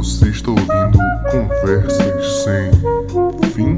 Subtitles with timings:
[0.00, 0.98] Você está ouvindo
[1.30, 2.70] Conversas Sem
[3.50, 3.76] Fim?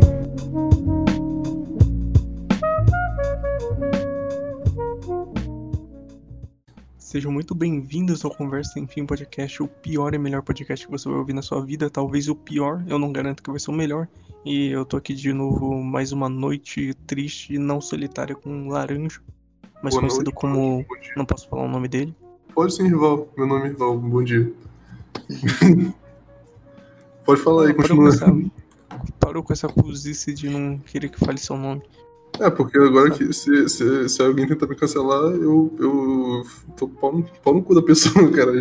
[6.97, 11.09] Sejam muito bem-vindos ao Conversa Sem Fim Podcast, o pior e melhor podcast que você
[11.09, 11.91] vai ouvir na sua vida.
[11.91, 14.07] Talvez o pior, eu não garanto que vai ser o melhor.
[14.45, 18.69] E eu tô aqui de novo mais uma noite triste e não solitária com um
[18.69, 19.21] laranja,
[19.83, 20.87] mais Boa conhecido noite, como.
[21.17, 22.15] Não posso falar o nome dele.
[22.55, 23.27] Pode sim, Rival.
[23.37, 23.99] Meu nome é Rival.
[23.99, 24.53] Bom dia.
[27.25, 28.09] Pode falar aí, Parou com, continua.
[28.09, 28.51] essa,
[29.21, 31.83] parou com essa cozice de não querer que fale seu nome.
[32.41, 36.43] É, porque agora que se, se, se alguém tentar me cancelar, eu, eu
[36.77, 38.53] tô pau no, pau no cu da pessoa, cara.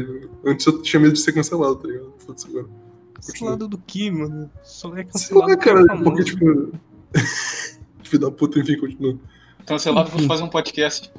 [0.46, 2.12] Antes eu tinha medo de ser cancelado, tá ligado?
[2.20, 2.66] Foda-se agora.
[3.14, 4.50] Cancelado do que, mano?
[4.64, 6.04] Só é Sei cancelado lá, é cara, famoso.
[6.04, 6.72] porque, tipo.
[8.04, 9.18] Filho da puta, enfim, continua.
[9.66, 11.12] Cancelado por fazer um podcast.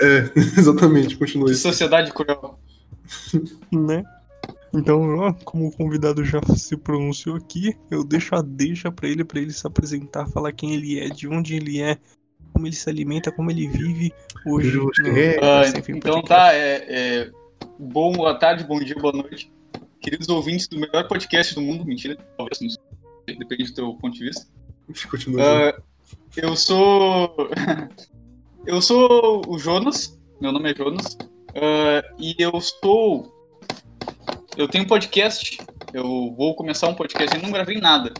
[0.00, 1.62] É, exatamente, continua isso.
[1.62, 2.58] sociedade cruel.
[3.70, 4.02] né?
[4.74, 9.22] Então, ó, como o convidado já se pronunciou aqui, eu deixo a deixa pra ele,
[9.22, 11.98] pra ele se apresentar, falar quem ele é, de onde ele é,
[12.52, 14.12] como ele se alimenta, como ele vive
[14.46, 14.78] hoje.
[15.06, 15.38] É.
[15.44, 17.30] Ah, Sem Fim então tá, é, é,
[17.78, 19.52] bom, boa tarde, bom dia, boa noite.
[20.00, 24.14] Queridos ouvintes do melhor podcast do mundo, mentira, talvez não sei, depende do teu ponto
[24.14, 24.46] de vista.
[25.10, 25.42] Continua.
[25.42, 25.82] Ah,
[26.36, 27.50] eu sou.
[28.66, 31.16] eu sou o Jonas, meu nome é Jonas,
[31.54, 33.41] ah, e eu estou.
[34.56, 35.58] Eu tenho um podcast,
[35.94, 38.12] eu vou começar um podcast, eu não gravei nada.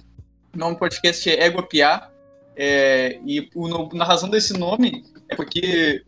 [0.55, 2.11] O nome do podcast é Égua Piá,
[2.57, 6.03] é, e o na razão desse nome é porque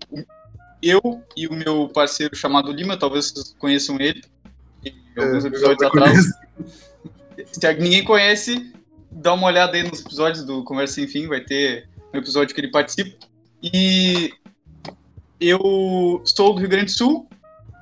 [0.83, 4.22] eu e o meu parceiro chamado Lima, talvez vocês conheçam ele,
[4.84, 6.27] em alguns É, episódios atrás.
[7.52, 8.72] Se ninguém conhece,
[9.11, 12.61] dá uma olhada aí nos episódios do Conversa Sem Fim, vai ter um episódio que
[12.61, 13.27] ele participa.
[13.62, 14.33] E
[15.41, 17.28] eu sou do Rio Grande do Sul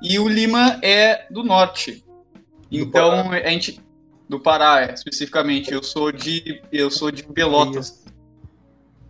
[0.03, 2.05] e o Lima é do Norte.
[2.81, 3.81] Então a gente
[4.29, 8.03] do Pará, é, especificamente, eu sou de eu sou de Pelotas.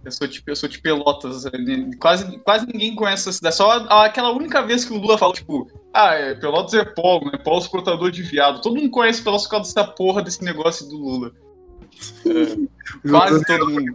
[0.05, 1.47] Eu sou de, eu sou de Pelotas.
[1.47, 1.51] é,
[2.01, 3.55] Quase, quase ninguém conhece essa cidade.
[3.55, 7.39] Só aquela única vez que o Lula fala, tipo, ah, é, Pelotas é polo, né?
[7.39, 8.61] Polo exportador de viado.
[8.61, 11.33] Todo mundo conhece Pelotas por causa dessa porra desse negócio do Lula.
[13.09, 13.95] Quase todo mundo.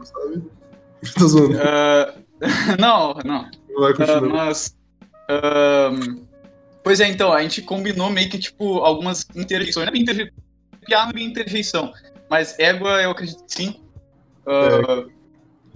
[1.17, 1.57] Tô zoando.
[1.61, 2.13] Ah,
[2.79, 3.49] não, não.
[3.77, 4.29] Vai, continua.
[4.29, 4.77] mas.
[6.87, 9.85] Pois é, então, a gente combinou meio que, tipo, algumas interjeições.
[9.85, 10.31] Não é bem interje...
[10.85, 11.91] piá, não é bem interjeição.
[12.29, 13.81] Mas égua, eu acredito que sim.
[14.45, 15.03] Ah,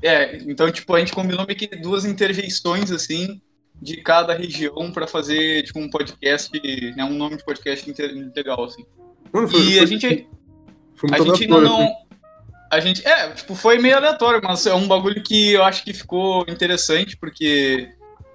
[0.01, 3.41] é, então, tipo, a gente combinou meio que duas interjeições, assim,
[3.81, 6.49] de cada região pra fazer, tipo, um podcast,
[6.95, 7.93] né, um nome de podcast
[8.33, 8.85] legal, assim.
[9.33, 10.27] Mano, foi, E foi, a gente,
[10.95, 11.93] foi a gente ainda não.
[12.71, 13.05] A gente.
[13.05, 17.17] É, tipo, foi meio aleatório, mas é um bagulho que eu acho que ficou interessante,
[17.17, 17.89] porque.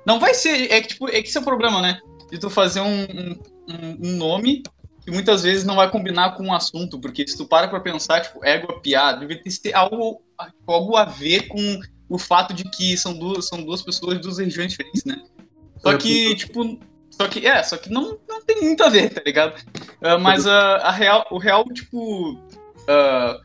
[0.05, 0.71] Não vai ser.
[0.71, 1.99] É que, tipo, é que esse é o problema, né?
[2.31, 3.37] De tu fazer um, um,
[3.69, 4.63] um- um nome
[5.05, 8.21] que muitas vezes não vai combinar com o assunto, porque se tu para pra pensar,
[8.23, 10.21] tipo, égua, piada, deve ter algo,
[10.67, 14.39] algo a ver com o fato de que são duas, são duas pessoas de duas
[14.39, 15.23] regiões diferentes, né?
[15.81, 16.79] Só É, que, tipo.
[17.11, 19.55] Só que, é, só que não, não tem muito a ver, tá ligado?
[20.03, 22.39] Ah, mas a, a real, o real, tipo.
[22.89, 23.41] ah,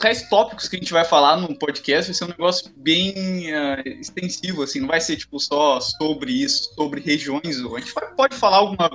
[0.00, 3.52] os reais tópicos que a gente vai falar no podcast vai ser um negócio bem
[3.54, 7.44] ah, extensivo, assim, não vai ser tipo só sobre isso, sobre regiões.
[7.60, 8.90] A gente pode falar alguma,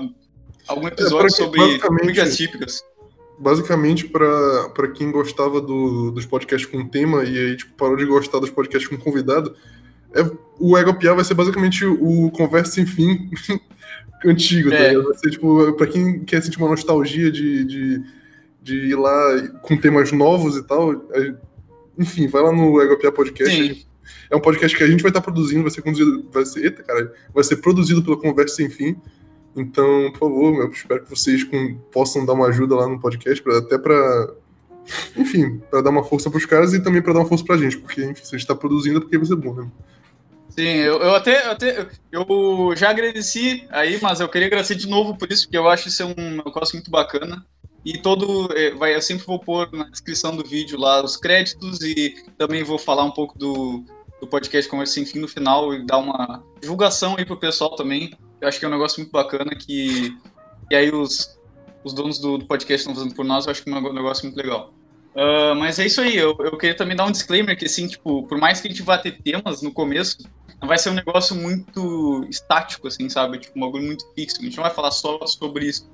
[0.67, 2.83] algum episódio pra que- sobre comidas típicas.
[3.37, 8.39] Basicamente, pra quem gostava do- dos podcasts com tema e aí tipo, parou de gostar
[8.39, 9.55] dos podcasts com convidado,
[10.15, 10.21] é,
[10.59, 13.29] o Ego Piá vai ser basicamente o Conversa Sem Fim
[14.25, 14.87] antigo, tá É.
[14.89, 15.03] ligado?
[15.09, 18.03] Vai ser tipo, pra quem quer sentir uma nostalgia de, de,
[18.65, 20.91] de ir lá com temas novos e tal.
[21.13, 21.35] é-
[21.97, 23.87] enfim, vai lá no Ego Piá Podcast.
[24.29, 26.83] É um podcast que a gente vai estar produzindo, vai ser conduzido, vai ser, eita,
[26.83, 28.97] cara, vai ser produzido pela Conversa Sem Fim.
[29.55, 33.41] Então, por favor, eu espero que vocês com- possam dar uma ajuda lá no podcast,
[33.41, 34.33] pra, até pra,
[35.15, 37.77] enfim, pra dar uma força pros caras e também pra dar uma força pra gente,
[37.77, 39.67] porque, enfim, se a gente tá produzindo é porque vai ser bom, né?
[40.49, 44.87] Sim, eu, eu até, eu até eu já agradeci aí, mas eu queria agradecer de
[44.87, 47.45] novo por isso, porque eu acho isso é um negócio muito bacana.
[47.85, 48.49] E todo.
[48.55, 52.63] eh, Vai, eu sempre vou pôr na descrição do vídeo lá os créditos e também
[52.63, 53.83] vou falar um pouco do,
[54.19, 58.11] do podcast Conversa Sem Fim no final e dar uma divulgação aí pro pessoal também.
[58.41, 60.17] Eu acho que é um negócio muito bacana que.
[60.71, 61.39] E aí os,
[61.83, 64.25] os donos do, do podcast estão fazendo por nós, eu acho que é um negócio
[64.25, 64.73] muito legal.
[65.15, 68.23] Ah, mas é isso aí, eu, eu queria também dar um disclaimer que assim, tipo,
[68.27, 70.17] por mais que a gente vá ter temas no começo,
[70.61, 73.39] não vai ser um negócio muito estático, assim, sabe?
[73.39, 74.39] Tipo, um bagulho muito fixo.
[74.39, 75.89] A gente não vai falar só sobre isso.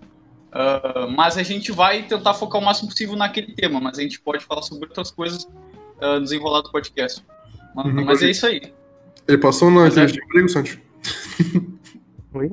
[0.52, 4.20] Ah, mas a gente vai tentar focar o máximo possível naquele tema, mas a gente
[4.20, 5.48] pode falar sobre outras coisas
[6.02, 7.24] ah, no desenrolar do podcast.
[7.76, 8.62] Mas, Uhum, mas é isso aí.
[9.28, 10.78] Ele passou na é- entrevista de emprego, Santos?
[12.34, 12.52] Oi?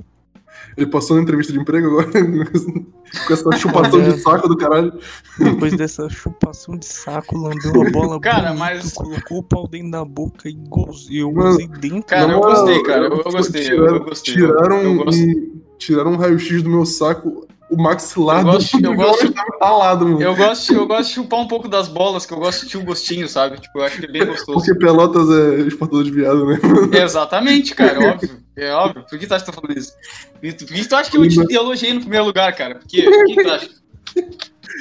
[0.76, 2.06] Ele passou na entrevista de emprego agora,
[3.26, 4.92] com essa chupação de saco do caralho.
[5.38, 9.90] Depois dessa chupação de saco, lambeu a bola Cara, bonito, mas- colocou o pau dentro
[9.90, 11.20] da boca e gozei.
[11.22, 12.50] Eu gozei dentro Cara, da eu boca.
[12.54, 15.20] gostei, cara, eu- eu gostei, eu- eu gostei, eu- Tiraram, eu gosto.
[15.20, 19.18] um, tiraram um raio-x do meu saco, o maxilar Eu do gosto- eu do gosto-
[19.20, 20.22] Jorge tava ralado, mano.
[20.22, 22.78] Eu gosto, eu gosto de chupar um pouco das bolas, que eu gosto de sentir
[22.78, 23.60] o gostinho, sabe?
[23.60, 24.58] Tipo, eu acho que é bem gostoso.
[24.58, 26.58] Porque Pelotas é exportador de viado, né?
[27.02, 28.30] Exatamente, cara, é óbvio.
[28.56, 29.04] É óbvio.
[29.08, 29.92] Por que tu acha que tu tá falando isso?
[30.32, 32.76] Por que que tu acha que eu te elogiei no primeiro lugar, cara?
[32.76, 33.02] Por quê?
[33.02, 33.68] Por que tu acha?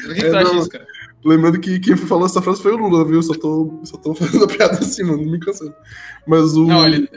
[0.05, 0.59] Por que É, tu acha não.
[0.59, 0.85] isso, cara?
[1.25, 3.21] Lembrando que quem falou essa frase foi o Lula, viu?
[3.21, 5.23] Só tô, só tô fazendo a piada assim, mano.
[5.25, 5.73] Não me cansando.
[6.25, 6.65] Mas o.
[6.65, 7.09] Não, ele,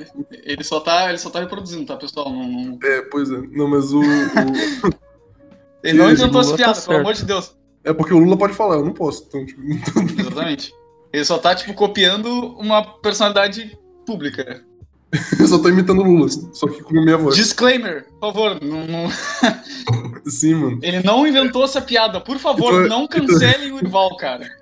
[0.42, 2.30] ele, só tá, ele só tá reproduzindo, tá, pessoal?
[2.32, 3.40] Não, não- É, pois é.
[3.52, 4.00] Não, mas o.
[4.00, 4.02] o-
[5.82, 7.00] Ele não inventou essa tá piada, pelo certo.
[7.00, 7.56] amor de Deus.
[7.82, 9.24] É porque o Lula pode falar, eu não posso.
[9.28, 9.60] Então, tipo,
[10.20, 10.72] Exatamente.
[11.12, 12.28] Ele só tá, tipo, copiando
[12.58, 14.62] uma personalidade pública.
[15.40, 17.34] eu só tô imitando o Lula, só que com a minha voz.
[17.34, 19.08] Disclaimer, por favor, não- não-
[20.26, 20.78] Sim, mano.
[20.82, 22.20] ele não inventou essa piada.
[22.20, 24.46] Por favor, Então- não cancelem o Ival, cara.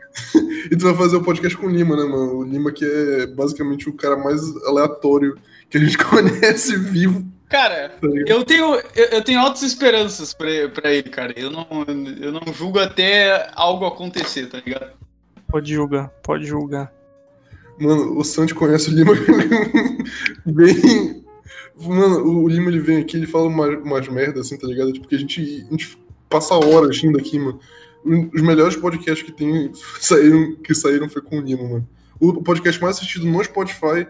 [0.71, 2.39] E tu vai fazer o podcast com o Lima, né, mano?
[2.39, 5.37] O Lima que é basicamente o cara mais aleatório
[5.71, 7.25] que a gente conhece vivo.
[7.49, 7.95] Cara,
[8.27, 11.33] eu tenho, eu, eu tenho altas esperanças pra, pra ele, cara.
[11.35, 11.67] Eu não,
[12.21, 14.93] eu não julgo até algo acontecer, tá ligado?
[15.49, 16.93] Pode julgar, pode julgar.
[17.81, 19.15] Mano, o Santi conhece o Lima
[20.45, 21.25] bem.
[21.81, 24.93] Mano, o Lima ele vem aqui, ele fala umas, umas merdas assim, tá ligado?
[24.93, 25.99] Tipo, que a gente, a gente
[26.29, 27.59] passa horas rindo aqui, mano.
[28.05, 31.89] Os melhores podcasts que tem saíram, que saíram foi com o Lima, mano.
[32.21, 34.07] O podcast mais assistido no Spotify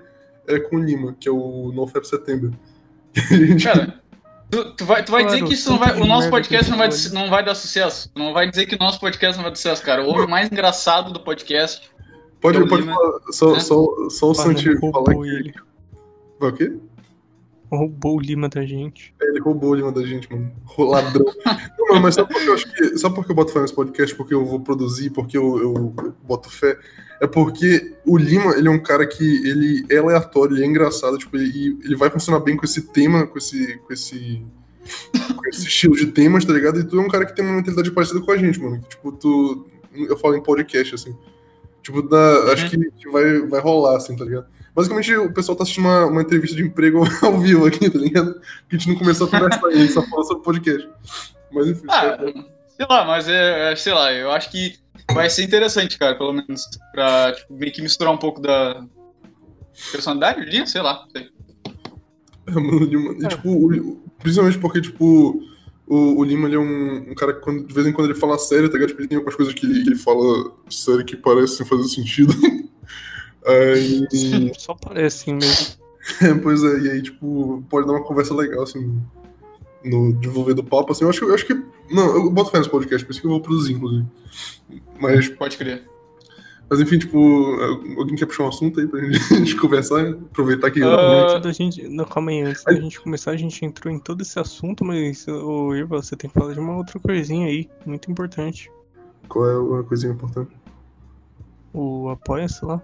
[0.47, 2.53] é com o Lima, que é o NoFap Setembro.
[3.63, 4.01] Cara,
[4.51, 6.79] tu, tu vai, tu vai dizer Claro, que isso não vai, o nosso podcast não
[6.79, 8.11] vai, não vai dar sucesso.
[8.15, 10.05] Não vai dizer que o nosso podcast não vai dar sucesso, cara.
[10.05, 11.91] O homem mais engraçado do podcast.
[12.41, 13.61] pode pode Lima, falar, só, né?
[13.61, 15.29] só, só o Mano, Santi falar que.
[15.29, 15.55] ele.
[16.41, 16.77] Vai o quê?
[17.71, 19.15] Roubou o Lima da gente.
[19.21, 20.51] Ele roubou o Lima da gente, mano.
[20.65, 21.25] Ro- Ladrão.
[21.79, 22.99] Não, mano, mas só porque eu acho que.
[22.99, 25.95] Só porque eu boto fé nesse podcast, porque eu vou produzir, porque eu, eu
[26.27, 26.79] boto fé.
[27.21, 31.19] É porque o Lima, ele é um cara que ele é aleatório, ele é engraçado,
[31.19, 33.77] tipo, e ele vai funcionar bem com esse tema, com esse.
[33.79, 34.43] com esse.
[35.37, 36.81] com esse estilo de temas, tá ligado?
[36.81, 38.81] E tu é um cara que tem uma mentalidade parecida com a gente, mano.
[38.81, 39.67] Que, tipo, tu.
[39.95, 41.15] Eu falo em podcast, assim.
[41.83, 44.47] Tipo, da, acho que, que vai, vai rolar, assim, tá ligado?
[44.79, 48.33] Basicamente, o pessoal tá assistindo uma, uma entrevista de emprego ao vivo aqui, tá ligado?
[48.35, 50.89] Porque a gente não começou a conversar ainda, a gente só falou sobre podcast.
[51.53, 51.87] Mas enfim.
[51.91, 52.17] Ah,
[52.69, 54.77] sei lá, mas é, é, sei lá, eu acho que
[55.13, 56.63] vai ser interessante, cara, pelo menos.
[56.93, 58.85] Pra tipo, meio que misturar um pouco da
[59.91, 61.05] personalidade do dia, sei lá.
[61.11, 61.29] sei.
[62.47, 65.43] É, mano, Lima, e, tipo, o- principalmente porque, tipo,
[65.89, 68.19] o, o Lima ele é um, um cara que quando- de vez em quando ele
[68.19, 68.91] fala sério, tá ligado?
[68.91, 72.33] Tipo, ele tem algumas coisas que ele, que ele fala sério que parecem fazer sentido.
[73.47, 75.77] Aí, Só parece assim mesmo.
[76.43, 79.01] pois é, e aí, tipo, pode dar uma conversa legal, assim,
[79.85, 81.55] no desenvolver do papo, assim, eu acho, que- eu acho que,
[81.91, 84.07] não, eu boto fé nesse podcast, por isso que eu vou produzir, inclusive.
[85.01, 85.85] Mas, Pode crer.
[86.69, 87.17] mas enfim, tipo,
[87.99, 90.83] alguém quer puxar um assunto aí pra gente, conversar, aproveitar que...
[90.83, 91.87] Antes da gente.
[91.89, 95.27] Não, calma aí, antes da gente começar, a gente entrou em todo esse assunto, mas,
[95.29, 98.71] ô Irva, você tem que falar de uma outra coisinha aí, muito importante.
[99.29, 100.51] Qual é uma coisinha importante?
[101.73, 102.83] O apoia-se lá.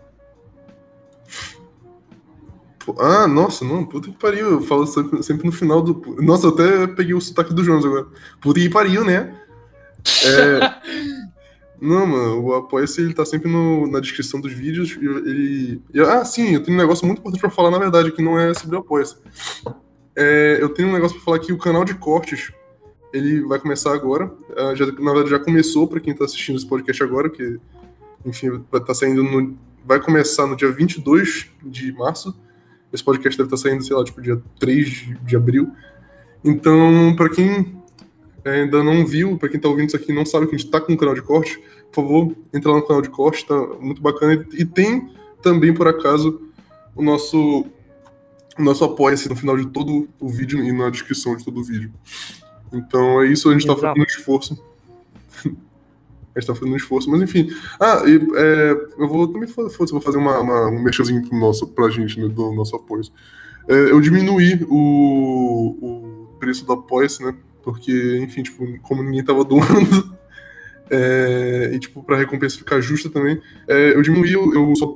[2.85, 4.51] Pô, Ah, nossa, não, puta que pariu.
[4.51, 6.17] Eu falo sempre, sempre no final do.
[6.23, 8.07] Nossa, eu até peguei o sotaque do Jones agora.
[8.41, 9.35] Puta que pariu, né?
[10.25, 10.75] É...
[11.81, 14.97] Não, mano, o Apoia-se ele tá sempre no- na descrição dos vídeos.
[14.97, 15.83] Ele...
[16.09, 18.55] Ah, sim, eu tenho um negócio muito importante pra falar, na verdade, que não é
[18.55, 19.17] sobre o Apoia-se.
[20.17, 22.53] É, eu tenho um negócio pra falar que o canal de cortes
[23.13, 24.33] ele vai começar agora.
[24.57, 27.59] Ah, já, na verdade, já começou pra quem tá assistindo esse podcast agora, que,
[28.25, 29.55] enfim, vai estar saindo no.
[29.85, 32.35] Vai começar no dia 22 de março.
[32.95, 35.73] Esse podcast deve estar saindo, sei lá, tipo, dia 3 de, abril.
[36.45, 37.77] Então, pra quem
[38.45, 40.71] ainda não viu, pra quem tá ouvindo isso aqui e não sabe que a gente
[40.71, 41.59] tá com um canal de corte,
[41.91, 44.47] por favor, entra lá no canal de corte, tá muito bacana.
[44.53, 45.11] E tem
[45.43, 46.41] também, por acaso,
[46.95, 47.67] o nosso,
[48.57, 51.65] o nosso apoia-se no final de todo o vídeo e na descrição de todo o
[51.65, 51.93] vídeo.
[52.73, 53.89] Então é isso, a gente tá Exato.
[53.89, 54.74] fazendo um esforço.
[56.35, 57.49] A gente tá fazendo um esforço, mas enfim.
[57.81, 61.89] Ah, e, é, eu vou também vou fazer uma, uma, um merchanzinho pro nosso, pra
[61.91, 63.05] gente, né, do nosso apoio.
[63.69, 67.35] É, eu diminuí o, o preço do apoia-se, né?
[67.63, 70.15] Porque, enfim, tipo, como ninguém tava doando,
[70.91, 74.93] é, e tipo, pra recompensa ficar justa também, é, eu diminuí, eu, só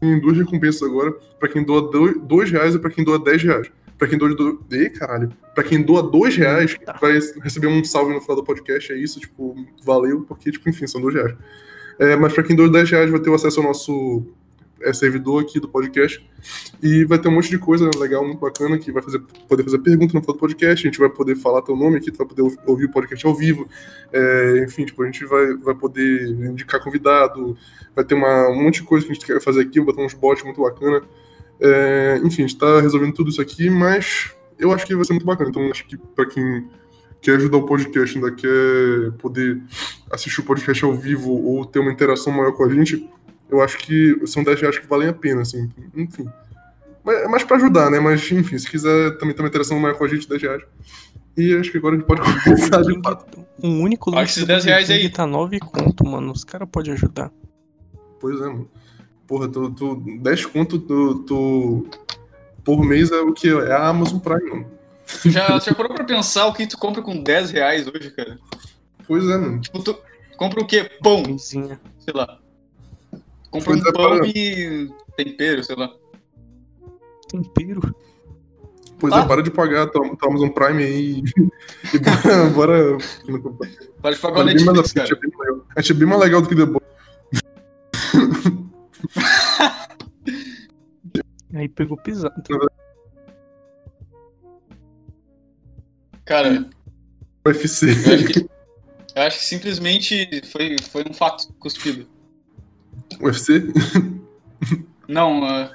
[0.00, 1.90] tenho duas recompensas agora, pra quem doa
[2.22, 3.70] dois, reais e pra quem doa 10 reais.
[3.98, 4.34] Pra quem doa.
[4.34, 4.64] Do...
[4.70, 5.32] Ih, caralho.
[5.54, 6.96] Pra quem doa dois reais, Tá.
[7.00, 8.92] vai receber um salve no final do podcast.
[8.92, 11.34] É isso, tipo, valeu, porque, tipo, enfim, são dois reais.
[11.98, 14.24] É, mas pra quem doa 10 reais vai ter acesso ao nosso
[14.80, 16.24] é servidor aqui do podcast.
[16.80, 19.78] E vai ter um monte de coisa legal, muito bacana, que vai fazer, poder fazer
[19.78, 22.26] pergunta no final do podcast, a gente vai poder falar teu nome aqui, tu vai
[22.26, 23.68] poder ouvir o podcast ao vivo.
[24.12, 27.56] É, enfim, tipo, a gente vai, vai poder indicar convidado,
[27.94, 30.14] vai ter uma, um monte de coisa que a gente quer fazer aqui, botar uns
[30.14, 31.02] bots muito bacana.
[31.60, 35.12] É, enfim, a gente tá resolvendo tudo isso aqui, mas eu acho que vai ser
[35.12, 35.50] muito bacana.
[35.50, 36.68] Então, acho que para quem
[37.20, 39.60] quer ajudar o podcast, ainda quer poder
[40.10, 43.08] assistir o podcast ao vivo ou ter uma interação maior com a gente,
[43.50, 45.68] eu acho que são 10 reais que valem a pena, assim.
[45.94, 46.28] Enfim.
[47.04, 47.98] Mas, é mais pra ajudar, né?
[47.98, 50.62] Mas, enfim, se quiser também ter uma interação maior com a gente, 10 reais.
[51.36, 53.46] E acho que agora a gente pode começar de fato.
[53.62, 56.32] Um único link esses 10 reais aí tá 9 conto, mano.
[56.32, 57.30] Os caras podem ajudar.
[58.20, 58.68] Pois é, mano.
[59.28, 61.86] Porra, tu, tu 10 conto tu, tu,
[62.64, 63.50] por mês é o que?
[63.50, 64.66] É a Amazon Prime, mano.
[65.26, 68.38] Já, já parou pra pensar o que tu compra com 10 reais hoje, cara?
[69.06, 69.60] Pois é, mano.
[69.60, 69.98] Tipo, tu
[70.38, 70.90] compra o quê?
[71.02, 71.38] Pão.
[71.38, 71.62] Sei
[72.14, 72.38] lá.
[73.50, 74.26] Compra pois um é, pão para...
[74.26, 75.92] e tempero, sei lá.
[77.28, 77.94] Tempero?
[78.98, 79.20] Pois é, ah.
[79.20, 81.22] é, para de pagar tua, tua Amazon Prime aí
[81.92, 81.98] e
[82.48, 82.48] bora.
[82.48, 82.98] bora...
[84.00, 85.20] Para de pagar o Netflix, mais, cara.
[85.76, 86.82] A gente é bem mais legal do que The Boys.
[91.54, 92.34] aí pegou pisado.
[96.24, 96.68] Cara.
[97.46, 97.86] UFC.
[97.86, 98.50] Eu acho que,
[99.14, 102.06] eu acho que simplesmente foi, foi um fato cuspido.
[103.20, 103.72] UFC?
[105.08, 105.70] Não, uh,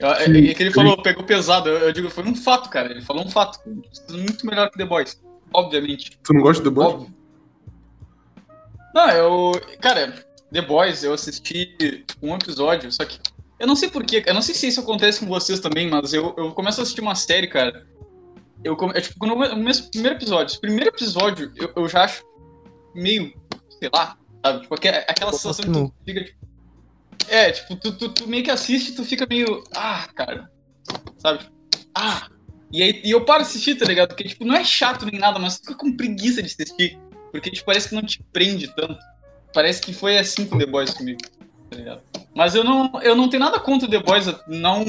[0.00, 1.68] é, é que ele falou, pegou pesado.
[1.68, 2.90] Eu, eu, digo, foi um fato, cara.
[2.90, 3.60] Ele falou um fato.
[4.10, 5.20] Muito melhor que The Boys.
[5.52, 6.18] Obviamente.
[6.22, 6.94] Tu não gosta de The Boys?
[6.94, 7.14] Óbvio.
[8.94, 9.52] Não, eu.
[9.80, 10.14] Cara,
[10.54, 11.76] The Boys, eu assisti
[12.22, 13.18] um episódio, só que.
[13.58, 16.32] Eu não sei porquê, eu não sei se isso acontece com vocês também, mas eu,
[16.38, 17.84] eu começo a assistir uma série, cara.
[18.62, 20.60] Eu, é tipo, quando eu, no primeiro episódio.
[20.60, 22.24] primeiro episódio, eu, eu já acho
[22.94, 23.34] meio,
[23.80, 24.60] sei lá, sabe?
[24.60, 26.46] Tipo, aquela sensação que tu fica, tipo,
[27.28, 29.64] é, tipo, tu, tu, tu, meio que assiste e tu fica meio.
[29.74, 30.48] Ah, cara.
[31.18, 31.48] Sabe?
[31.96, 32.28] Ah.
[32.70, 34.08] E aí e eu paro de assistir, tá ligado?
[34.08, 36.98] Porque, tipo, não é chato nem nada, mas tu fica com preguiça de assistir.
[37.32, 38.98] Porque, tipo, parece que não te prende tanto.
[39.54, 41.20] Parece que foi assim com The Boys comigo,
[41.70, 42.02] tá ligado?
[42.34, 44.84] Mas eu não, eu não tenho nada contra The Boys, não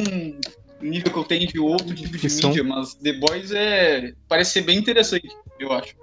[0.82, 4.14] nível que eu tenho de outro tipo de mídia, mas The Boys é.
[4.28, 5.28] Parece ser bem interessante,
[5.60, 5.96] eu acho.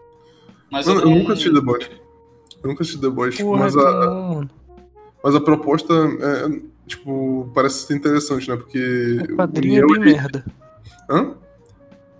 [0.71, 1.91] Mas eu, eu, nunca assisti The Boys.
[2.63, 4.47] Eu nunca assisti The Boys, Porra, mas a.
[5.25, 8.57] Mas a proposta, é, tipo, parece ser interessante, né?
[8.57, 9.19] Porque.
[9.33, 10.45] O quadrinho o é bem merda.
[11.09, 11.35] Hã?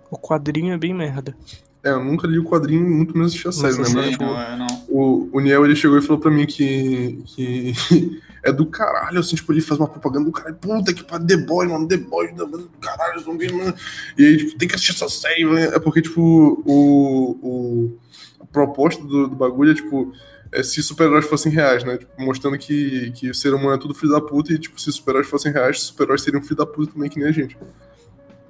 [0.09, 1.35] O quadrinho é bem merda.
[1.83, 3.89] É, eu nunca li o quadrinho, muito menos assisti a série, né?
[3.93, 4.67] Mas, tipo, não, é, não.
[4.87, 7.73] O, o Niel, ele chegou e falou pra mim que, que
[8.41, 11.37] é do caralho, assim, tipo, ele faz uma propaganda do caralho, puta que pariu, The
[11.37, 13.75] Boy, mano, The Boy, do caralho, zumbi, mano.
[14.17, 15.59] E aí, tipo, tem que assistir essa série, mano.
[15.59, 16.21] É porque, tipo,
[16.65, 17.99] o, o,
[18.39, 20.13] a proposta do, do bagulho é, tipo,
[20.53, 21.97] é, se super-heróis fossem reais, né?
[21.97, 24.89] Tipo, mostrando que, que o ser humano é tudo filho da puta e, tipo, se
[24.89, 27.57] super-heróis fossem reais, super-heróis seriam filho da puta também, que nem a gente.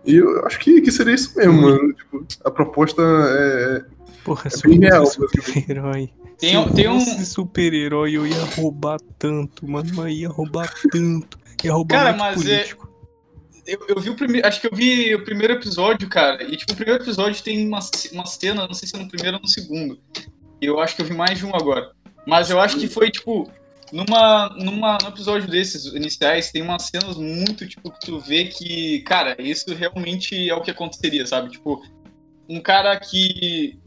[0.05, 1.93] E eu acho que, que seria isso mesmo, mano.
[1.93, 3.85] Tipo, a proposta é.
[4.23, 5.05] Porra, é bem real.
[5.05, 6.09] Super-herói.
[6.37, 6.99] Tem, se tem um.
[6.99, 9.89] super-herói, eu ia roubar tanto, mano.
[10.01, 11.39] Eu ia roubar tanto.
[11.63, 12.89] Ia roubar Cara, mas é- político.
[12.89, 12.93] é.
[13.65, 14.45] Eu, eu, vi o primeiro.
[14.45, 16.43] Acho que eu vi o primeiro episódio, cara.
[16.43, 17.79] E, tipo, o primeiro episódio tem uma,
[18.11, 19.97] uma cena, não sei se é no primeiro ou no segundo,
[20.61, 21.91] eu acho que eu vi mais de um agora.
[22.27, 23.49] Mas eu acho que foi, tipo,
[23.93, 29.01] numa, numa, num episódio desses iniciais, tem umas cenas muito, tipo, que tu vê que,
[29.01, 31.51] cara, isso realmente é o que aconteceria, sabe?
[31.51, 31.79] Tipo,
[32.49, 33.79] um cara que.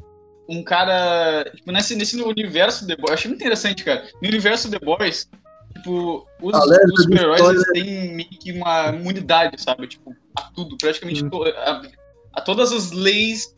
[0.48, 1.50] Um cara.
[1.52, 3.08] Tipo, nesse, nesse universo The Boys.
[3.08, 4.08] Eu achei muito interessante, cara.
[4.22, 5.28] No universo The Boys,
[5.75, 9.88] tipo, os, os super-heróis têm meio que uma imunidade, sabe?
[9.88, 11.30] Tipo, a tudo, praticamente hum.
[11.56, 11.82] a,
[12.34, 13.55] a todas as leis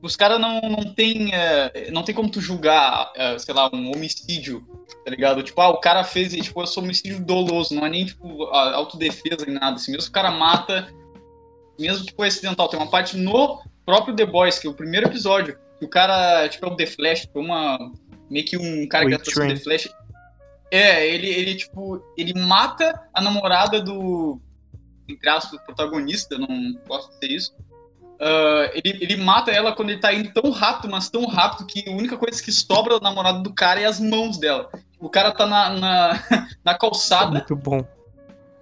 [0.00, 3.90] os caras não, não tem é, não tem como tu julgar, é, sei lá, um
[3.90, 4.64] homicídio,
[5.04, 5.42] tá ligado?
[5.42, 9.44] Tipo, ah, o cara fez, tipo, eu sou homicídio doloso, não é nem, tipo, autodefesa
[9.46, 10.88] nem nada, assim, mesmo o cara mata,
[11.78, 15.08] mesmo que foi acidental, tem uma parte no próprio The Boys, que é o primeiro
[15.08, 17.78] episódio, que o cara, tipo, é o The Flash, tipo, uma,
[18.30, 19.88] meio que um cara que atua The Flash,
[20.70, 24.40] é, ele, ele, tipo, ele mata a namorada do,
[25.08, 27.56] entre aspas, protagonista, não posso dizer isso,
[28.20, 31.88] Uh, ele, ele mata ela quando ele tá indo tão rápido, mas tão rápido que
[31.88, 34.68] a única coisa que sobra da namorada do cara é as mãos dela.
[34.98, 36.24] O cara tá na, na,
[36.64, 37.30] na calçada.
[37.30, 37.86] Muito bom.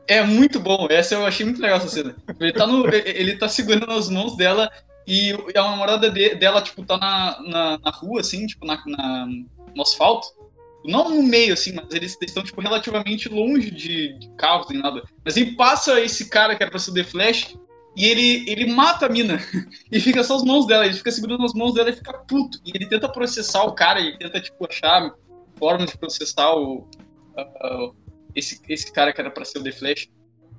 [0.06, 0.86] É muito bom.
[0.90, 2.14] Essa eu achei muito legal essa cena.
[2.38, 4.70] Ele tá, no, ele tá segurando as mãos dela
[5.06, 9.26] e a namorada de, dela, tipo, tá na, na, na, rua, assim, tipo, na, na,
[9.74, 10.28] no asfalto.
[10.84, 15.02] Não no meio, assim, mas eles estão, tipo, relativamente longe de, de carros e nada.
[15.24, 17.56] Mas ele passa esse cara que era pra ser o The Flash
[17.96, 19.40] e ele, ele mata a mina.
[19.90, 20.84] E fica só as mãos dela.
[20.84, 22.60] Ele fica segurando as mãos dela e fica puto.
[22.66, 25.14] E ele tenta processar o cara, ele tenta, tipo, achar
[25.58, 26.86] formas de processar o.
[27.36, 27.94] Uh,
[28.34, 30.08] esse, esse cara que era pra ser o The Flash.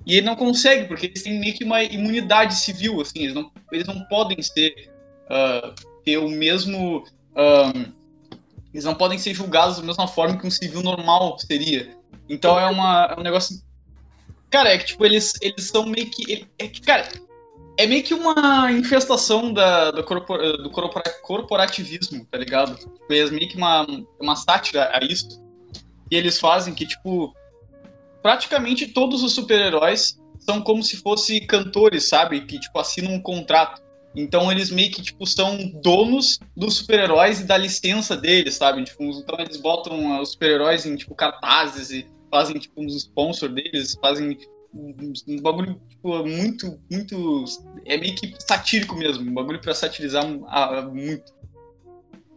[0.04, 3.52] E ele não consegue, porque eles têm meio que uma imunidade civil, assim, eles não,
[3.70, 4.90] eles não podem ser,
[5.26, 7.04] uh, ter o mesmo...
[7.36, 7.92] Um,
[8.72, 11.96] eles não podem ser julgados da mesma forma que um civil normal seria.
[12.28, 13.62] Então é, uma, é um negócio...
[14.50, 16.46] Cara, é que, tipo, eles, eles são meio que...
[16.58, 17.06] É que, cara,
[17.78, 20.70] é meio que uma infestação da, do, do
[21.22, 22.76] corporativismo, tá ligado?
[23.08, 23.86] É meio que uma,
[24.20, 25.40] uma sátira a isso.
[26.10, 27.32] E eles fazem que, tipo,
[28.20, 32.40] praticamente todos os super-heróis são como se fossem cantores, sabe?
[32.40, 33.80] Que, tipo, assinam um contrato.
[34.16, 38.82] Então eles meio que, tipo, são donos dos super-heróis e da licença deles, sabe?
[38.82, 43.96] Tipo, então eles botam os super-heróis em, tipo, cartazes e fazem, tipo, uns sponsors deles,
[44.00, 44.36] fazem
[44.74, 47.44] um bagulho tipo, muito, muito.
[47.86, 50.24] É meio que satírico mesmo, um bagulho pra satirizar
[50.92, 51.32] muito.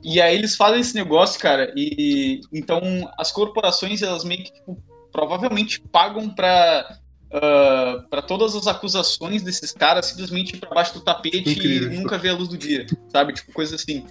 [0.04, 2.82] E aí eles fazem esse negócio, cara, e então
[3.18, 6.98] as corporações, elas meio que, tipo, provavelmente pagam pra,
[7.28, 11.92] uh, pra todas as acusações desses caras simplesmente ir pra baixo do tapete Incrível.
[11.92, 13.34] e nunca ver a luz do dia, sabe?
[13.34, 14.06] Tipo, coisa assim.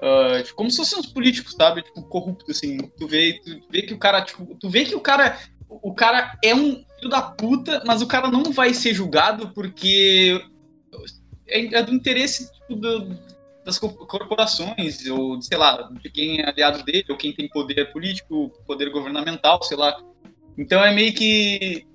[0.00, 1.82] Uh, tipo, como se fossem uns políticos, sabe?
[1.82, 2.78] Tipo, corruptos, assim.
[2.98, 6.36] Tu vê, tu vê que o cara, tipo, tu vê que o cara o cara
[6.42, 10.44] é um filho da puta, mas o cara não vai ser julgado porque
[11.46, 13.16] é, é do interesse tipo, do,
[13.64, 18.50] das corporações, ou sei lá, de quem é aliado dele, ou quem tem poder político,
[18.66, 19.96] poder governamental, sei lá.
[20.56, 21.86] Então é meio que.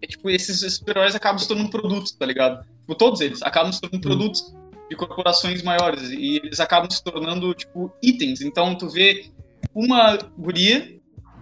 [0.00, 2.64] É, tipo, esses super-heróis acabam se tornando produtos, tá ligado?
[2.80, 4.16] Tipo, todos eles acabam se tornando uhum.
[4.16, 4.54] produtos
[4.88, 6.10] de corporações maiores.
[6.10, 8.40] E eles acabam se tornando, tipo, itens.
[8.40, 9.30] Então tu vê
[9.74, 10.98] uma guria,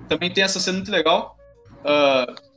[0.09, 1.39] também tem essa cena muito legal,
[1.81, 2.50] Uh,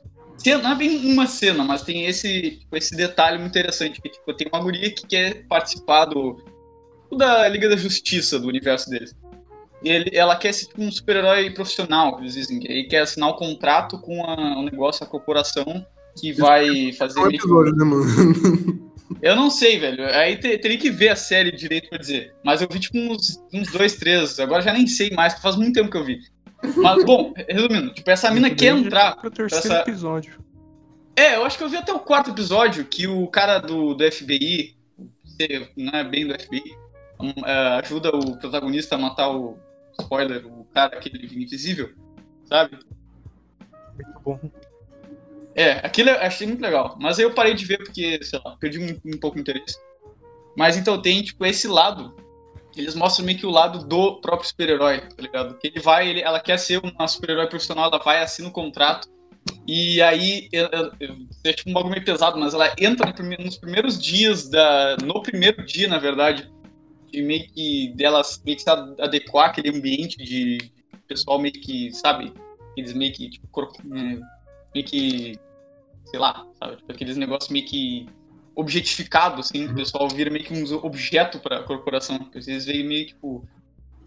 [0.62, 4.34] não é bem uma cena, mas tem esse, tipo, esse detalhe muito interessante, que tipo,
[4.34, 6.42] tem uma guria que quer participar do,
[7.16, 9.14] da Liga da Justiça do universo deles.
[9.82, 12.58] E ele, ela quer ser tipo, um super-herói profissional, eles dizem.
[12.64, 15.86] E quer assinar um contrato com a, um negócio, a corporação,
[16.18, 17.20] que vai fazer.
[17.20, 18.84] É um episódio, né, mano?
[19.20, 20.04] Eu não sei, velho.
[20.06, 22.34] Aí teria que ver a série direito pra dizer.
[22.44, 24.38] Mas eu vi tipo uns, uns dois, três.
[24.40, 26.20] Agora já nem sei mais, faz muito tempo que eu vi.
[26.76, 29.16] Mas, bom, resumindo, tipo, essa mina quer entrar.
[29.16, 29.80] Pro terceiro essa...
[29.82, 30.38] episódio.
[31.16, 34.12] É, eu acho que eu vi até o quarto episódio que o cara do, do
[34.12, 34.76] FBI,
[35.76, 36.76] não é bem do FBI,
[37.46, 39.56] é, ajuda o protagonista a matar o.
[40.00, 41.92] Spoiler, o cara aquele invisível,
[42.46, 42.76] sabe?
[43.94, 44.40] Muito bom.
[45.54, 46.96] É, aquilo eu achei muito legal.
[47.00, 49.78] Mas aí eu parei de ver porque, sei lá, perdi um, um pouco interesse.
[50.56, 52.12] Mas então tem, tipo, esse lado
[52.76, 55.58] eles mostram meio que o lado do próprio super-herói, tá ligado?
[55.58, 59.08] Que ele vai, ele, ela quer ser uma super-herói profissional, ela vai, assina um contrato,
[59.66, 64.96] e aí, é tipo um bagulho meio pesado, mas ela entra nos primeiros dias da.
[65.02, 66.50] No primeiro dia, na verdade,
[67.10, 70.70] de meio que dela meio que se adequar àquele ambiente de
[71.06, 72.32] pessoal meio que, sabe?
[72.76, 74.18] Eles meio que, tipo, é,
[74.74, 75.38] meio que.
[76.06, 76.76] Sei lá, sabe?
[76.76, 78.06] Tipo, aqueles negócios meio que
[78.54, 82.28] objetificado, assim, o pessoal vira meio que um objeto para a corporação.
[82.34, 83.46] Eles veem meio tipo,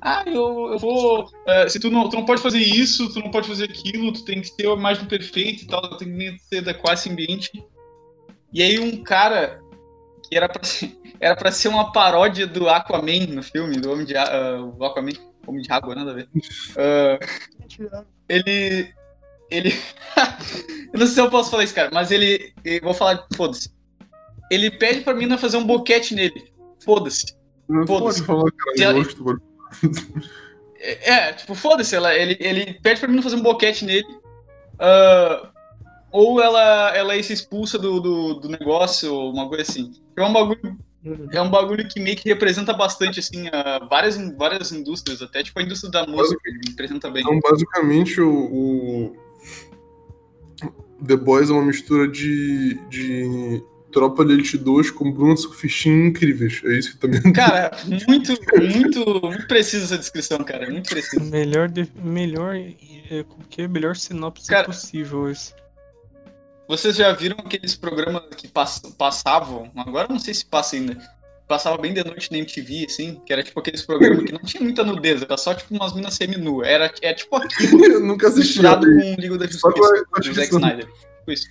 [0.01, 1.25] ah, eu, eu vou.
[1.25, 4.23] Uh, se tu não, tu não pode fazer isso, tu não pode fazer aquilo, tu
[4.23, 7.51] tem que ter a imagem perfeita e tal, tu tem que ser adequar esse ambiente.
[8.53, 9.59] E aí um cara
[10.29, 14.05] que era pra ser, era pra ser uma paródia do Aquaman no filme, do Homem
[14.05, 15.13] de uh, o Aquaman,
[15.47, 16.29] Homem de Água, nada a ver.
[16.35, 18.93] Uh, ele.
[19.49, 19.69] Ele.
[20.93, 22.53] eu não sei se eu posso falar isso, cara, mas ele.
[22.63, 23.76] Eu vou falar, foda-se
[24.49, 26.51] ele pede pra mina fazer um boquete nele.
[26.83, 27.35] Foda-se.
[27.85, 28.23] Foda-se.
[28.23, 28.99] Pode falar, cara,
[30.79, 34.07] é, é, tipo, foda-se, ele, ele pede pra mina fazer um boquete nele.
[34.75, 35.47] Uh,
[36.11, 39.91] ou ela, ela se expulsa do, do, do negócio, ou uma coisa assim.
[40.15, 40.77] É um bagulho.
[41.31, 43.45] É um bagulho que meio que representa bastante, assim,
[43.89, 47.23] várias, várias indústrias, até tipo a indústria da música, ele representa bem.
[47.23, 49.15] Então, basicamente, o, o,
[51.05, 53.63] The Boys é uma mistura de, de
[53.97, 56.61] Tropa de Elite 2 com Bruno Surfistinho incríveis.
[56.63, 57.33] É isso que também.
[57.33, 58.31] Cara, muito,
[58.61, 60.69] muito, muito precisa essa descrição, cara.
[60.69, 61.23] Muito preciso.
[61.25, 65.55] Melhor, de, melhor, é, que melhor sinopse cara, possível isso.
[66.67, 69.71] Vocês já viram aqueles programas que pass, passavam?
[69.75, 70.95] Agora não sei se passa ainda.
[71.47, 74.61] Passava bem de noite na MTV, assim, que era tipo aqueles programas que não tinha
[74.61, 76.67] muita nudez, era só tipo umas minas semi-nuas.
[76.67, 77.83] Era, era tipo aquilo.
[77.89, 78.59] Eu nunca assisti.
[78.59, 80.85] Misturado com o Liga da Justiça, do Zack Snyder.
[80.85, 81.47] Tipo isso.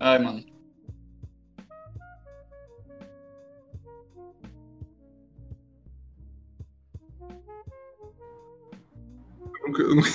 [0.00, 0.44] Ai, mano.
[9.78, 10.08] Eu nunca,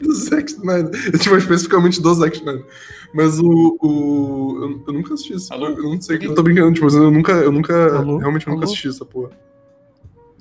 [0.00, 1.18] do Zack Snyder.
[1.18, 2.66] Tipo, especificamente do Zack Snyder.
[3.14, 3.78] Mas o.
[3.80, 5.52] o eu, eu, nunca assisti isso.
[5.52, 5.68] Alô?
[5.68, 6.18] Eu não sei.
[6.20, 7.32] Eu tô brincando, tipo, eu nunca.
[7.32, 7.98] Eu nunca.
[7.98, 8.18] Alô?
[8.18, 9.30] Realmente eu nunca assisti essa porra.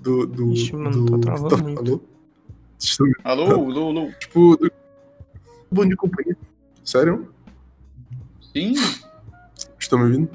[0.02, 0.26] Do.
[0.26, 2.02] do, Ixi, mano, do, tá travando tá, muito.
[3.24, 3.46] Alô?
[3.46, 4.12] Alô, alô, alô.
[4.20, 4.58] Tipo,
[5.72, 6.38] bom dia, companhia.
[6.84, 7.32] Sério?
[8.54, 8.74] Sim?
[9.80, 10.30] Estão me ouvindo?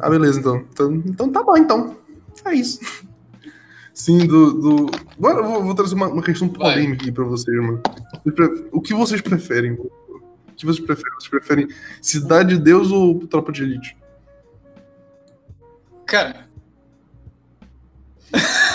[0.00, 0.56] Ah, beleza, então.
[0.72, 1.96] Então, então tá bom, então.
[2.44, 2.80] É isso.
[3.92, 4.52] Sim, do.
[4.52, 4.90] do...
[5.18, 7.82] Agora eu vou, vou trazer uma, uma questão polêmica aqui pra vocês, mano.
[8.72, 9.72] O que vocês preferem?
[9.72, 9.90] O
[10.56, 11.12] que vocês preferem?
[11.14, 11.68] Vocês preferem
[12.00, 13.96] Cidade de Deus ou Tropa de Elite?
[16.06, 16.48] Cara,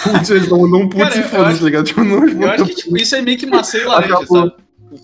[0.04, 1.86] Putz, eles não um putz e foda-se, acho- tá ligado?
[1.86, 4.50] Tipo, não eu acho que tipo, isso é meio que e laranja, Acabou.
[4.50, 4.56] sabe?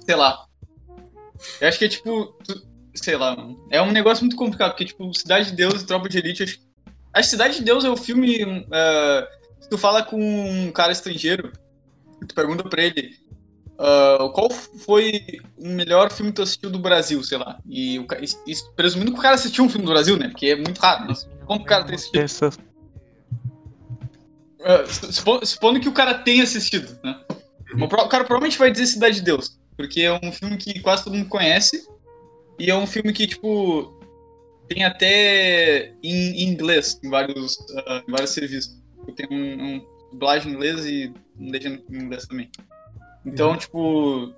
[0.06, 0.46] Sei lá.
[1.60, 2.38] Eu acho que é tipo.
[2.94, 3.66] Sei lá, mano.
[3.72, 6.44] É um negócio muito complicado, porque, tipo, Cidade de Deus e Tropa de Elite.
[6.44, 6.60] Acho,
[7.14, 8.66] que Cidade de Deus é o filme.
[8.72, 9.28] ah,
[9.60, 11.52] se tu fala com um cara estrangeiro,
[12.28, 13.16] tu pergunta pra ele.
[13.80, 15.22] ah, qual foi
[15.58, 17.60] o melhor filme que tu assistiu do Brasil, sei lá.
[17.66, 18.06] E, o,
[18.46, 20.28] e presumindo que o cara assistiu um filme do Brasil, né?
[20.30, 22.22] Porque é muito raro, mas quando o cara tem assistido.
[22.22, 22.50] Essa,
[24.64, 27.20] Ah, supo- supondo que o cara tenha assistido, né?
[27.74, 27.86] Uhum.
[27.86, 31.16] O cara provavelmente vai dizer Cidade de Deus, porque é um filme que quase todo
[31.16, 31.88] mundo conhece
[32.60, 33.94] e é um filme que, tipo,
[34.68, 37.58] tem até em, inglês em vários,
[37.88, 38.80] ah, em vários serviços.
[39.16, 42.50] Tem um, um dublagem em inglês e um legenda em inglês também.
[43.26, 44.34] Então, tipo,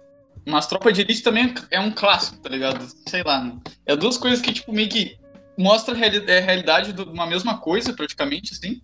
[0.45, 2.85] mas Tropa de Elite também é um clássico, tá ligado?
[3.07, 3.57] Sei lá, né?
[3.85, 5.17] É duas coisas que, tipo, meio que
[5.57, 8.81] mostra a é, a realidade de uma mesma coisa, praticamente, assim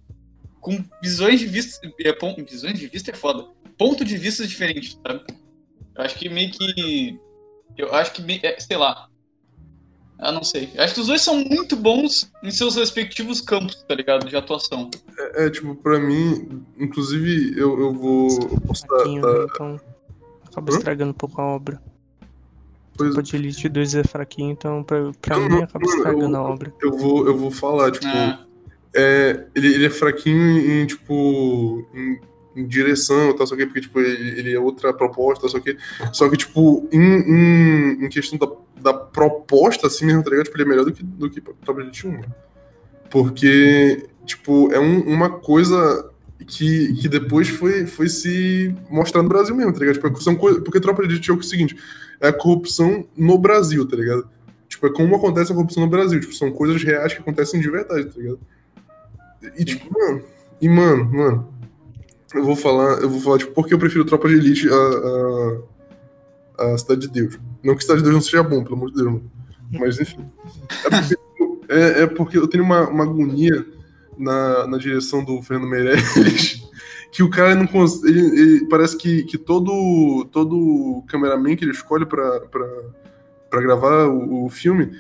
[0.62, 1.88] com visões de vista.
[2.04, 3.48] É, visões de vista é foda.
[3.78, 5.24] Ponto de vista diferentes, sabe?
[6.00, 7.20] Eu acho que meio que.
[7.78, 9.08] Eu acho que, meio- é, sei lá.
[10.22, 10.70] Eu não sei.
[10.74, 14.28] Eu acho que os dois são muito bons em seus respectivos campos, tá ligado?
[14.28, 14.90] De atuação.
[15.18, 18.28] É, é, tipo, pra mim, inclusive, eu, eu vou.
[18.30, 19.46] Eu posso dar- né?
[19.54, 19.80] Então
[20.46, 20.78] acaba Hã?
[20.78, 21.82] estragando um pouco a obra.
[22.98, 26.42] coisa- Tropa de Elite 2 é fraquinho, então pra, pra Não, mim acaba estragando eu-
[26.42, 26.74] a obra.
[26.82, 28.06] eu vou, eu vou falar, tipo.
[28.08, 28.46] Ah,
[28.96, 32.20] É, ele, ele é fraquinho em, tipo, em,
[32.56, 35.78] em direção, tal, só que, porque, tipo, ele, ele é outra proposta, tal, só que,
[36.12, 38.50] só que, tipo, em, em, em questão da,
[38.82, 40.46] da proposta, assim mesmo, tá ligado?
[40.46, 42.36] Tipo, ele é melhor do que, do que Top Elite 1, mano.
[43.10, 46.10] Porque, tipo, é um- uma coisa
[46.46, 49.96] que, que depois foi, foi se mostrar no Brasil mesmo, tá ligado?
[49.96, 51.76] Tipo, são coisa, porque Tropa de Elite é o seguinte,
[52.22, 54.28] é a corrupção no Brasil, tá ligado?
[54.68, 57.70] Tipo, é como acontece a corrupção no Brasil, tipo, são coisas reais que acontecem de
[57.70, 58.40] verdade, tá ligado?
[59.58, 60.22] E tipo, mano,
[60.62, 61.54] e mano, mano,
[62.34, 66.74] eu vou falar, eu vou falar, tipo, porque eu prefiro Tropa de Elite a, a,
[66.74, 67.40] a Cidade de Deus.
[67.64, 69.32] Não que Cidade de Deus não seja bom, pelo amor de Deus, mano.
[69.72, 70.26] Mas enfim.
[70.86, 71.18] É porque,
[71.70, 73.66] é, é porque eu tenho uma, uma agonia
[74.18, 76.62] na, na direção do Fernando Meirelles
[77.12, 78.10] que o cara não consegue.
[78.10, 82.68] Ele, ele- parece que, que todo, todo cameraman que ele escolhe pra, pra,
[83.50, 84.92] pra gravar o, o filme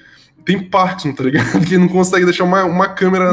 [0.45, 1.45] tem Parkinson, tá ligado?
[1.67, 3.31] Que não consegue deixar uma, uma câmera.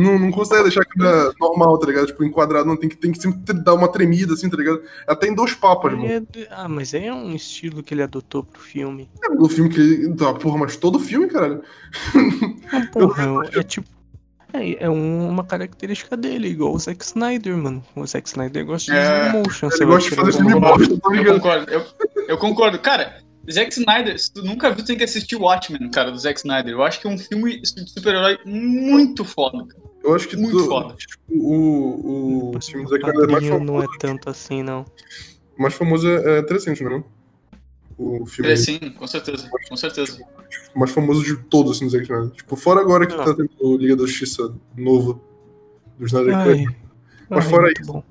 [0.00, 2.06] Não, não consegue deixar a câmera normal, tá ligado?
[2.06, 4.82] Tipo, enquadrado, não tem que, tem que sempre dar uma tremida, assim, tá ligado?
[5.06, 6.06] Até em dois papas, mano.
[6.06, 9.08] É de- Ah, mas aí é um estilo que ele adotou pro filme.
[9.38, 10.14] O filme que ele.
[10.14, 11.62] Tá, porra, mas todo filme, caralho.
[12.72, 13.88] Ah, porra, é tipo.
[14.52, 17.84] É, é um- uma característica dele, igual o Zack Snyder, mano.
[17.94, 19.68] O Zack Snyder gosta de É, motion.
[19.68, 21.34] Ele você gosta de fazer filme bosta, tá eu ligado?
[21.40, 21.70] concordo.
[21.72, 21.84] Eu,
[22.28, 22.78] eu concordo.
[22.80, 26.40] Cara, Zack Snyder, se tu nunca viu, tu tem que assistir Watchmen, cara, do Zack
[26.40, 26.72] Snyder.
[26.72, 29.89] Eu acho que é um filme de super-herói muito foda, cara.
[30.02, 30.94] Eu acho que Muito tu- foda.
[30.94, 34.84] tipo, o, o filme do Zack Snyder mais quadrinho famoso, não é tanto assim, não.
[35.58, 37.04] mais famoso é, é 300, não é?
[37.98, 40.18] O filme É, sim, com certeza, com certeza.
[40.74, 42.30] mais famoso de todos, assim, do Zack Snyder.
[42.30, 43.24] Tipo, fora agora que Não.
[43.24, 45.20] tá tendo o Liga da Justiça novo
[45.98, 46.76] do Snyder Cut.
[47.28, 48.02] Mas ai, fora muito isso, bom.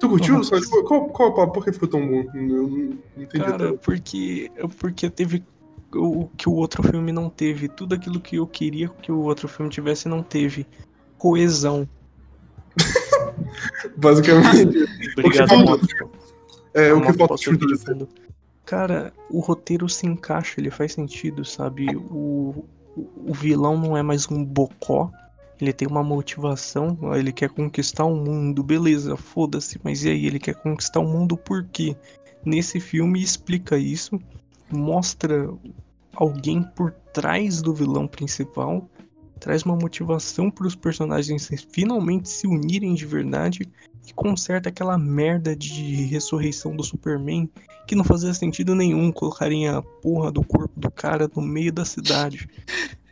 [0.00, 0.34] Tu curtiu?
[0.34, 0.50] Nossa.
[0.50, 2.24] Sabe, tipo, qual, qual, qual, por que ficou tão bom?
[2.34, 3.44] Eu não, não entendi.
[3.44, 3.76] Cara, até.
[3.78, 5.42] porque, porque teve
[5.94, 7.68] o que o outro filme não teve.
[7.68, 10.66] Tudo aquilo que eu queria que o outro filme tivesse não teve.
[11.18, 11.88] Coesão.
[13.96, 14.86] Basicamente,
[15.18, 15.86] Obrigado, Moto.
[16.74, 18.08] é o que falta fundo.
[18.64, 21.86] Cara, o roteiro se encaixa, ele faz sentido, sabe?
[21.96, 22.64] O,
[22.96, 25.10] o vilão não é mais um bocó.
[25.60, 30.38] Ele tem uma motivação, ele quer conquistar o mundo, beleza, foda-se, mas e aí, ele
[30.38, 31.96] quer conquistar o mundo por quê?
[32.44, 34.20] Nesse filme explica isso,
[34.70, 35.48] mostra
[36.14, 38.86] alguém por trás do vilão principal,
[39.38, 43.68] traz uma motivação para os personagens finalmente se unirem de verdade
[44.06, 47.50] e conserta aquela merda de ressurreição do Superman
[47.86, 51.84] que não fazia sentido nenhum colocarem a porra do corpo do cara no meio da
[51.84, 52.48] cidade.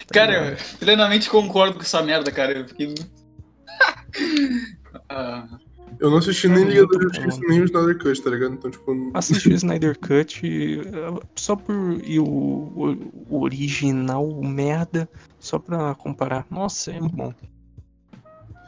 [0.07, 2.53] Tá Cara, eu plenamente concordo com essa merda, cara.
[2.59, 2.95] Eu fiquei.
[5.09, 5.59] Ah,
[6.00, 8.54] Eu não assisti nem Liga da Justiça, nem o Snyder Cut, tá ligado?
[8.54, 11.74] Então, tipo, eu Assisti o Snyder Cut eh, só por.
[12.04, 16.46] e o, o- original, o merda, só pra comparar.
[16.50, 17.33] Nossa, é bom.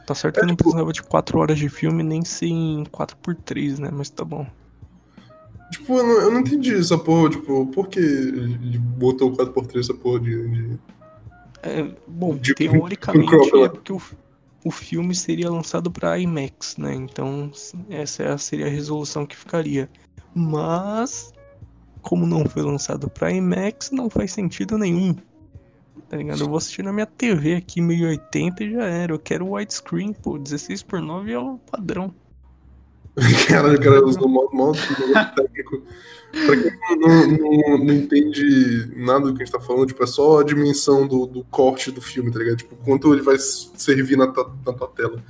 [0.05, 2.83] Tá certo que É, não tipo- precisava de 4 horas de filme, nem ser em
[2.85, 3.89] 4x3, né?
[3.91, 4.47] Mas tá bom.
[5.71, 9.79] Tipo, eu não, eu não entendi essa porra, tipo, por que ele botou o 4x3
[9.79, 10.47] essa porra de.
[10.49, 10.79] de-
[11.61, 14.01] É, bom, De- teoricamente crop, é porque o,
[14.67, 16.93] o filme seria lançado pra IMAX, né?
[16.93, 17.49] Então
[17.89, 19.89] essa é seria a resolução que ficaria.
[20.35, 21.33] Mas,
[22.01, 25.15] como não foi lançado pra IMAX, não faz sentido nenhum.
[26.09, 26.41] Tá ligado?
[26.41, 29.13] Eu vou assistir na minha TV aqui 1080 e já era.
[29.13, 30.37] Eu quero widescreen, pô.
[30.37, 32.13] 16 por 9 é o padrão.
[33.47, 35.81] Caralho, o cara usou o modo, modo negócio técnico.
[36.31, 40.07] Pra quem não, não, não entende nada do que a gente tá falando, tipo, é
[40.07, 42.57] só a dimensão do, do corte do filme, tá ligado?
[42.57, 45.23] Tipo, quanto ele vai servir na, tua- na tua tela.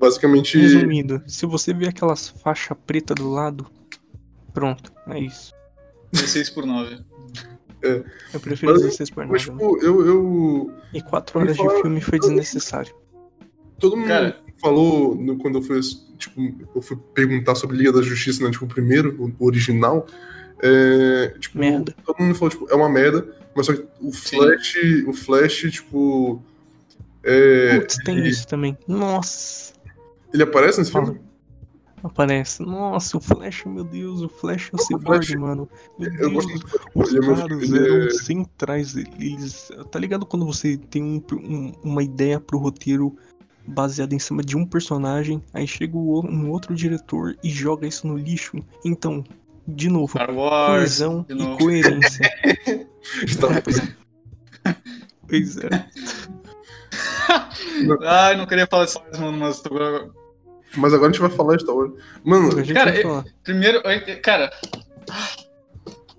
[0.00, 0.58] Basicamente.
[0.58, 3.66] Resumindo, se você ver aquelas faixas preta do lado,
[4.54, 5.52] pronto, é isso.
[6.12, 6.98] 16 por 9.
[7.82, 9.32] Eu prefiro Mas- 16 por 9.
[9.32, 10.72] Mas, tipo, eu, eu.
[10.94, 12.94] E 4 horas de fala- filme foi desnecessário.
[13.78, 14.40] Todo mundo Cara.
[14.60, 15.80] Falou no- quando eu fui,
[16.18, 16.40] tipo,
[16.74, 18.50] eu fui perguntar sobre Liga da Justiça, né?
[18.50, 20.06] Tipo, o primeiro, o original.
[20.62, 21.94] É, tipo, Merda.
[22.04, 24.36] todo mundo falou, tipo, é uma merda, mas só que o Sim.
[24.36, 24.74] Flash,
[25.08, 26.42] o Flash, tipo.
[27.24, 28.76] É, Putz, tem isso também.
[28.86, 29.72] Nossa,
[30.32, 31.20] ele aparece nesse filme?
[32.04, 32.62] aparece.
[32.62, 35.68] Nossa, o Flash, meu Deus, o Flash é o Cyborg, mano.
[35.98, 38.96] Meu Eu Deus, gosto os ele é caras ele eram é- centrais.
[38.96, 39.70] Eles.
[39.90, 43.14] Tá ligado quando você tem um- um- uma ideia pro roteiro
[43.66, 48.16] baseada em cima de um personagem, aí chega um outro diretor e joga isso no
[48.16, 48.58] lixo?
[48.84, 49.24] Então,
[49.66, 50.78] de novo, Star Wars.
[50.80, 51.58] coesão de e novo.
[51.58, 52.30] coerência.
[53.28, 53.96] Star pois é.
[55.28, 55.86] Pois é.
[58.06, 59.70] Ai, não queria falar Star Wars, mano, mas tô...
[60.76, 61.92] Mas agora a gente vai falar de Star Wars.
[62.24, 63.24] Mano, Cara, eu-.
[63.44, 64.50] Primeiro, eu- cara.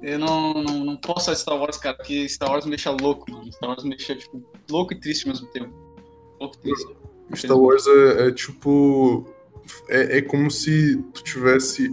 [0.02, 2.92] Eu não, não, não posso falar de Star Wars, cara, porque Star Wars me deixa
[2.92, 3.52] louco, mano.
[3.52, 5.74] Star Wars me deixa, tipo, louco e triste ao mesmo tempo.
[6.40, 6.96] Louco e triste.
[7.36, 9.28] Star Wars é, é tipo.
[9.90, 11.90] É, é como se tu tivesse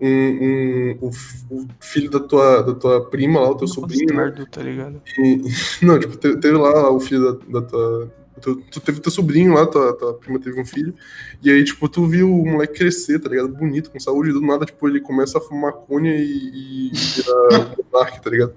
[0.00, 1.08] um, um- o,
[1.50, 4.46] o filho da tua, da tua prima lá, o teu sobrinho, né?
[4.50, 5.02] Tá ligado?
[5.18, 5.42] E-
[5.84, 8.14] não, tipo, te- teve, lá o filho da, da tua.
[8.40, 10.94] Tu, tu teve teu sobrinho lá, tua, tua prima teve um filho,
[11.42, 13.48] e aí, tipo, tu viu o moleque crescer, tá ligado?
[13.48, 18.20] Bonito, com saúde, do nada, tipo, ele começa a fumar maconha e, e vira monarca,
[18.20, 18.52] tá ligado?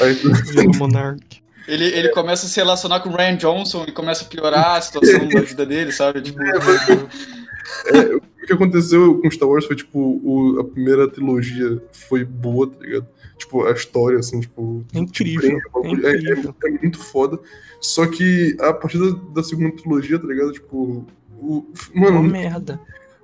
[0.00, 1.42] Aí, tu- Monark.
[1.72, 4.80] Ele, ele começa a se relacionar com o Ryan Johnson e começa a piorar a
[4.80, 6.20] situação da vida dele, sabe?
[6.22, 6.40] Tipo,
[8.42, 12.76] o que aconteceu com Star Wars foi, tipo, o- a primeira trilogia foi boa, tá
[12.84, 13.06] ligado?
[13.38, 14.84] Tipo, a história, assim, tipo.
[14.94, 16.54] É incrível, te prende, é é, incrível.
[16.64, 17.38] é muito foda.
[17.80, 20.52] Só que a partir da, da segunda trilogia, tá ligado?
[20.52, 21.06] Tipo.
[21.38, 22.78] O, Uma mano, merda.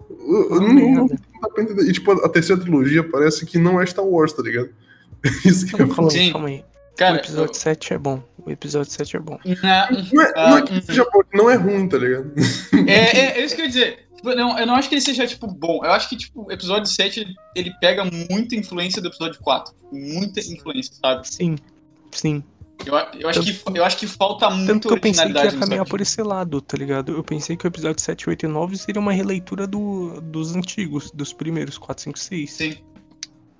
[0.09, 1.19] Uma não, não merda.
[1.43, 1.83] dá pra entender.
[1.89, 4.71] E, tipo, a, a terceira trilogia parece que não é Star Wars, tá ligado?
[5.45, 6.23] Isso que eu Não, ia calma falar.
[6.23, 6.65] aí,
[7.05, 7.11] Aí.
[7.11, 8.23] O cara, episódio 7 é bom.
[8.45, 9.39] O episódio 7 é bom.
[9.63, 12.33] na- Não é, não é que Ah, seja bom, não é ruim, tá ligado?
[12.87, 14.07] É, é, é isso que eu ia dizer.
[14.17, 15.85] Tipo, não, eu não acho que ele seja, tipo, bom.
[15.85, 19.75] Eu acho que, tipo, o episódio 7, ele, pega muita influência do episódio 4.
[19.93, 21.29] Muita influência, sabe?
[21.29, 21.57] Sim,
[22.11, 22.43] sim.
[22.85, 25.53] Eu, eu, acho, que, eu acho que falta muito Tanto que eu pensei que ia
[25.53, 27.13] caminhar por esse lado, tá ligado?
[27.13, 31.11] Eu pensei que o episódio 7, 8 e 9 seria uma releitura do, dos antigos,
[31.11, 32.53] dos primeiros 4, 5, 6.
[32.53, 32.77] Sim.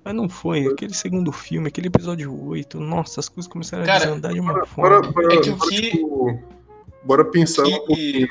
[0.07, 0.69] Mas não foi.
[0.69, 4.53] Aquele segundo filme, aquele episódio 8, nossa, as coisas começaram a Cara, desandar de uma
[4.53, 5.01] Bora, forma.
[5.01, 6.39] bora, bora, É que o bora, que- tipo,
[7.05, 7.95] bora pensar um pouco.
[7.97, 8.27] Que,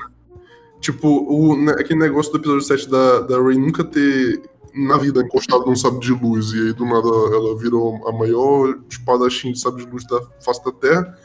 [0.79, 4.41] Tipo, o, né, aquele negócio do episódio 7 da, da Rey nunca ter
[4.73, 8.77] na vida encostado num sabre de luz e aí do nada ela virou a maior
[8.89, 11.17] espadachim de sabre de luz da face da Terra.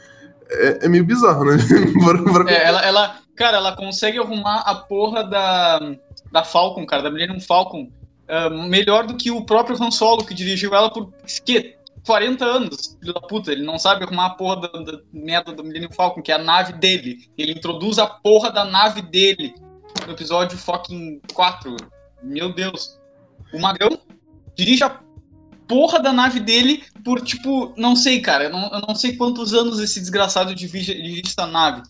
[0.49, 1.57] É, é meio bizarro, né?
[2.03, 5.95] bora, bora- é, ela, ela, cara, ela consegue arrumar a porra da,
[6.31, 7.89] da Falcon, cara, da Millennium Falcon,
[8.31, 11.13] ah, melhor do que o próprio Han Solo, que dirigiu ela por,
[11.43, 13.51] que, 40 anos, filho da puta.
[13.51, 16.37] Ele não sabe arrumar a porra da, da merda do Millennium Falcon, que é a
[16.37, 17.29] nave dele.
[17.37, 19.53] Ele introduz a porra da nave dele
[20.07, 21.75] no episódio fucking 4.
[22.23, 22.97] Meu Deus.
[23.53, 23.99] O Magrão
[24.55, 25.01] dirige a
[25.67, 28.45] porra da nave dele por, tipo, não sei, cara.
[28.45, 31.83] Eu não, eu não sei quantos anos esse desgraçado dirige, dirige essa nave.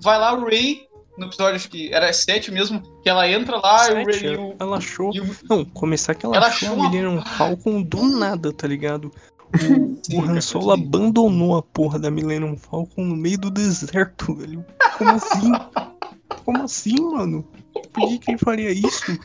[0.00, 0.85] Vai lá o Ray,
[1.18, 4.26] no episódio, acho que era 7 mesmo, que ela entra lá e o Ray Sete,
[4.26, 4.54] e o.
[4.58, 5.10] ela achou.
[5.10, 8.66] o- Não, começar que ela, Ela achou a achou uma- Millennium Falcon do nada, tá
[8.68, 9.10] ligado?
[9.54, 9.58] O,
[10.02, 14.64] Sim, o Han Solo abandonou a porra da Millennium Falcon no meio do deserto, velho.
[14.98, 15.52] Como assim?
[16.44, 17.48] Como assim, mano?
[17.92, 19.18] Por que, que ele faria isso?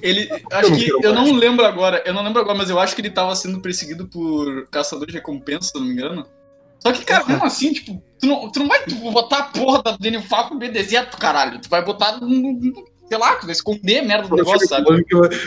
[0.00, 0.28] Ele.
[0.52, 0.88] Acho não que.
[1.06, 2.02] Eu não lembro agora.
[2.06, 5.12] Eu não lembro agora, mas eu acho que ele tava sendo perseguido por caçador de
[5.14, 6.24] recompensa, se eu não me engano.
[6.80, 7.72] Só que, cara, como assim?
[7.72, 8.80] Tipo, tu não, tu não vai
[9.12, 11.60] botar a porra da Daniel Falcon no meio do deserto, caralho.
[11.60, 12.20] Tu vai botar.
[12.20, 12.58] no-
[13.08, 14.84] Sei lá, tu vai esconder a merda do negócio, sabe?
[14.88, 15.02] Vai-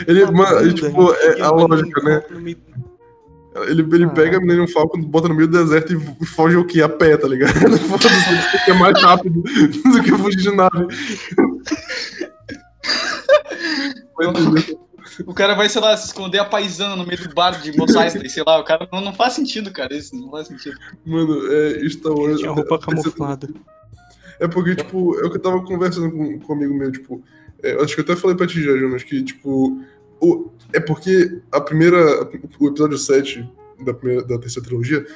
[0.06, 2.22] Ele, Uma mano, tipo, é a lógica, né?
[3.68, 6.82] Ele, ele pega a Millennium Falcon, bota no meio do deserto e foge o quê?
[6.82, 7.54] A pé, tá ligado?
[7.88, 9.40] Foda-se, é mais rápido
[9.82, 10.86] do que fugir de nave.
[15.26, 17.94] O cara vai, sei lá, se esconder a paisana no meio do bar de Mos
[17.94, 18.58] Eisley, sei lá.
[18.60, 19.94] O cara não, não faz sentido, cara.
[19.94, 20.76] Isso não faz sentido.
[21.04, 22.40] Mano, é Star Wars.
[22.40, 23.48] Tinha roupa camuflada.
[24.40, 27.22] É porque, tipo, é o que eu tava conversando com, com um amigo meu, tipo.
[27.62, 29.80] É, acho que eu até falei pra ti já, Jonas, que, tipo.
[30.20, 32.28] O, é porque a primeira.
[32.58, 33.48] O episódio 7
[33.84, 35.06] da, primeira, da terceira trilogia,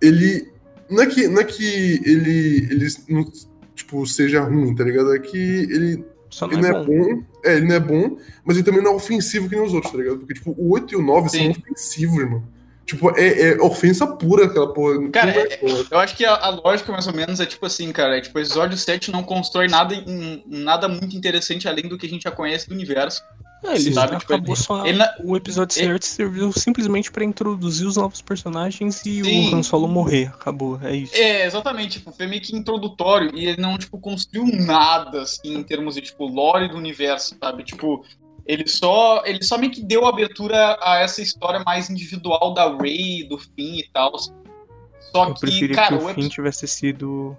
[0.00, 0.48] ele.
[0.88, 3.30] Não é que, não é que ele, ele não,
[3.74, 5.14] tipo, seja ruim, tá ligado?
[5.14, 7.14] É que ele Só não ele é não é bom.
[7.16, 7.22] bom.
[7.44, 9.92] É, ele não é bom, mas ele também não é ofensivo que nem os outros,
[9.92, 10.18] tá ligado?
[10.18, 11.52] Porque, tipo, o 8 e o 9 Sim.
[11.52, 12.42] são ofensivos, irmão.
[12.86, 15.08] Tipo, é, é ofensa pura aquela porra.
[15.10, 15.84] Cara, é- porra.
[15.90, 18.16] Eu acho que a, a lógica, mais ou menos, é tipo assim, cara.
[18.18, 22.06] É tipo, o episódio 7 não constrói nada, em- nada muito interessante além do que
[22.06, 23.22] a gente já conhece do universo.
[23.62, 23.90] É, ele Sim.
[23.90, 24.86] Tipo, acabou ele- só.
[24.86, 29.52] ele na- O episódio ele- 7 serviu simplesmente pra introduzir os novos personagens e Sim.
[29.52, 30.28] o Han Solo morrer.
[30.28, 31.14] Acabou, é isso.
[31.14, 35.62] É, exatamente, tipo, foi meio que introdutório e ele não, tipo, construiu nada, assim, em
[35.62, 37.62] termos de, tipo, lore do universo, sabe?
[37.64, 38.02] Tipo,
[38.46, 43.24] ele só, ele só meio que deu abertura a essa história mais individual da Rey,
[43.28, 44.16] do Finn e tal.
[44.18, 47.36] Só Eu que, cara, que o Finn tivesse sido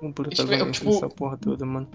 [0.00, 1.88] um protagonista tipo, dessa porra toda, mano.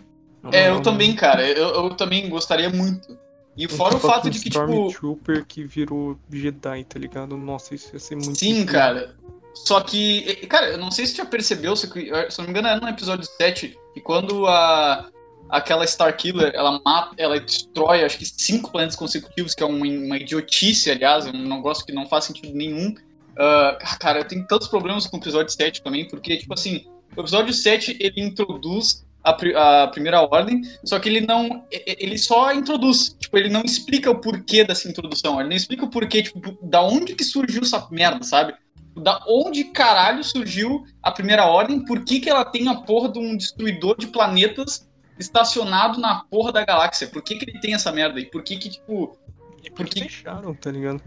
[0.44, 3.18] Na É, moral, eu também, cara, eu, eu também gostaria muito.
[3.58, 7.38] E fora o fato de que, tipo, Stormtrooper que virou Jedi, tá ligado?
[7.38, 8.36] Nossa, isso ia ser muito.
[8.38, 8.74] Sim, incrível.
[8.74, 9.16] cara.
[9.54, 12.46] Só que, e- cara, eu não sei se você já percebeu, se, se eu não
[12.46, 15.10] me engano, era no episódio 7, que quando a,
[15.50, 20.18] aquela Starkiller, ela mata, ela destrói, acho que cinco planetas consecutivos, que é uma, uma
[20.18, 22.96] idiotice, aliás, um negócio que não faz sentido nenhum.
[23.38, 26.86] Ah, cara, eu tenho tantos problemas com o episódio 7 também, porque, tipo assim,
[27.16, 31.64] o episódio 7, ele introduz a, pri- a primeira ordem, só que ele não.
[31.72, 33.16] Ele só introduz.
[33.20, 35.40] Tipo, ele não explica o porquê dessa introdução.
[35.40, 38.54] Ele não explica o porquê, tipo, da onde que surgiu essa merda, sabe?
[38.96, 41.86] Da onde caralho surgiu a primeira ordem?
[41.86, 46.52] Por que, que ela tem a porra de um destruidor de planetas estacionado na porra
[46.52, 47.08] da galáxia?
[47.08, 48.20] Por que, que ele tem essa merda?
[48.20, 49.18] E por que que, tipo.
[49.64, 51.02] E Por porque que- deixaram, tá ligado?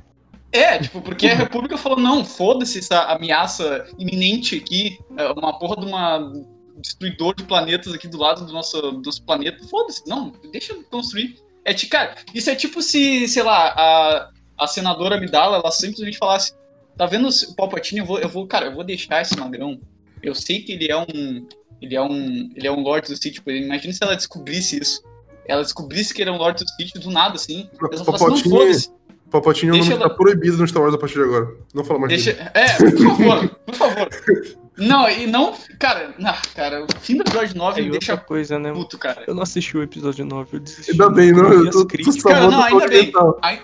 [0.52, 5.76] É, tipo, porque a República falou, não, foda-se essa ameaça iminente aqui, é, uma porra
[5.80, 6.32] de uma
[6.76, 9.62] destruidor de planetas aqui do lado do nosso, do nosso planeta.
[9.68, 11.36] Foda-se, não, deixa eu construir.
[11.64, 16.52] É, cara, isso é tipo se, sei lá, a, a senadora Amidala, ela simplesmente falasse,
[16.96, 19.80] tá vendo o Palpatine, eu vou, eu vou, cara, eu vou deixar esse magrão.
[20.22, 21.46] Eu sei que ele é um,
[21.80, 25.02] ele é um, ele é um Lorde do Sith, tipo, imagina se ela descobrisse isso.
[25.46, 27.68] Ela descobrisse que ele é um Lorde do Sith do nada, assim.
[27.80, 28.88] Não, Palpatine-.
[29.30, 31.56] Palpatine é um nome que ela- tá proibido no Star Wars a partir de agora.
[31.74, 32.32] Não fala mais Deixa...
[32.32, 32.50] dele.
[32.54, 34.08] É, por favor, por favor.
[34.76, 35.54] Não, e não.
[35.78, 38.72] Cara, não, cara, o fim do episódio 9 É, me deixa coisa, né?
[38.72, 39.22] puto, cara.
[39.26, 40.90] Eu não assisti o episódio 9, eu desisti.
[40.92, 41.52] Ainda bem, não.
[41.52, 43.12] Eu Eu tô, Cara, não, ainda bem.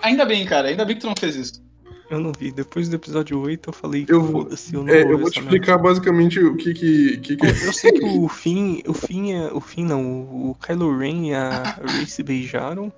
[0.01, 1.61] Ainda bem, cara, ainda bem que tu não fez isso.
[2.09, 2.51] Eu não vi.
[2.51, 5.29] Depois do episódio 8, eu falei, Eu vou- foda-se, eu não É, vou eu vou
[5.29, 5.55] te essa merda.
[5.57, 7.17] explicar basicamente o que que.
[7.17, 7.45] que, que...
[7.45, 11.33] Eu sei que o Finn, o Finn, é, o Finn não, o Kylo Ren e
[11.33, 12.91] a Rey se beijaram.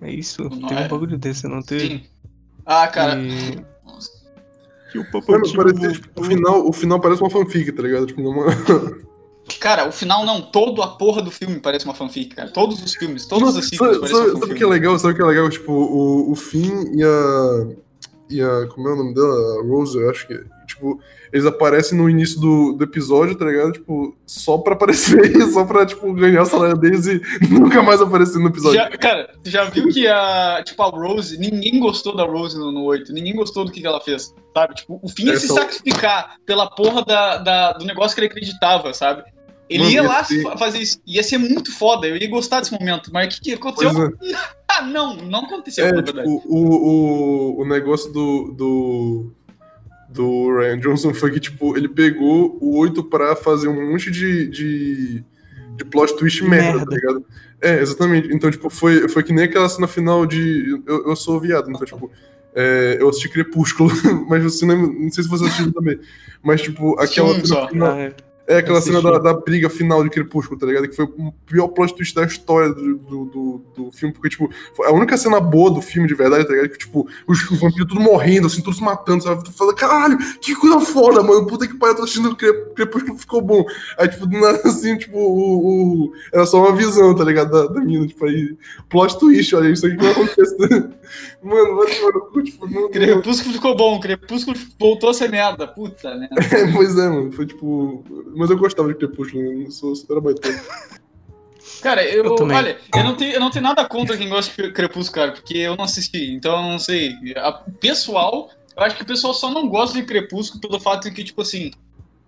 [0.00, 0.44] É isso?
[0.44, 0.84] Não Teve é?
[0.84, 1.88] um bagulho desse, não teve?
[1.88, 2.02] Sim.
[2.64, 3.18] Ah, cara.
[3.18, 3.58] E,
[4.94, 8.06] E o Mano, Papatinho parecia, tipo, o, final, o final parece uma fanfic, tá ligado?
[8.06, 8.46] Tipo, uma...
[9.60, 12.50] Cara, o final não, todo a porra do filme parece uma fanfic, cara.
[12.50, 14.98] Todos os filmes, todos os ciclos sabe, parecem sabe, uma sabe o que é legal?
[14.98, 15.48] Sabe o que é legal?
[15.48, 17.66] Tipo, o, o Finn e a.
[18.28, 18.66] E a.
[18.66, 19.60] Como é o nome dela?
[19.60, 20.34] A Rose, eu acho que.
[20.76, 21.00] Tipo,
[21.32, 23.72] eles aparecem no início do, do episódio, tá ligado?
[23.72, 25.18] Tipo, só pra aparecer,
[25.50, 28.78] só pra, tipo, ganhar o salário deles e nunca mais aparecer no episódio.
[28.78, 32.84] Já, cara, já viu que a, tipo, a Rose, ninguém gostou da Rose no, no
[32.84, 34.74] 8, ninguém gostou do que, que ela fez, sabe?
[34.74, 38.28] Tipo, o fim É, se só- sacrificar pela porra da, da- do negócio que ele
[38.28, 39.22] acreditava, sabe?
[39.68, 42.60] Ele Mano, ia lá ser- fa- fazer isso, ia ser muito foda, eu ia gostar
[42.60, 43.90] desse momento, mas o que, que aconteceu?
[44.22, 44.56] É.
[44.78, 46.28] Ah, não, não aconteceu, É, tipo, verdade.
[46.28, 49.32] o, o, o negócio do, do,
[50.16, 54.48] do Ryan Johnson foi que, tipo, ele pegou o 8 pra fazer um monte de,
[54.48, 55.24] de,
[55.76, 56.86] de plot twist merda, Merda.
[56.86, 57.24] tá ligado?
[57.60, 58.34] É, exatamente.
[58.34, 60.82] Então, tipo, foi, foi que nem aquela cena final de.
[60.86, 62.10] Eu, eu sou viado, então, tipo.
[62.54, 63.90] é, eu assisti Crepúsculo,
[64.28, 64.86] mas o cinema.
[64.86, 65.98] Não sei se você assistiu também.
[66.42, 67.68] Mas, tipo, aquela cena só.
[67.68, 67.92] final.
[67.92, 68.12] Ah, é.
[68.48, 70.88] É aquela cena da, da briga final de Crepúsculo, tá ligado?
[70.88, 74.48] Que foi o pior plot twist da história do, do, do, do filme, porque, tipo,
[74.74, 76.68] foi a única cena boa do filme de verdade, tá ligado?
[76.70, 79.42] Que, tipo, os, os vampiros tudo morrendo, assim, todos se matando, sabe?
[79.42, 81.46] Tu fala, caralho, que coisa foda, mano.
[81.46, 83.64] Puta que pariu, eu tô assistindo Cre- Crepúsculo, ficou bom.
[83.98, 87.50] Aí, tipo, do nada, assim, tipo, o, o- era só uma visão, tá ligado?
[87.50, 88.56] Da, da mina, tipo, aí,
[88.88, 90.88] plot twist, olha, isso aqui vai acontecer.
[91.42, 95.66] mano, vai tomar no cu, tipo, não, Crepúsculo ficou bom, Crepúsculo voltou a ser merda,
[95.66, 96.28] puta, né?
[96.52, 98.04] É, pois é, mano, foi tipo.
[98.36, 100.50] Mas eu gostava de Crepúsculo, eu não sou, era baitão.
[101.82, 104.72] Cara, eu, Eu olha, eu não, tenho, eu não tenho nada contra quem gosta de
[104.72, 107.14] Crepúsculo, cara, porque eu não assisti, então eu não sei.
[107.36, 111.04] A- O pessoal Eu acho que o pessoal só não gosta de Crepúsculo pelo fato
[111.04, 111.70] de que, tipo assim.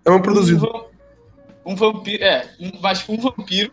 [0.05, 0.67] É um produzido.
[1.67, 2.25] Um, um vampiro.
[2.25, 3.73] É, um, mas um vampiro.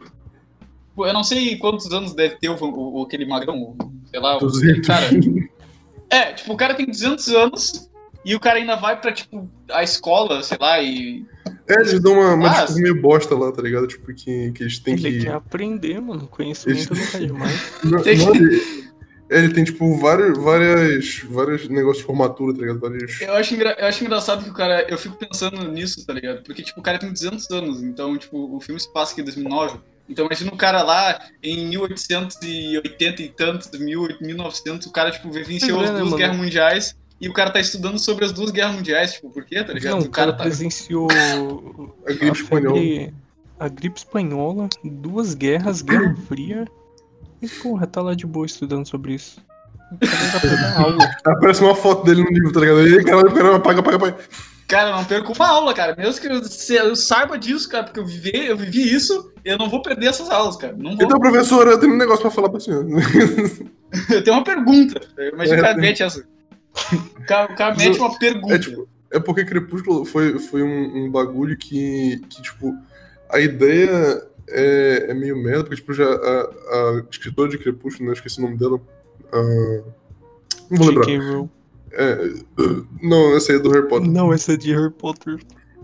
[0.98, 3.76] Eu não sei quantos anos deve ter o, o- aquele magrão,
[4.12, 4.86] sei lá, o, 200.
[4.88, 5.06] cara.
[6.10, 7.90] É, tipo, o cara tem 200 anos
[8.26, 11.24] e o cara ainda vai pra, tipo, a escola, sei lá, e.
[11.68, 13.88] É, eles dão uma, uma Ah, desculpa meio bosta lá, tá ligado?
[13.88, 15.20] Tipo, que, que eles têm Ele que.
[15.26, 16.28] quer aprender, mano.
[16.28, 17.72] Conhecimento Eles- nunca é demais.
[17.84, 18.86] Não, Tem não, que- ele,
[19.32, 22.80] é, ele tem, tipo, vários, várias, vários negócios de formatura, tá ligado?
[22.80, 23.20] Vários...
[23.22, 24.86] Eu acho, engra- eu acho engraçado que o cara.
[24.90, 26.44] Eu fico pensando nisso, tá ligado?
[26.44, 29.26] Porque, tipo, o cara tem 200 anos, então, tipo, o filme se passa aqui em
[29.26, 29.80] 2009.
[30.08, 35.82] Então, imagina o cara lá em 1880 e tantos, 1000, 1900, o cara, tipo, vivenciou
[35.82, 36.18] É, as duas mano?
[36.18, 39.64] guerras mundiais e o cara tá estudando sobre as duas guerras mundiais, tipo, por quê,
[39.64, 39.94] tá ligado?
[39.94, 40.44] Não, o cara cara tá.
[40.44, 41.08] presenciou
[42.06, 43.14] A gripe espanhola.
[43.60, 46.66] a gripe espanhola, duas guerras, Guerra Fria.
[47.42, 49.40] E porra, tá lá de boa estudando sobre isso.
[51.26, 52.88] Aparece uma foto dele no livro, tá ligado?
[52.88, 54.18] E aí, caralho, caramba, apaga, apaga, apaga.
[54.68, 55.96] Cara, não perco uma aula, cara.
[55.96, 59.60] Mesmo que eu, se eu saiba disso, cara, porque eu vivi, eu vivi isso, eu
[59.60, 60.74] não vou perder essas aulas, cara.
[60.76, 61.06] Não vou.
[61.06, 62.88] Então, professor, eu tenho um negócio pra falar pra senhora.
[64.12, 65.00] Eu tenho uma pergunta.
[65.32, 66.26] Imagina É, mete essa.
[67.20, 68.54] O cara, o cara mete uma pergunta.
[68.56, 72.74] É tipo, é porque Crepúsculo foi, foi um, um bagulho que, que, tipo,
[73.30, 78.12] a ideia é, é meio merda, porque, tipo, já a, a escritora de Crepúsculo, né,
[78.12, 78.80] eu esqueci o nome dela.
[79.32, 79.82] ah,
[80.70, 81.48] não vou lembrar.
[81.98, 82.34] É,
[83.02, 84.10] não, essa aí é do Harry Potter.
[84.12, 85.40] Não, essa é de Harry Potter.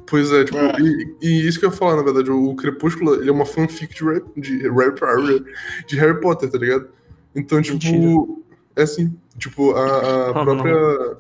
[0.08, 0.76] Pois é, tipo, Ah.
[0.80, 3.96] e, e isso que eu ia falar, na verdade, o Crepúsculo, ele é uma fanfic
[3.96, 5.46] de, Harry- de, Harry-
[5.88, 6.90] de Harry Potter, tá ligado?
[7.34, 8.42] Então, tipo, Mentira.
[8.76, 11.18] é assim, tipo, a, a própria,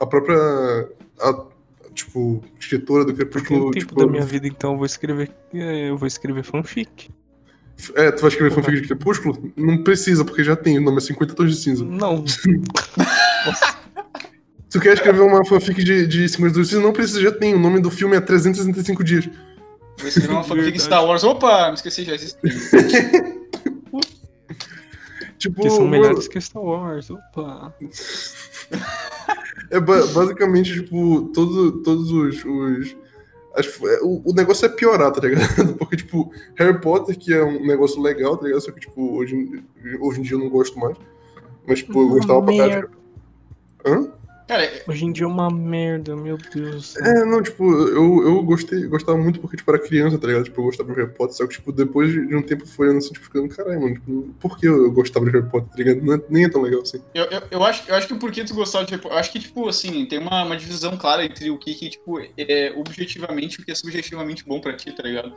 [0.00, 0.88] a própria,
[1.20, 1.44] a,
[1.94, 5.30] tipo, escritora do Crepúsculo, tempo tipo, da minha vida, então eu vou escrever.
[5.52, 7.10] é, Eu vou escrever fanfic.
[7.94, 9.52] é, tu vai escrever fanfic de Crepúsculo?
[9.56, 11.84] Não precisa, porque já tem, o nome é 50 Tons de Cinza.
[11.84, 12.24] Não,
[14.68, 17.32] Se tu quer escrever uma fanfic de, de 50 Tons de Cinza, não precisa, já
[17.32, 19.28] tem, o nome do filme é 365 dias.
[19.98, 20.78] Vou escrever uma fanfic.
[20.78, 21.24] Star Wars.
[21.24, 22.38] Opa, me esqueci, já existe.
[25.38, 27.10] Tipo, que são mano, melhores que Star Wars.
[27.10, 27.74] Opa.
[29.70, 32.42] É ba- basicamente, tipo, todo, todos os.
[32.44, 32.96] os
[33.54, 35.74] as- é, o, o negócio é piorar, tá ligado?
[35.76, 38.62] Porque, tipo, Harry Potter, que é um negócio legal, tá ligado?
[38.62, 39.62] Só que, tipo, hoje, em-
[40.00, 40.96] hoje em dia eu não gosto mais.
[41.66, 42.90] Mas, tipo, eu gostava pra caralho.
[43.84, 44.12] Hã?
[44.48, 46.96] Cara, Hoje em dia é uma merda, meu Deus.
[46.96, 50.44] É, não, tipo, eu, eu gostei, gostava muito porque, tipo, era criança, tá ligado?
[50.44, 53.12] Tipo, eu gostava de Harry Potter, só que, tipo, depois de um tempo foi assim,
[53.12, 56.02] tipo, ficando, caralho, mano, tipo, por que eu gostava de Harry Potter, tá ligado?
[56.02, 56.98] Não é- nem é tão legal assim.
[57.12, 59.16] eu, eu, eu, acho, eu acho que o porquê tu gostava de Harry Potter.
[59.16, 62.18] Eu acho que, tipo, assim, tem uma, uma divisão clara entre o que, que, tipo,
[62.38, 65.30] é objetivamente e o que é subjetivamente bom pra ti, tá ligado?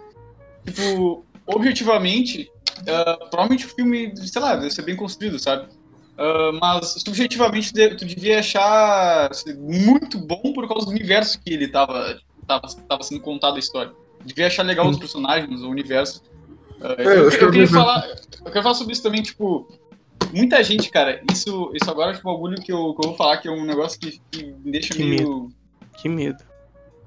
[0.66, 2.50] Tipo, objetivamente,
[2.88, 5.68] ah, provavelmente o filme, sei lá, deve ser bem construído, sabe?
[6.24, 11.68] Ah, mas subjetivamente tu devia achar assim, muito bom por causa do universo que ele
[11.68, 13.92] tava, tava, tava sendo contado a história.
[14.24, 16.22] Devia achar legal os personagens, o universo.
[16.80, 17.74] É, eu, eu eu é queria universo.
[17.74, 18.08] falar,
[18.46, 19.68] eu quero falar sobre isso também, tipo,
[20.32, 23.16] muita gente, cara, isso, isso agora é tipo, um bagulho que eu, que eu vou
[23.18, 25.50] falar que é um negócio que, que me deixa Que meio.
[25.98, 26.44] Que medo.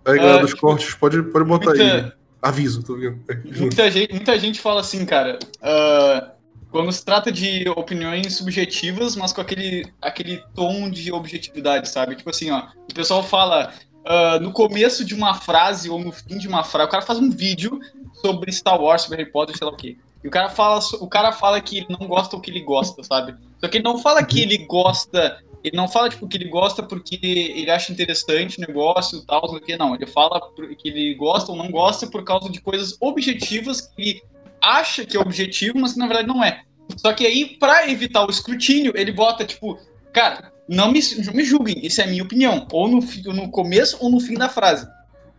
[0.04, 1.78] Aí, galera Ah, dos tipo, cortes, pode, pode botar aí.
[1.78, 2.12] muita- né?
[2.42, 3.20] Aviso, tô vendo.
[3.28, 6.32] É, Muita gente, muita gente fala assim, cara, ah,
[6.75, 12.16] quando se trata de opiniões subjetivas, mas com aquele, aquele tom de objetividade, sabe?
[12.16, 13.72] Tipo assim, ó, o pessoal fala
[14.05, 17.20] ah, no começo de uma frase ou no fim de uma frase, o cara faz
[17.20, 17.79] um vídeo
[18.14, 19.97] sobre Star Wars, sobre Harry Potter, sei lá o quê.
[20.25, 23.05] E o cara fala, o cara fala que ele não gosta o que ele gosta,
[23.05, 23.37] sabe?
[23.61, 26.83] Só que ele não fala que ele gosta, ele não fala tipo que ele gosta
[26.83, 29.95] porque ele acha interessante o negócio tal, não que, não.
[29.95, 30.41] Ele fala
[30.77, 34.25] que ele gosta ou não gosta por causa de coisas objetivas que
[34.64, 36.62] acha que é objetivo, mas que na verdade não é.
[36.96, 39.78] Só que aí, pra evitar o escrutínio, ele bota, tipo,
[40.12, 41.00] cara, não me,
[41.32, 42.66] me julguem, isso é a minha opinião.
[42.72, 43.00] Ou no,
[43.32, 44.86] no começo ou no fim da frase.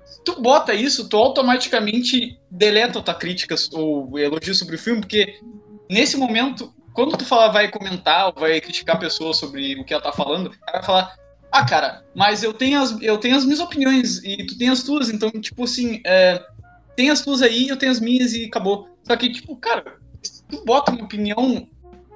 [0.05, 5.39] Se tu bota isso, tu automaticamente deleta tua crítica ou elogio sobre o filme, porque
[5.89, 9.93] nesse momento, quando tu falar vai comentar ou vai criticar a pessoa sobre o que
[9.93, 11.15] ela tá falando, ela vai falar,
[11.51, 14.83] ah, cara, mas eu tenho as, eu tenho as minhas opiniões e tu tem as
[14.83, 16.41] tuas, então, tipo assim, é,
[16.95, 18.94] tem as tuas aí, eu tenho as minhas e acabou.
[19.05, 21.67] Só que, tipo, cara, se tu bota uma opinião,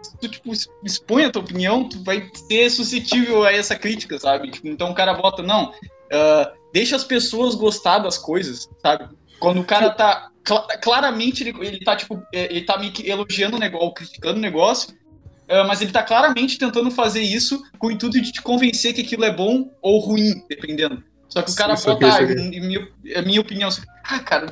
[0.02, 0.52] se tu, tipo,
[0.84, 4.52] expõe a tua opinião, tu vai ser suscetível a essa crítica, sabe?
[4.52, 5.72] Tipo, então o cara bota, não,
[6.12, 9.08] ah, deixa as pessoas gostar das coisas, sabe?
[9.40, 13.10] Quando o cara tá, cla- claramente, ele, ele tá, tipo, é, ele tá meio que
[13.10, 14.94] elogiando o negócio, ou criticando o negócio,
[15.48, 19.02] ah, mas ele tá claramente tentando fazer isso com o intuito de te convencer que
[19.02, 21.04] aquilo é bom ou ruim, dependendo.
[21.28, 22.34] Só que o cara Isso aqui, bota, aqui.
[22.34, 24.48] em minha, a minha opinião, assim, ah, cara,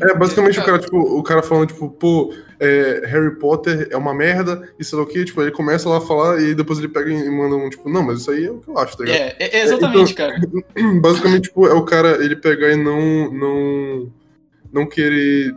[0.00, 4.14] É, basicamente o cara, tipo, o cara falando, tipo, pô, é, Harry Potter é uma
[4.14, 6.88] merda, e sei lá o quê, tipo, ele começa lá a falar e depois ele
[6.88, 9.04] pega e manda um, tipo, não, mas isso aí é o que eu acho, tá
[9.04, 9.18] ligado?
[9.18, 10.40] É, é exatamente, então, cara.
[11.00, 14.12] Basicamente, tipo, é o cara, ele pegar e não, não,
[14.72, 15.54] não querer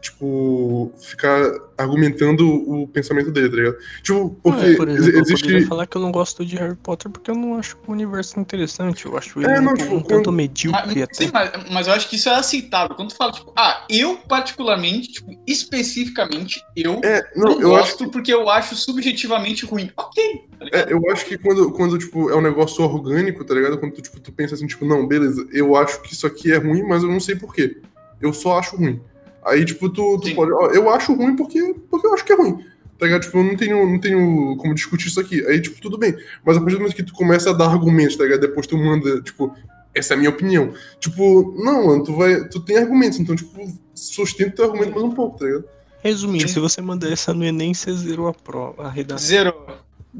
[0.00, 1.42] tipo, ficar
[1.76, 3.76] argumentando o pensamento dele, tá ligado?
[4.02, 5.52] Tipo, porque é, por exemplo, existe...
[5.52, 8.38] eu falar que eu não gosto de Harry Potter porque eu não acho o universo
[8.38, 11.14] interessante, eu acho ele É, não, um, tipo, um quando- tanto medíocre Mas, até.
[11.14, 12.94] sim, mas, mas eu acho que isso é aceitável.
[12.94, 17.98] Quando tu fala, tipo, ah, eu particularmente, tipo, especificamente, eu É, não, não, eu acho
[17.98, 19.90] gosto porque eu acho subjetivamente ruim.
[19.96, 20.66] Ok, tá?
[20.72, 23.78] É, eu acho que quando, quando tipo, é um negócio orgânico, tá ligado?
[23.78, 26.56] Quando tu, tipo, tu pensa assim, tipo, não, beleza, eu acho que isso aqui é
[26.58, 27.80] ruim, mas eu não sei porquê.
[28.20, 29.00] Eu só acho ruim.
[29.46, 32.36] Aí, tipo, tu, tu pode, ó, eu acho ruim porque, porque eu acho que é
[32.36, 32.64] ruim.
[32.98, 33.22] Tá ligado?
[33.22, 35.46] Tipo, eu não tenho, não tenho como discutir isso aqui.
[35.46, 36.16] Aí, tipo, tudo bem.
[36.44, 38.40] Mas a partir do momento que tu começa a dar argumentos, tá ligado?
[38.40, 39.54] Depois tu manda, tipo,
[39.94, 40.72] essa é a minha opinião.
[40.98, 42.48] Tipo, não, mano, tu vai.
[42.48, 43.52] Tu tem argumentos, então, tipo,
[43.94, 45.64] sustenta teu argumento mais um pouco, tá ligado?
[46.02, 46.54] Resumindo, Sim.
[46.54, 49.26] se você mandar essa no Enem, você zerou a prova, a redação.
[49.26, 49.54] Zero.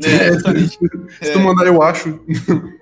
[0.04, 0.78] É, exatamente.
[1.22, 2.20] Se tu mandar eu acho.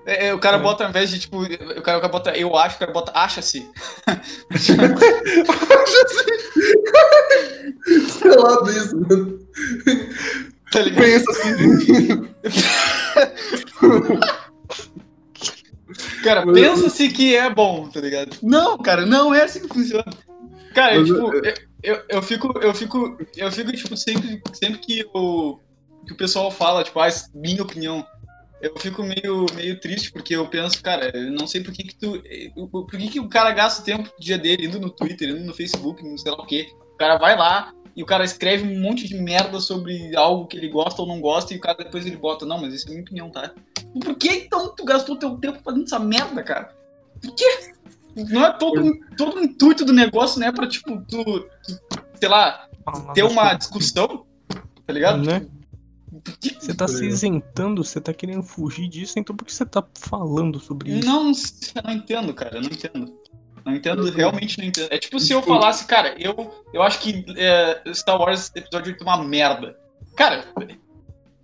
[0.06, 0.60] É, é, o cara É.
[0.60, 3.12] bota, ao invés de, tipo, o cara, o cara bota eu acho, o cara bota
[3.14, 3.68] acha-se.
[4.06, 6.24] acho assim.
[8.08, 9.38] Sei lá disso, mano.
[10.72, 11.04] Tá ligado?
[11.04, 12.28] Pensa assim.
[16.22, 18.36] Cara, pensa-se que é bom, tá ligado?
[18.42, 20.04] Não, cara, não é assim que funciona.
[20.74, 25.06] Cara, Mas, tipo, eu, eu, eu fico, eu fico, eu fico, tipo, sempre, sempre que
[25.14, 25.60] o,
[26.04, 28.06] que o pessoal fala, tipo, ah, minha opinião,
[28.60, 31.94] eu fico meio, meio triste, porque eu penso, cara, eu não sei por que que
[31.94, 34.90] tu, eh, por que que o cara gasta o tempo do dia dele indo no
[34.90, 36.72] Twitter, indo no Facebook, não sei lá o quê.
[36.94, 40.56] O cara vai lá e o cara escreve um monte de merda sobre algo que
[40.56, 42.90] ele gosta ou não gosta e o cara depois ele bota, não, mas isso é
[42.90, 43.52] minha opinião, tá?
[44.02, 46.74] Por que então tu gastou teu tempo fazendo essa merda, cara?
[47.22, 47.72] Por quê?
[48.16, 50.50] Não é todo, todo o intuito do negócio, né?
[50.50, 51.80] Pra, tipo, tu, tu,
[52.18, 52.68] sei lá,
[53.12, 54.24] ter uma discussão,
[54.86, 55.22] tá ligado?
[55.22, 55.46] Né?
[56.60, 60.58] Você tá se isentando, você tá querendo fugir disso, então por que você tá falando
[60.60, 61.06] sobre isso?
[61.06, 63.12] Não, eu não entendo, cara, eu não entendo.
[63.64, 64.88] Não entendo, realmente não entendo.
[64.90, 68.92] É tipo se eu Tipo- falasse, cara, eu, eu acho que é, Star Wars Episódio
[68.92, 69.76] 8 é uma merda.
[70.14, 70.44] Cara,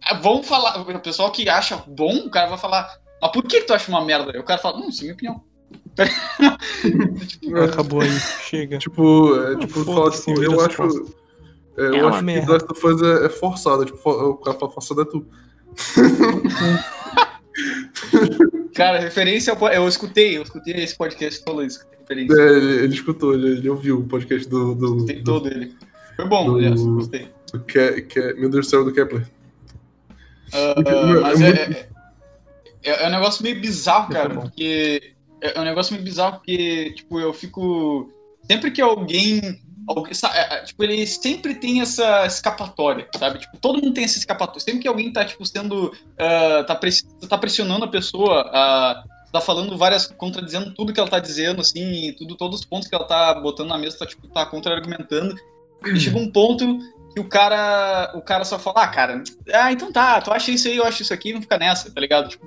[0.07, 3.61] é, vamos falar, o pessoal que acha bom, o cara vai falar, mas por que,
[3.61, 4.33] que tu acha uma merda?
[4.33, 5.45] Aí o cara fala, não, isso é minha opinião.
[7.57, 8.11] É, Acabou aí,
[8.49, 8.79] chega.
[8.79, 11.15] Tipo, é, tipo, fala, foda-se, tipo, vira eu acho.
[11.81, 12.53] É, eu É uma acho que merda.
[12.53, 13.85] Last of Us é, é forçado.
[13.85, 15.27] Tipo, o cara fala forçado é tu.
[18.75, 22.35] Cara, referência ao, po- eu escutei, eu escutei esse podcast que falou isso, referência.
[22.35, 24.75] É, ele, ele escutou, ele, ele ouviu o podcast do.
[24.75, 25.75] do, Escutei do, todo ele.
[26.17, 27.29] Foi bom, do- aliás, gostei.
[27.53, 29.27] do Ke- Ke- meu Deus do céu, do Kepler.
[30.53, 31.89] É mas muito- é,
[32.85, 36.37] é, é um negócio meio bizarro, é cara, porque é é um negócio meio bizarro
[36.39, 38.11] porque, tipo, eu fico
[38.45, 39.61] sempre que alguém,
[40.35, 43.39] é, é, tipo, ele sempre tem essa escapatória, sabe?
[43.39, 44.61] Tipo, todo mundo tem essa escapatória.
[44.61, 49.41] Sempre que alguém tá, tipo, sendo, ah, tá, press- tá pressionando a pessoa, a tá
[49.41, 52.95] falando várias, contradizendo tudo que ela tá dizendo, assim, e tudo, todos os pontos que
[52.95, 55.35] ela tá botando na mesa, tá, tipo, tá contra-argumentando.
[55.87, 56.79] E chega um ponto
[57.15, 59.23] que o cara, o cara só fala, ah, cara,
[59.53, 62.01] ah, então tá, tu acha isso aí, eu acho isso aqui, não fica nessa, tá
[62.01, 62.29] ligado?
[62.29, 62.47] Tipo,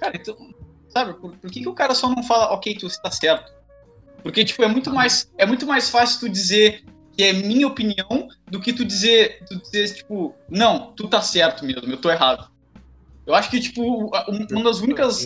[0.00, 0.36] cara, então,
[0.88, 3.52] sabe, por, por que, que o cara só não fala, ok, tu está certo?
[4.24, 8.26] Porque, tipo, é muito mais, é muito mais fácil tu dizer que é minha opinião
[8.48, 12.50] do que tu dizer, tu dizer, tipo, não, tu tá certo mesmo, eu tô errado.
[13.26, 14.10] Eu acho que, tipo, um-
[14.50, 15.24] uma das únicas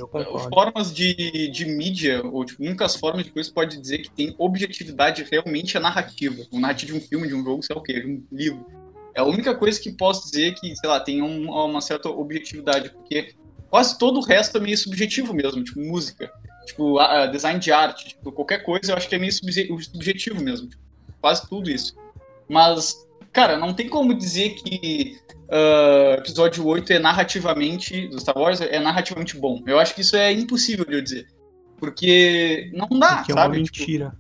[0.53, 4.34] formas de, de mídia, ou tipo, únicas formas de coisa que pode dizer que tem
[4.38, 6.44] objetividade realmente é narrativa.
[6.53, 8.66] O narrativa de um filme, de um jogo, sei lá o quê, de um livro.
[9.14, 12.90] É a única coisa que posso dizer que, sei lá, tem um- uma certa objetividade,
[12.90, 13.34] porque
[13.70, 16.30] quase todo o resto é meio subjetivo mesmo, tipo, música,
[16.69, 19.69] tipo, a- a design de arte, tipo, qualquer coisa eu acho que é meio subje-
[19.93, 20.83] subjetivo mesmo, tipo,
[21.21, 21.95] quase tudo isso.
[22.49, 25.19] Mas, cara, não tem como dizer que
[25.51, 29.62] ah, episódio 8 é narrativamente, do Star Wars, é narrativamente bom.
[29.66, 31.27] Eu acho que isso é impossível de eu dizer.
[31.79, 33.62] Porque não dá, Porque é uma sabe?
[33.62, 34.16] Tipo, mentira.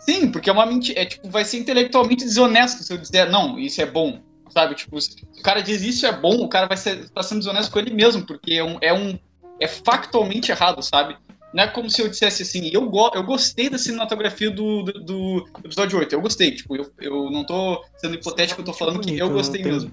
[0.00, 1.00] Sim, porque é uma mentira.
[1.00, 4.20] É, tipo, vai ser intelectualmente desonesto se eu dizer, não, isso é bom.
[4.50, 4.74] Sabe?
[4.74, 7.72] Tipo, se o cara diz isso é bom, o cara vai ser, tá sendo desonesto
[7.72, 8.76] com ele mesmo, porque é um.
[8.82, 9.18] É, um,
[9.60, 11.16] é factualmente errado, sabe?
[11.54, 14.92] Não é como se eu dissesse assim, eu, go eu gostei da cinematografia do, do,
[15.00, 16.52] do episódio 8, eu gostei.
[16.54, 19.92] Tipo, eu, eu não tô sendo hipotético, eu tô falando que eu gostei mesmo.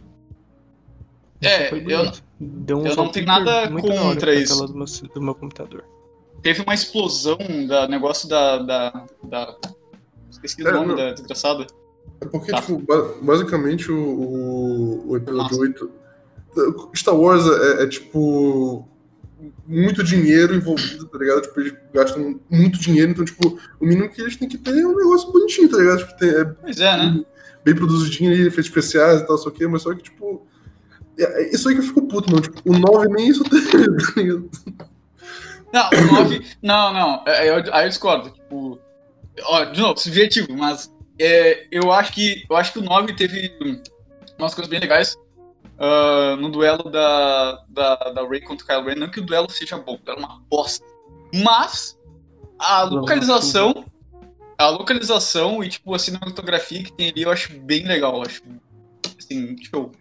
[1.42, 2.12] É, eu.
[2.40, 4.66] Deu um eu não tenho nada contra isso.
[4.68, 5.84] Do meu, do meu computador.
[6.42, 7.38] Teve uma explosão
[7.68, 8.58] da negócio da.
[8.60, 9.58] da, da
[10.32, 10.96] esqueci o É, nome não.
[10.96, 11.68] da desgraçada.
[12.22, 12.62] É porque, Tá.
[12.62, 15.62] tipo, ba- basicamente o, o, o episódio Nossa.
[15.62, 15.92] 8.
[16.96, 18.88] Star Wars é, é, tipo.
[19.68, 21.42] Muito dinheiro envolvido, tá ligado?
[21.44, 24.86] Tipo, eles gastam muito dinheiro, então, tipo, o mínimo que eles têm que ter é
[24.86, 26.00] um negócio bonitinho, tá ligado?
[26.00, 27.24] Tipo, tem, é Pois é, né?
[27.64, 30.46] bem produzidinho ali, efeitos especiais e tal, só que, mas só que, tipo.
[31.18, 32.42] é- é isso aí que eu fico puto, mano.
[32.42, 33.62] Tipo, o 9 nem isso tem,
[34.14, 34.50] tá ligado?
[35.72, 36.42] Não, o 9.
[36.64, 37.24] Não, não.
[37.28, 38.32] é, eu- Aí eu discordo.
[38.32, 38.80] Tipo.
[39.44, 42.44] Ó, de novo, subjetivo, mas é, eu acho que.
[42.50, 43.52] Eu acho que o 9 teve
[44.38, 45.16] umas coisas bem legais.
[45.80, 48.96] Ah, no duelo da, da, da Ray contra o Kylo Ren.
[48.96, 50.86] Não que o duelo seja bom, o duelo é uma bosta.
[51.34, 51.98] Mas
[52.60, 53.86] a Duelo localização.
[54.58, 58.16] A localização e, tipo, a cinematografia que tem ali eu acho bem legal.
[58.16, 58.44] Eu acho.
[59.18, 59.92] Assim, show.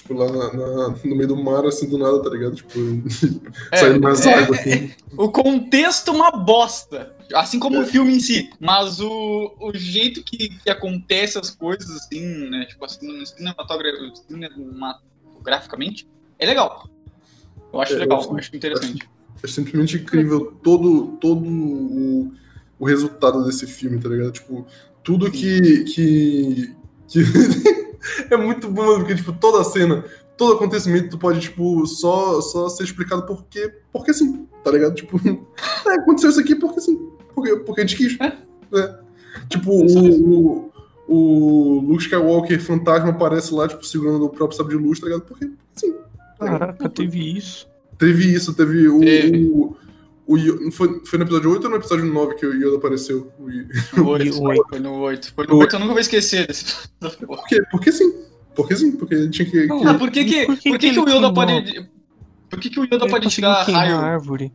[0.00, 2.54] Tipo, lá na- na- no meio do mar, assim, do nada, tá ligado?
[2.56, 2.78] Tipo,
[3.72, 4.90] É, saindo mais é, água, assim.
[5.16, 7.14] O contexto é uma bosta.
[7.34, 8.48] Assim como o filme em si.
[8.60, 12.64] Mas o, o jeito que, que acontece as coisas, assim, né?
[12.66, 13.92] Tipo assim, cinematogra-
[14.26, 16.88] cinematograficamente, é legal.
[17.72, 19.08] Eu acho É, legal, eu acho interessante.
[19.42, 22.32] É simplesmente incrível todo, todo o,
[22.78, 24.32] o resultado desse filme, tá ligado?
[24.32, 24.66] Tipo,
[25.02, 25.84] tudo que.
[25.84, 26.74] que,
[27.08, 27.22] que...
[28.30, 30.04] é muito bom, mano, porque, tipo, toda a cena,
[30.36, 34.94] todo acontecimento, tu pode, tipo, só, só ser explicado porque, porque sim, tá ligado?
[34.94, 35.20] Tipo,
[35.86, 37.10] é, aconteceu isso aqui porque sim.
[37.34, 38.18] Porque, porque a gente quis.
[38.18, 38.38] Né?
[39.48, 40.70] Tipo, o,
[41.08, 45.06] o, o Luke Skywalker fantasma aparece lá, tipo, segurando o próprio sabre de luz, tá
[45.06, 45.22] ligado?
[45.22, 45.92] Porque sim.
[46.38, 46.58] tá ligado?
[46.58, 47.68] Caraca, teve isso.
[47.96, 49.00] Teve isso, teve o.
[49.00, 49.48] Teve.
[49.48, 49.76] o,
[50.28, 53.32] o Yo- foi, foi no episódio 8 ou no episódio 9 que o Yoda apareceu?
[53.38, 53.66] O Yo-
[53.96, 54.66] No 8, E o oito.
[54.68, 55.32] foi no 8.
[55.34, 56.88] Foi no 8, eu nunca vou esquecer desse.
[57.26, 57.62] Por quê?
[57.70, 58.12] Porque sim.
[58.54, 59.66] Porque sim, porque tinha que.
[59.66, 61.32] Não, que- Ah, por que que, Por que por que, que que o ele Yoda
[61.32, 61.88] pode.
[62.50, 63.96] Por que, que o Yoda Ele pode tirar a raio?
[63.96, 64.52] árvore.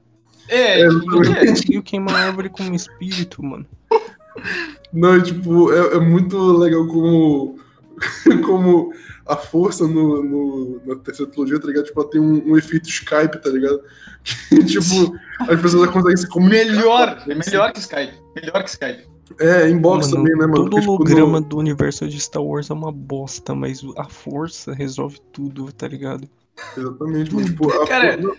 [0.49, 1.45] É, É, tipo, Ele quê?
[1.47, 3.65] conseguiu queimar a árvore como espírito, mano.
[4.91, 7.57] Não, tipo, é, é muito legal como.
[8.45, 8.91] como
[9.25, 11.85] a força no, no- na terceira trilogia, tá ligado?
[11.85, 13.81] Tipo, ela tem um, um efeito Skype, tá ligado?
[14.67, 16.65] Tipo, as pessoas conseguem se comunicar.
[16.65, 18.13] Melhor, é melhor que Skype.
[18.35, 19.03] Melhor que Skype.
[19.39, 20.55] É, inbox Mano, também, né, mano?
[20.55, 24.05] Todo Porque, tipo, holograma no- do universo de Star Wars é uma bosta, mas a
[24.05, 26.27] força resolve tudo, tá ligado?
[26.77, 27.47] Exatamente, mano.
[27.47, 28.37] Tipo, a, Cara- força,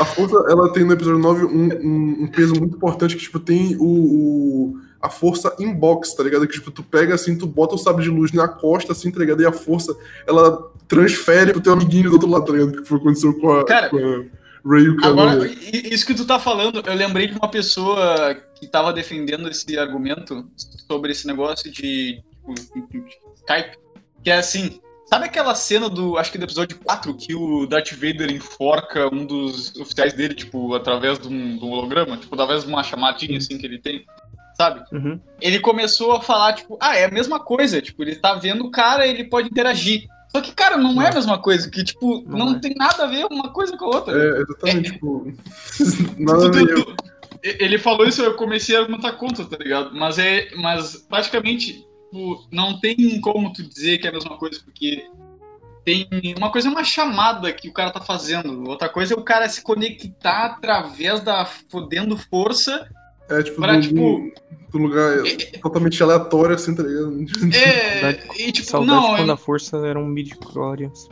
[0.00, 3.40] a força, ela tem no episódio 9 um, um, um peso muito importante que, tipo,
[3.40, 6.46] tem o, o- a força inbox, tá ligado?
[6.46, 9.18] Que, tipo, tu pega assim, tu bota o sabre de luz na costa, assim, tá
[9.18, 9.42] ligado?
[9.42, 12.72] E a força, ela transfere pro teu amiguinho do outro lado, tá ligado?
[12.82, 14.24] Que foi o que aconteceu com a, Cara, com a
[14.66, 18.66] Ray o Kylo Agora, isso que tu tá falando, eu lembrei de uma pessoa que
[18.66, 20.50] tava defendendo esse argumento
[20.88, 22.20] sobre esse negócio de,
[22.72, 23.04] tipo, de
[23.36, 23.78] Skype,
[24.24, 27.92] que é assim, sabe aquela cena do, acho que do episódio 4, que o Darth
[27.92, 32.64] Vader enforca um dos oficiais dele, tipo, através de um, de um holograma, tipo, através
[32.64, 34.04] de uma chamadinha, assim, que ele tem,
[34.56, 34.82] sabe?
[34.92, 35.20] Uhum.
[35.40, 38.70] Ele começou a falar, tipo, ah, é a mesma coisa, tipo, ele tá vendo o
[38.70, 40.08] cara, ele pode interagir.
[40.30, 42.58] Só que, cara, não é a mesma coisa, que, tipo, Não não, é.
[42.58, 44.12] tem nada a ver uma coisa com a outra.
[44.16, 45.32] É, exatamente, tipo.
[46.18, 46.84] Nada a Tu- tu- ver.
[46.84, 46.96] tu-
[47.42, 49.94] Ele falou isso, eu comecei a argumentar contra, tá ligado?
[49.94, 50.48] Mas é.
[50.56, 55.06] Mas praticamente, tipo, não tem como tu dizer que é a mesma coisa, porque
[55.84, 56.08] tem.
[56.36, 58.68] Uma coisa é uma chamada que o cara tá fazendo.
[58.68, 62.88] Outra coisa é o cara se conectar através da fodendo força.
[63.28, 64.32] É, tipo, Pra, do, tipo-
[64.70, 65.18] do lugar
[65.62, 67.24] totalmente aleatório, assim, tá ligado?
[67.54, 68.00] É.
[68.00, 71.08] Saudade- E tipo, Saudade não, quando é, a força era um midi-chlorians.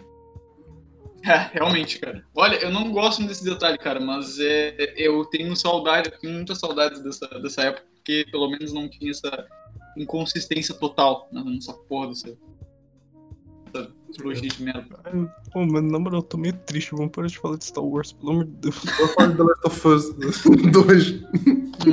[1.24, 2.24] é, realmente, cara.
[2.34, 6.18] Olha, eu não gosto muito desse detalhe, cara, mas é, é- eu tenho saudade, eu
[6.18, 9.46] tenho muita saudade dessa, dessa época, porque pelo menos não tinha essa
[9.96, 12.28] inconsistência total né, nessa porra dessa,
[13.74, 14.86] dessa trilogia de merda.
[15.04, 16.92] Ai, Pô, mano, na moral, eu tô meio triste.
[16.94, 18.82] Vamos parar de falar de Star Wars, pelo amor de Deus.
[18.98, 20.14] Eu falo de The Last of Us
[20.70, 21.24] 2.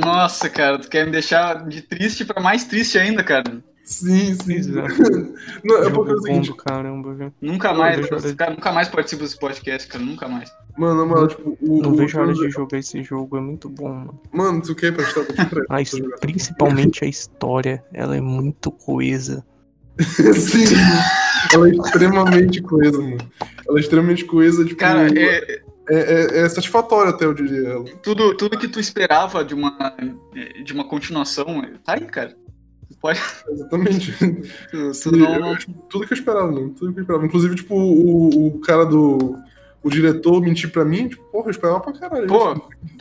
[0.04, 3.62] Nossa, cara, tu quer me deixar de triste pra mais triste ainda, cara.
[3.84, 4.54] Sim, sim.
[4.54, 4.94] Exato.
[5.64, 7.32] Não, é porque é o seguinte, caramba, viu?
[7.40, 8.06] Nunca mais,
[8.36, 10.50] cara, nunca mais participo desse podcast, cara, nunca mais.
[10.78, 11.82] mano, mano, tipo, o.
[11.82, 14.20] Não o- vejo a hora de jogar esse jogo, é muito bom, mano.
[14.32, 15.12] Mano, tu quer pra te
[15.68, 19.44] A his- principalmente a história, ela é muito coesa.
[20.00, 20.64] Sim,
[21.52, 23.18] ela é extremamente coesa, mano.
[23.68, 24.78] Ela é extremamente coesa, tipo.
[24.80, 27.84] Cara, é, é, é, é satisfatória até, eu diria ela.
[28.02, 29.76] tudo, tudo que tu esperava de uma,
[30.64, 31.46] de uma continuação,
[31.84, 32.36] tá aí, cara.
[32.90, 33.20] Tu pode.
[33.48, 34.12] Exatamente.
[34.18, 35.56] Tu, tu Sim, não, não-
[35.88, 36.70] Tudo que eu esperava, mano.
[36.70, 37.26] Tudo que eu esperava.
[37.26, 39.36] Inclusive, tipo, o, o cara do.
[39.82, 42.28] O diretor mentir pra mim, tipo, porra, eu esperava pra caralho.
[42.28, 42.60] Pô,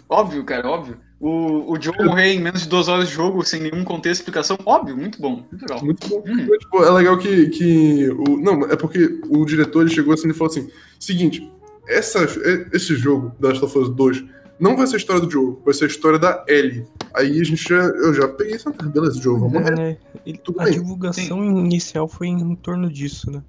[0.09, 0.97] óbvio, cara, óbvio.
[1.21, 4.23] O, o Joe morrer em menos de duas horas de jogo, sem nenhum contexto e
[4.23, 5.85] explicação, óbvio, muito bom, muito legal.
[5.85, 6.23] Muito bom.
[6.27, 6.47] Hum.
[6.49, 7.49] Mas, tipo, é legal que.
[7.49, 10.67] que o, não, é porque o diretor ele chegou assim e falou assim:
[10.99, 11.47] seguinte,
[11.87, 12.25] essa,
[12.73, 14.23] esse jogo, The Last of Us 2,
[14.59, 16.85] não vai ser a história do Joe, vai ser a história da Ellie.
[17.13, 17.75] Aí a gente já.
[17.83, 18.71] Eu já peguei essa.
[18.71, 19.75] Beleza, Joe, vamos É, morrer.
[19.75, 19.97] né?
[20.25, 20.73] Ele- Tudo a bem.
[20.73, 23.43] divulgação inicial foi em torno disso, né?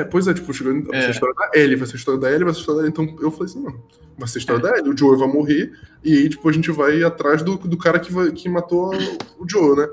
[0.00, 1.02] É, pois é, tipo, chegou, vai É.
[1.02, 2.80] ser a história da Ellie, vai ser a história da Ellie, vai ser a história
[2.82, 2.92] da Ellie.
[3.12, 3.82] Então eu falei assim, mano,
[4.18, 5.72] vai ser a história da Ellie, o Joe vai morrer,
[6.04, 8.92] e aí, tipo, a gente vai atrás do, do cara que, vai, que matou
[9.38, 9.88] o Joe, né?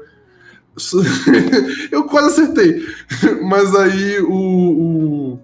[1.91, 2.81] Eu quase acertei.
[3.43, 4.31] Mas aí o.
[5.33, 5.39] o-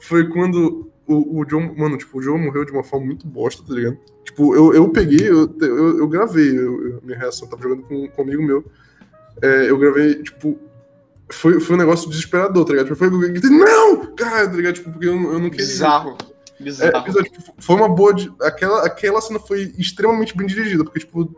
[0.00, 1.70] Foi quando o, o Joe.
[1.76, 3.98] Mano, tipo, o Joe morreu de uma forma muito bosta, tá ligado?
[4.24, 8.08] Tipo, eu, eu peguei, eu, eu, eu gravei eu- eu- minha reação, tava jogando com,
[8.08, 8.64] com um amigo meu.
[9.42, 10.58] É, eu gravei, tipo.
[11.32, 12.86] Foi, foi um negócio desesperador, tá ligado?
[12.86, 13.10] Tipo, foi
[13.50, 14.14] não!
[14.14, 14.74] Cara, tá ligado?
[14.74, 15.66] Tipo, porque eu, eu não queria.
[15.66, 16.16] Bizarro.
[16.58, 17.04] É, Bizarro.
[17.04, 18.12] bizarro, tipo, foi uma boa.
[18.12, 21.34] di- Aquela, aquela cena foi extremamente bem dirigida, porque, tipo,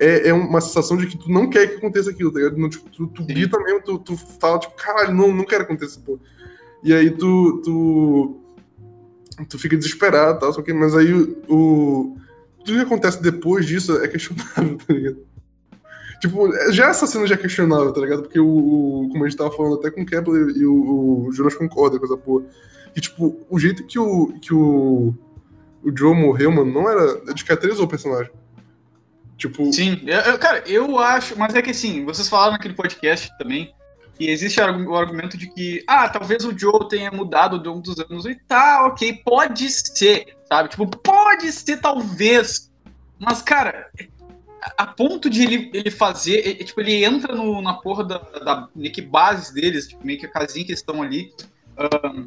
[0.00, 2.68] é, é uma sensação de que tu não quer que aconteça aquilo, tá ligado?
[2.70, 6.00] Tipo, tu, tu grita mesmo, tu, tu fala, tipo, caralho, não, não quero que aconteça,
[6.04, 6.18] pô.
[6.82, 7.60] E aí tu.
[7.64, 8.40] Tu,
[9.48, 11.36] tu fica desesperado e tal, só que, mas aí o.
[11.48, 12.16] o-
[12.64, 15.18] Tudo que acontece depois disso é questionável, tá ligado?
[16.20, 18.22] Tipo, já essa cena já é questionável, tá ligado?
[18.22, 21.32] Porque o, o- como a gente tava falando até com o Kepler e o, o
[21.32, 22.44] Jonas concorda com essa porra.
[22.98, 25.12] Tipo, o jeito que o, que o,
[25.82, 27.20] o Joe morreu, mano, não era.
[27.34, 28.30] Descaracterizou o personagem.
[29.36, 33.74] Tipo, Sim, eu- cara, eu acho, mas é que assim, vocês falaram naquele podcast também
[34.16, 37.98] que existe o argumento de que, ah, talvez o Joe tenha mudado ao longo dos
[37.98, 40.68] anos e tá, ok, pode ser, sabe?
[40.68, 42.70] Tipo, pode ser talvez,
[43.18, 43.88] mas cara,
[44.78, 48.18] a, ponto de ele, ele fazer, e- e, tipo, ele entra no- na porra da,
[48.18, 51.32] da meio que bases deles, tipo, meio que a casinha que estão ali,
[51.76, 52.26] ahn,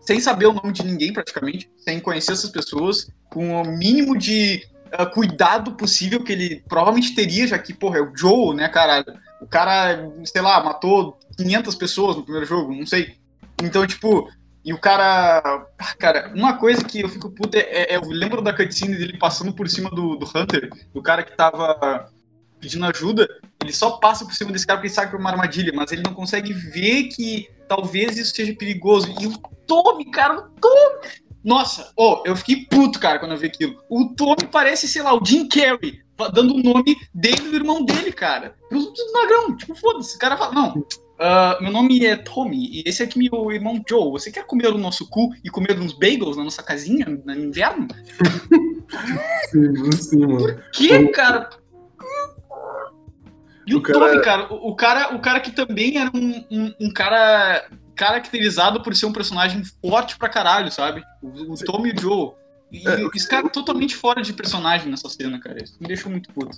[0.00, 4.66] sem saber o nome de ninguém praticamente, sem conhecer essas pessoas, com o mínimo de
[4.98, 9.04] uh, cuidado possível que ele provavelmente teria, já que, porra, é o Joe, né, cara?
[9.40, 13.14] O cara, sei lá, matou 500 pessoas no primeiro jogo, não sei.
[13.62, 14.28] Então, tipo,
[14.64, 15.66] e o cara.
[15.78, 17.60] ah, Cara, uma coisa que eu fico puto é,
[17.94, 21.36] é- eu lembro da cutscene dele passando por cima do, do Hunter, do cara que
[21.36, 22.08] tava
[22.60, 23.28] pedindo ajuda.
[23.62, 25.90] Ele só passa por cima desse cara porque ele sabe que é uma armadilha, mas
[25.90, 29.12] ele não consegue ver que talvez isso seja perigoso.
[29.20, 29.32] E o
[29.66, 31.10] Tommy, cara, o Tommy.
[31.44, 33.82] Nossa, oh, eu fiquei puto, cara, quando eu vi aquilo.
[33.88, 36.00] O Tommy parece, sei lá, o Jim Carrey,
[36.32, 38.54] dando o nome dele do irmão dele, cara.
[38.70, 40.14] Tudo magrão, tipo, foda-se.
[40.14, 40.86] O cara fala, não,
[41.22, 44.10] ah, meu nome é Tommy e esse aqui é meu irmão Joe.
[44.12, 47.86] Você quer comer o nosso cu e comer uns bagels na nossa casinha no inverno?
[49.50, 50.60] sim, sim, mano.
[50.72, 51.50] Que, O- cara?
[53.66, 56.44] E o, O cara- Tommy, cara, o, o cara, o cara que também era um,
[56.50, 57.64] um, um cara
[57.94, 61.02] caracterizado por ser um personagem forte pra caralho, sabe?
[61.22, 61.56] O, o.
[61.64, 62.32] Tommy e o Joe.
[62.72, 65.62] E É, esse cara totalmente fora de personagem nessa cena, cara.
[65.62, 66.56] Isso me deixou muito puto.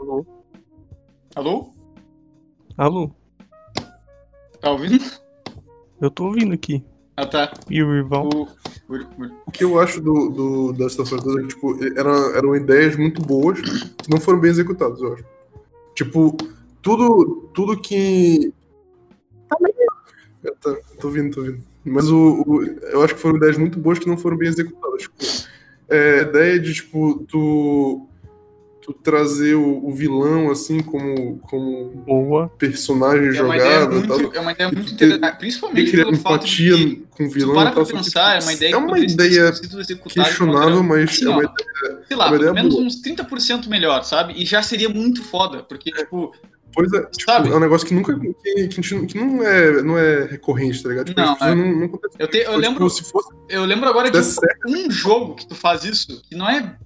[0.00, 0.26] Alô?
[1.36, 1.72] Alô?
[2.76, 3.10] Alô?
[4.60, 5.04] Tá ouvindo?
[6.00, 6.82] Eu tô ouvindo aqui.
[7.16, 7.52] Ah, tá.
[7.68, 8.26] E o rival?
[8.32, 11.76] O, o, o- O que eu acho do, do, da situação toda é que, tipo,
[11.98, 15.24] era, eram ideias muito boas que não foram bem executadas, eu acho.
[15.94, 16.34] Tipo,
[16.80, 18.52] tudo, tudo que.
[20.42, 21.62] Eu tô, tô ouvindo, tô ouvindo.
[21.84, 25.02] Mas o, o- eu acho que foram ideias muito boas que não foram bem executadas.
[25.02, 25.14] Tipo,
[25.88, 28.08] é, a ideia de, tipo, tu,
[28.92, 32.48] tu trazer o, o vilão, assim, como, como Boa.
[32.58, 34.18] personagem é uma ideia jogável e tal.
[34.18, 35.20] muito, é uma ideia muito interessante.
[35.32, 37.86] Ter Principalmente criar pelo fato de empatia que com o vilão para e pra tal.
[37.86, 41.38] pensar, é tipo, uma ideia é que uma ideia uma questionável, mas assim, é ó,
[41.38, 41.54] uma
[42.06, 42.86] sei lá, uma ideia pelo menos boa.
[42.86, 44.34] uns 30% melhor, sabe?
[44.36, 46.32] E já seria muito foda, porque, tipo,
[46.72, 47.48] Pois é, tipo, Sabe?
[47.48, 48.18] é um negócio que nunca.
[48.18, 51.06] que, que que não, é, não é recorrente, tá ligado?
[51.06, 51.54] Tipo, Não, é.
[51.54, 54.90] não, não eu, te, eu Tipo, lembro, se fosse eu lembro agora de certo, um
[54.90, 56.76] jogo que tu faz isso, que não é.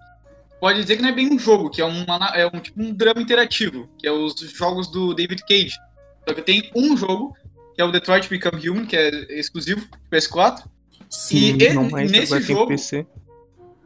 [0.61, 2.93] Pode dizer que não é bem um jogo, que é, uma, é um tipo um
[2.93, 5.77] drama interativo, que é os jogos do David Cage.
[6.27, 7.35] Só que tem um jogo,
[7.75, 10.65] que é o Detroit Become Human, que é exclusivo pro PS4.
[11.11, 11.57] sim.
[11.61, 13.07] e- Não mais, nesse jogo- PC.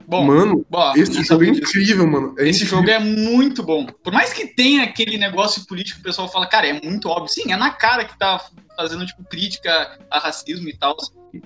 [0.06, 2.34] Bom, mano, bom, esse jogo é incrível, mano.
[2.38, 2.78] É Esse incrível.
[2.78, 3.84] jogo é muito bom.
[3.84, 7.28] Por mais que tenha aquele negócio político que o pessoal fala, cara, é muito óbvio.
[7.28, 8.42] Sim, é na cara que tá
[8.74, 10.96] fazendo, tipo, crítica a racismo e tal.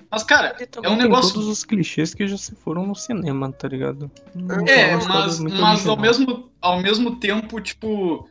[0.09, 3.67] Mas, cara, É um negócio- todos os clichês que já se foram no cinema, tá
[3.67, 4.09] ligado?
[4.33, 8.29] Não é, uma história mas, mas ao, mesmo, ao mesmo tempo, tipo.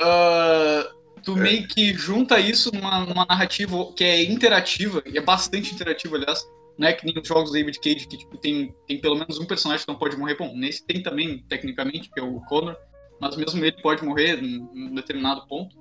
[0.00, 0.88] ah,
[1.22, 6.16] tu meio que junta isso numa, numa narrativa que é interativa, e é bastante interativa,
[6.16, 6.44] aliás.
[6.78, 9.38] Não é que nem os jogos do David Cage, que tipo, tem, tem pelo menos
[9.38, 10.36] um personagem que não pode morrer.
[10.38, 12.74] Bom, nesse tem também, tecnicamente, que é o Connor,
[13.20, 15.76] mas mesmo ele pode morrer em em um determinado ponto.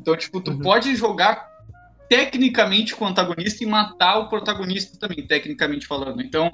[0.00, 0.60] Então, tipo, tu Uhum.
[0.60, 1.51] pode jogar
[2.12, 6.20] tecnicamente com o antagonista e matar o protagonista também, tecnicamente falando.
[6.20, 6.52] Então,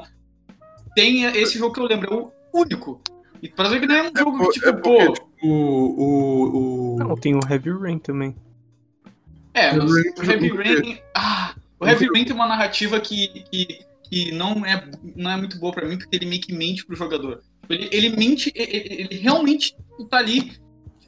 [0.94, 3.02] tem esse jogo que eu lembro, é o único.
[3.42, 5.12] E pra ver que não é um jogo que, tipo, É porque, pô.
[5.12, 6.94] tipo, o.
[6.94, 8.36] o, Não, tem o Heavy Rain também.
[9.52, 10.98] É, mas Rain o Heavy é Rain.
[11.16, 15.58] Ah, o Heavy Rain tem uma narrativa que, que, que não, é, não é muito
[15.58, 17.42] boa pra mim, porque ele meio que mente pro jogador.
[17.68, 19.74] Ele, ele mente, ele, ele realmente
[20.08, 20.52] tá ali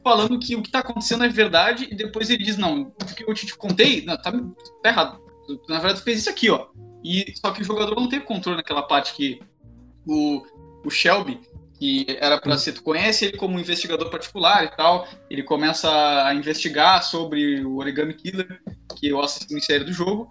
[0.02, 3.24] falando que o que tá acontecendo é verdade, e depois ele diz, não, o que
[3.28, 4.32] eu te contei, não, tá,
[4.82, 5.20] tá errado.
[5.68, 6.68] Na verdade, tu fez isso aqui, ó.
[7.04, 9.40] E, só que o jogador não teve controle naquela parte que
[10.06, 10.42] o,
[10.84, 11.40] o Shelby,
[11.78, 15.90] que era para ser, tu conhece ele como investigador particular e tal, ele começa
[16.26, 18.60] a investigar sobre o Origami Killer,
[18.96, 20.30] que é o assassino em série do jogo,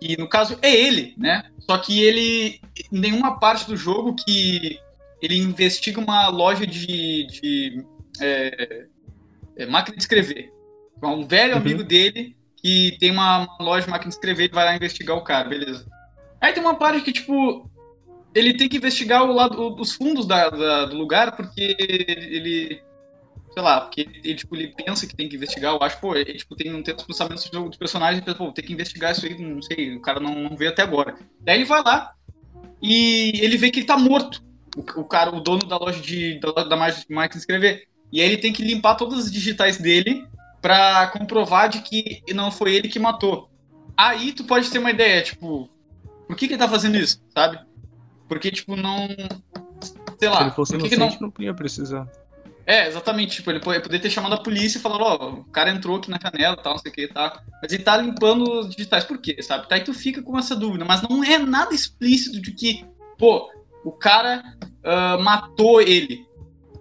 [0.00, 1.44] e no caso é ele, né?
[1.60, 4.78] Só que ele, nenhuma parte do jogo que
[5.22, 7.86] ele investiga uma loja de, de
[8.20, 8.86] é,
[9.56, 10.52] é, máquina de escrever.
[11.02, 11.60] Um velho uhum.
[11.60, 15.16] amigo dele que tem uma, uma, loja de máquina de escrever, ele vai lá investigar
[15.16, 15.86] o cara, beleza.
[16.40, 17.70] Aí tem uma parte que, tipo,
[18.34, 22.82] ele tem que investigar o lado, os fundos da, da, do lugar, porque ele,
[23.52, 26.34] sei lá, porque ele, tipo, ele pensa que tem que investigar, eu acho, pô, ele,
[26.34, 29.26] tipo, tem, tem os pensamentos do, do personagem, e pensa, pô, tem que investigar isso
[29.26, 31.16] aí, não sei, o cara não, não vê até agora.
[31.40, 32.14] Daí ele vai lá
[32.82, 34.42] e ele vê que ele tá morto,
[34.74, 37.88] o, o cara, o dono da loja de, da, da máquina de escrever.
[38.14, 40.24] E aí ele tem que limpar todas as digitais dele
[40.62, 43.50] para comprovar de que não foi ele que matou.
[43.96, 45.68] Aí tu pode ter uma ideia, tipo,
[46.28, 47.58] por que que ele tá fazendo isso, sabe?
[48.28, 49.08] Porque, tipo, não.
[50.16, 50.36] Sei lá.
[50.36, 51.32] Se ele fosse por que inocente, que não...
[51.36, 52.08] não ia precisar.
[52.64, 53.36] É, exatamente.
[53.36, 56.08] Tipo, ele poderia ter chamado a polícia e falado, ó, oh, o cara entrou aqui
[56.08, 57.42] na janela e tal, não sei o que, tá.
[57.60, 59.04] Mas ele tá limpando os digitais.
[59.04, 59.68] Por quê, sabe?
[59.68, 60.84] Tá, aí tu fica com essa dúvida.
[60.84, 62.86] Mas não é nada explícito de que,
[63.18, 63.50] pô,
[63.84, 64.40] o cara
[64.84, 66.24] uh, matou ele.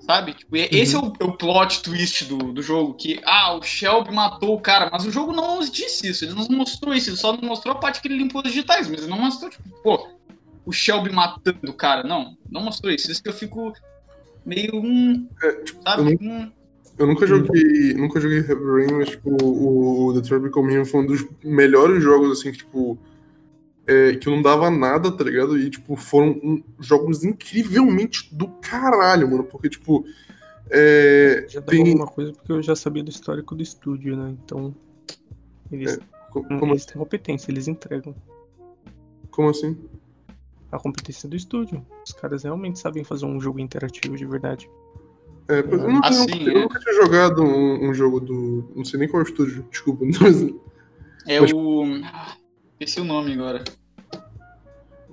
[0.06, 0.34] Sabe?
[0.34, 0.68] Tipo, uhum.
[0.70, 2.94] esse é o, é o, plot twist do, do jogo.
[2.94, 4.90] Que, ah, o Shelby matou o cara.
[4.92, 6.26] Mas o jogo não nos disse isso.
[6.26, 7.10] Ele não mostrou isso.
[7.10, 8.90] Ele só mostrou a parte que ele limpou os digitais.
[8.90, 10.10] Mas ele não mostrou, tipo, pô,
[10.66, 12.04] o Shelby matando o cara.
[12.04, 13.10] Não, não mostrou isso.
[13.10, 13.72] Isso que eu fico
[14.46, 14.76] meio.
[14.76, 16.02] um é, tipo, sabe?
[16.02, 16.52] Eu, hum.
[16.98, 17.94] eu nunca joguei.
[17.94, 22.04] Nunca joguei Heavy Rain, mas tipo, o, o The Tropical Minion foi um dos melhores
[22.04, 23.00] jogos, assim, que, tipo
[23.86, 25.58] é, que não dava nada, tá ligado?
[25.58, 29.44] E, tipo, foram um, jogos incrivelmente do caralho, mano.
[29.44, 30.06] Porque, tipo.
[30.70, 31.82] É, já tem...
[31.82, 34.36] alguma coisa porque eu já sabia do histórico do estúdio, né?
[34.44, 34.74] Então.
[35.72, 36.74] Eles, é, como...
[36.74, 38.16] eles têm competência, eles entregam.
[39.30, 39.78] Como assim?
[40.72, 41.86] A competência do estúdio.
[42.06, 44.70] Os caras realmente sabem fazer um jogo interativo de verdade.
[45.48, 48.72] É, eu, nunca, assim, eu, eu nunca tinha jogado um, um, jogo do.
[48.76, 50.06] Não sei nem qual é o estúdio, desculpa.
[50.22, 50.42] Mas,
[51.28, 51.84] é mas, o.
[52.84, 53.64] Esqueci o nome agora.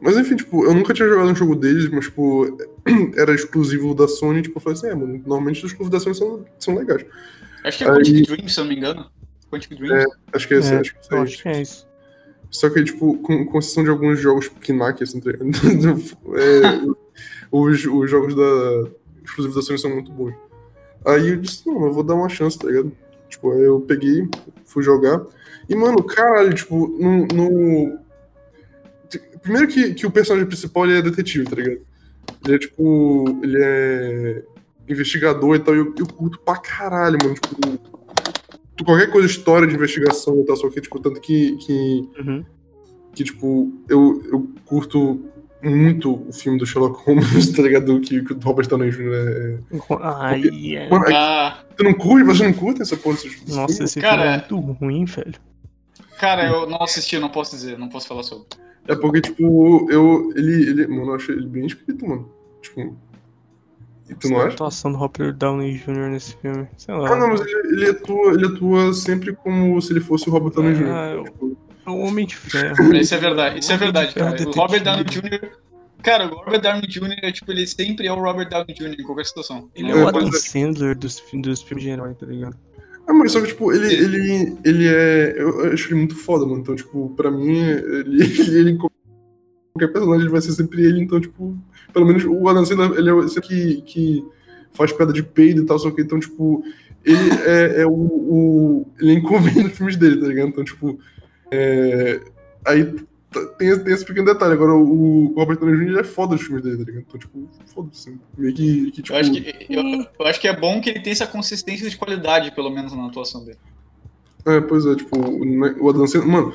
[0.00, 2.58] Mas enfim, tipo, eu nunca tinha jogado um jogo deles, mas, tipo,
[3.16, 6.16] era exclusivo da Sony, tipo, eu falei assim, é, mano, normalmente os exclusivos da Sony
[6.16, 7.04] são, são legais.
[7.62, 9.10] Acho que é Quantic Dreams, se eu não me engano.
[9.50, 10.04] Quantic Dreams.
[10.04, 11.88] É, acho que é esse, é, acho que é, acho que é isso.
[12.50, 15.36] Só que, tipo, com, com exceção de alguns jogos tipo, Knack, assim, tá é,
[17.52, 18.90] os, os jogos da
[19.22, 20.34] exclusivos da Sony são muito bons.
[21.06, 22.90] Aí eu disse, não, eu vou dar uma chance, tá ligado?
[23.30, 24.28] Tipo, aí eu peguei,
[24.66, 25.24] fui jogar.
[25.68, 27.26] E, mano, caralho, tipo, no.
[27.26, 27.98] no...
[29.40, 31.80] Primeiro que, que o personagem principal ele é detetive, tá ligado?
[32.44, 33.40] Ele é tipo.
[33.42, 34.42] Ele é
[34.88, 37.34] investigador e tal, e eu, eu curto pra caralho, mano.
[37.34, 41.56] Tipo, qualquer coisa, história de investigação e tal, só que, tipo, tanto que.
[41.56, 42.44] Que, uhum.
[43.14, 45.24] que tipo, eu, eu curto
[45.62, 48.00] muito o filme do Sherlock Holmes, tá ligado?
[48.00, 49.12] Que, que o Robert Downey Jr.
[49.12, 49.58] é.
[50.00, 50.88] Ai, Porque, é.
[50.88, 51.64] Mano, ah.
[51.76, 52.24] Tu não curte?
[52.24, 53.18] Você não curte essa porra?
[53.48, 55.34] Nossa, esse cara, filme é muito ruim, velho.
[56.18, 58.46] Cara, eu não assisti, não posso dizer, não posso falar sobre.
[58.86, 60.32] É porque, tipo, eu.
[60.36, 60.68] Ele.
[60.68, 62.30] ele mano, eu achei ele bem escrito, mano.
[62.60, 62.96] Tipo.
[64.08, 64.48] E tu não acha?
[64.48, 66.10] A atuação do Robert Downey Jr.
[66.10, 66.66] nesse filme.
[66.76, 67.12] Sei lá.
[67.12, 70.52] Ah, não, mas ele, ele, atua, ele atua sempre como se ele fosse o Robert
[70.52, 70.88] Downey Jr.
[70.88, 71.49] Ah, tipo...
[71.90, 72.94] É um homem de ferro.
[72.94, 74.48] Isso é verdade, isso é verdade, cara.
[74.48, 75.50] O Robert Downey Jr.
[76.02, 78.96] Cara, o Robert Downey Jr., tipo, ele sempre é o Robert Downey Jr.
[78.98, 79.68] em qualquer situação.
[79.74, 82.56] Ele é, é o Adam Sandler dos, dos filmes de herói, tá ligado?
[83.06, 85.34] Ah, mas só que, tipo, ele, ele, ele é.
[85.36, 86.60] Eu acho ele muito foda, mano.
[86.60, 88.22] Então, tipo, pra mim, ele,
[88.56, 91.02] ele, qualquer personagem vai ser sempre ele.
[91.02, 91.58] Então, tipo,
[91.92, 94.24] pelo menos o Adam Sandler, ele é esse que, que
[94.72, 96.64] faz pedra de peido e tal, só que, então, tipo,
[97.04, 98.86] ele é, é o, o.
[99.00, 100.48] Ele é inconveniente nos filmes dele, tá ligado?
[100.48, 100.98] Então, tipo.
[101.50, 102.20] É,
[102.64, 102.84] aí
[103.58, 104.52] tem, tem esse pequeno detalhe.
[104.52, 106.00] Agora, o, o Robert Downey Jr.
[106.00, 107.04] é foda os filmes dele, tá ligado?
[107.08, 108.18] Então, tipo, foda-se.
[108.36, 109.16] Meio que, que, tipo...
[109.16, 109.82] Eu acho que, eu,
[110.18, 113.06] eu, acho que é bom que ele tenha essa consistência de qualidade, pelo menos, na
[113.06, 113.58] atuação dele.
[114.46, 116.30] É, pois é, tipo, o Adam Sandler...
[116.30, 116.54] Mano,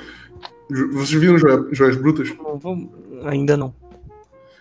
[0.94, 2.30] vocês viram Joias Brutas?
[2.38, 2.90] Não.
[3.26, 3.74] Ainda não.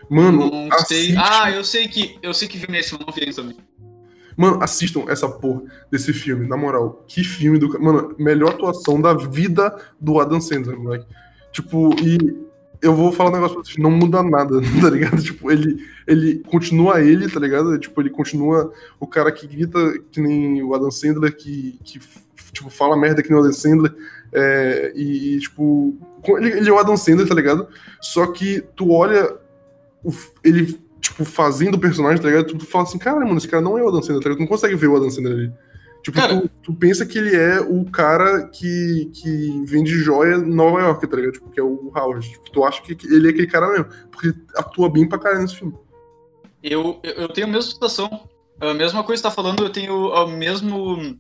[0.09, 1.14] Mano, não sei.
[1.16, 3.57] Ah, eu sei que eu sei que vi nesse, mas não vi também.
[4.37, 7.05] Mano, assistam essa porra desse filme, na moral.
[7.07, 7.80] Que filme do.
[7.80, 11.07] Mano, melhor atuação da vida do Adam Sandler, moleque.
[11.53, 12.45] Tipo, e
[12.82, 15.22] eu vou falar um negócio pra vocês, não muda nada, tá ligado?
[15.22, 15.76] Tipo, ele,
[16.07, 17.78] ele continua ele, tá ligado?
[17.78, 22.01] Tipo, ele continua o cara que grita que nem o Adam Sandler, que, que
[22.53, 23.95] tipo, fala merda que nem o Adam Sandler,
[24.32, 25.97] é, e, tipo,
[26.37, 27.68] ele, ele é o Adam Sandler, tá ligado?
[28.01, 29.35] Só que tu olha
[30.43, 30.78] ele,
[31.15, 32.47] tipo, fazendo o personagem, tá ligado?
[32.47, 34.39] Tu, tu fala assim, cara, mano, esse cara não é o Adam Sandler, tá ligado?
[34.39, 35.53] Tu não consegue ver o Adam Sandler ali.
[36.03, 40.43] Tipo, Cara- tu, tu pensa que ele é o cara que, que vende joia em
[40.55, 41.33] Nova York, tá ligado?
[41.33, 42.29] Tipo, que é o Howard.
[42.29, 43.87] Tipo, tu acha que ele é aquele cara mesmo.
[44.11, 45.75] Porque ele atua bem pra caralho nesse filme.
[46.62, 48.29] Eu, eu tenho a mesma situação.
[48.61, 51.17] A mesma coisa que você tá falando, eu tenho o mesmo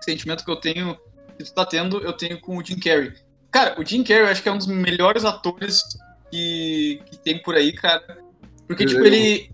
[0.00, 0.96] sentimento que eu tenho,
[1.38, 3.12] que tu tá tendo, eu tenho com o Jim Carrey.
[3.50, 5.82] Cara, o Jim Carrey eu acho que é um dos melhores atores
[6.30, 8.23] que, que tem por aí, cara.
[8.66, 9.50] Porque, tipo, é ele,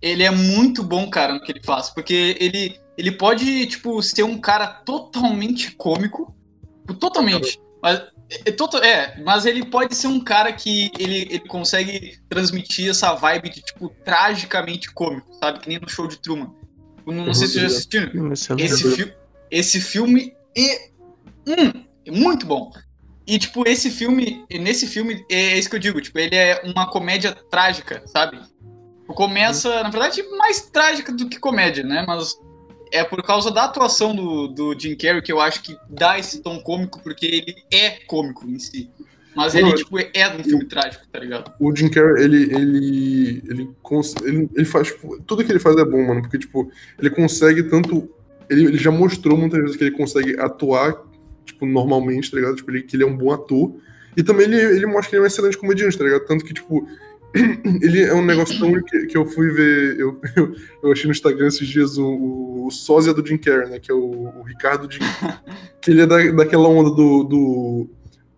[0.00, 1.90] ele é muito bom, cara, no que ele faz.
[1.90, 6.34] Porque ele, ele pode, tipo, ser um cara totalmente cômico.
[6.80, 7.60] tipo, Totalmente.
[7.82, 8.00] Mas,
[8.30, 13.14] é, é é, mas ele pode ser um cara que ele, ele consegue transmitir essa
[13.14, 15.60] vibe de, tipo, tragicamente cômico, sabe?
[15.60, 16.52] Que nem no show de Truman.
[17.06, 18.10] Eu Não, não sei se vocês já assistiram.
[18.10, 18.72] Filme excelente.
[18.72, 19.14] Esse, fi
[19.50, 20.90] esse filme é,
[21.46, 22.70] hum, é muito bom.
[23.26, 26.90] E, tipo, esse filme, nesse filme, é isso que eu digo, tipo, ele é uma
[26.90, 28.40] comédia trágica, sabe?
[29.12, 32.04] Começa, na verdade, mais trágica do que comédia, né?
[32.06, 32.38] Mas
[32.92, 36.40] é por causa da atuação do, do Jim Carrey que eu acho que dá esse
[36.40, 38.90] tom cômico, porque ele é cômico em si.
[39.34, 41.52] Mas ele, Não, tipo, é um filme trágico, tá ligado?
[41.58, 43.70] O Jim Carrey, ele, ele, ele,
[44.24, 47.62] ele, ele faz, tipo, tudo que ele faz é bom, mano, porque, tipo, ele consegue
[47.62, 48.10] tanto,
[48.50, 50.94] ele, ele já mostrou muitas vezes que ele consegue atuar,
[51.46, 52.56] tipo, normalmente, tá ligado?
[52.56, 53.74] Tipo, ele, que ele é um bom ator,
[54.14, 56.26] e também ele, ele mostra que ele é um excelente comediante, tá ligado?
[56.26, 56.86] Tanto que, tipo,
[57.82, 61.12] ele é um negócio tão que, que eu fui ver, eu, eu, eu achei no
[61.12, 64.42] Instagram esses dias o, o, o sósia do Jim Carrey, né, que é o, o
[64.42, 65.00] Ricardo Jim,
[65.80, 67.90] que ele é da, daquela onda do, do,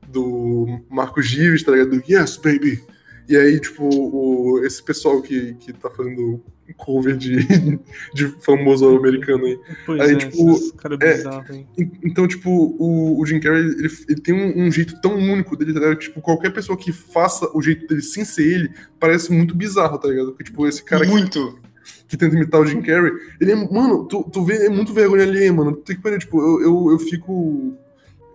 [0.09, 1.90] do Marcos Gives, tá ligado?
[1.90, 2.82] Do Yes, baby!
[3.28, 7.37] E aí, tipo, o, esse pessoal que, que tá fazendo cover de,
[8.15, 9.59] de famoso americano aí.
[9.85, 11.67] Pois Aí, é, tipo, esses caras é, bizarros aí.
[11.77, 15.57] En- Então, tipo, o, o Jim Carrey, ele, ele tem um, um jeito tão único
[15.57, 15.97] dele, tá ligado?
[15.99, 19.99] Que, tipo, qualquer pessoa que faça o jeito dele sem ser ele, parece muito bizarro,
[19.99, 20.29] tá ligado?
[20.29, 21.59] Porque, tipo, esse cara que, Muito.
[22.09, 25.25] que tenta imitar o Jim Carrey, ele é, mano, tu, tu vê, é muito vergonha
[25.25, 25.77] alheia, mano.
[25.77, 27.77] Tem que parar, tipo, eu, eu, eu fico...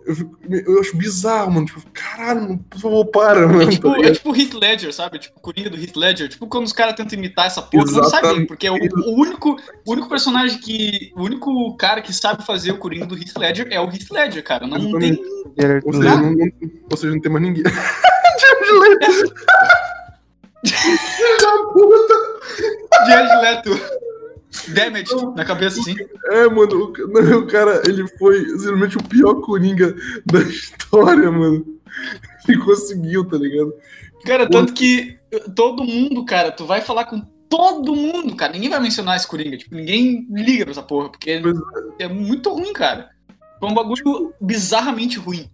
[0.10, 1.68] Eu, fico- eu acho bizarro, mano.
[1.68, 3.62] Tipo, caralho, mano, por favor, para, mano.
[3.62, 5.20] É tipo, tá é tipo o Heath Ledger, sabe?
[5.20, 6.28] Tipo o Coringa do Heath Ledger.
[6.30, 9.56] Tipo quando os caras tentam imitar essa porra, não sabem, porque é o, o único,
[9.86, 11.12] o único personagem que.
[11.16, 14.44] O único cara que sabe fazer o Coringa do Heath Ledger é o Heath Ledger,
[14.44, 14.66] cara.
[14.66, 15.12] Não, não tem.
[15.86, 16.52] Ou seja, não, não-
[16.90, 17.64] ou seja, não tem mais ninguém.
[18.40, 19.34] Jared Leto.
[20.66, 22.14] Filho da puta.
[23.08, 24.00] Jared Leto.
[24.70, 25.96] Damage na cabeça, assim.
[26.32, 29.96] É, mano, o, não, o cara, ele foi simplesmente o pior Coringa
[30.26, 31.66] da história, mano.
[32.48, 33.74] Ele conseguiu, tá ligado?
[34.26, 35.18] Cara, tanto que
[35.56, 38.54] todo mundo, cara, tu vai falar com todo mundo, cara.
[38.54, 39.58] Ninguém vai mencionar esse Coringa.
[39.58, 41.58] Tipo, ninguém liga pra essa porra, porque Pois
[42.00, 43.10] é muito ruim, cara.
[43.60, 45.50] Foi um bagulho bizarramente ruim.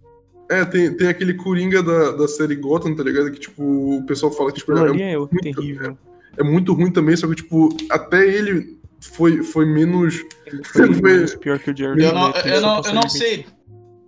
[0.48, 3.32] É, tem, tem aquele Coringa da, da série Gotham, tá ligado?
[3.32, 3.62] Que, tipo,
[3.98, 5.98] o pessoal fala que tipo, Aquilo é, ali é terrível.
[6.36, 10.24] é muito ruim também, só que, tipo, até ele foi, foi menos.
[10.64, 13.46] Foi Foi- menos pior que o Jared Eu não, eu não, eu não sei.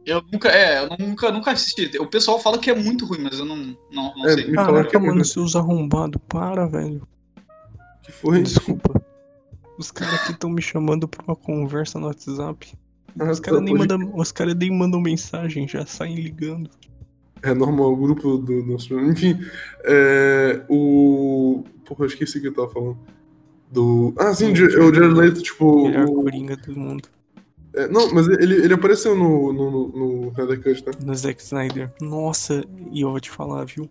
[0.07, 1.91] Eu nunca, é, eu nunca, nunca assisti.
[1.99, 3.57] O pessoal fala que é muito ruim, mas eu não,
[3.93, 4.45] não, não É, sei.
[4.45, 7.07] me que Caraca, é mano, seus arrombados, para, velho.
[8.03, 8.43] Que foi.
[8.43, 9.03] Desculpa.
[9.79, 12.73] Os caras aqui estão me chamando pra uma conversa no WhatsApp.
[13.21, 16.71] Ah, Os caras tá, nem, pode- mandam, os cara nem mandam mensagem, já saem ligando.
[17.43, 18.99] É normal, o grupo do nosso.
[19.01, 19.39] Enfim,
[19.85, 21.65] é, o.
[21.85, 22.99] Porra, eu esqueci o que eu tava falando.
[23.71, 24.15] Do.
[24.19, 25.89] Ah, sim, Sim, o Jared Leto, tipo.
[25.89, 27.09] Melhor o- coringa do mundo.
[27.75, 30.93] é, não, mas ele, ele apareceu no, no, no, no Snyder Cut, né?
[31.05, 31.93] No Zack Snyder.
[32.01, 33.89] Nossa, e eu vou te falar, viu?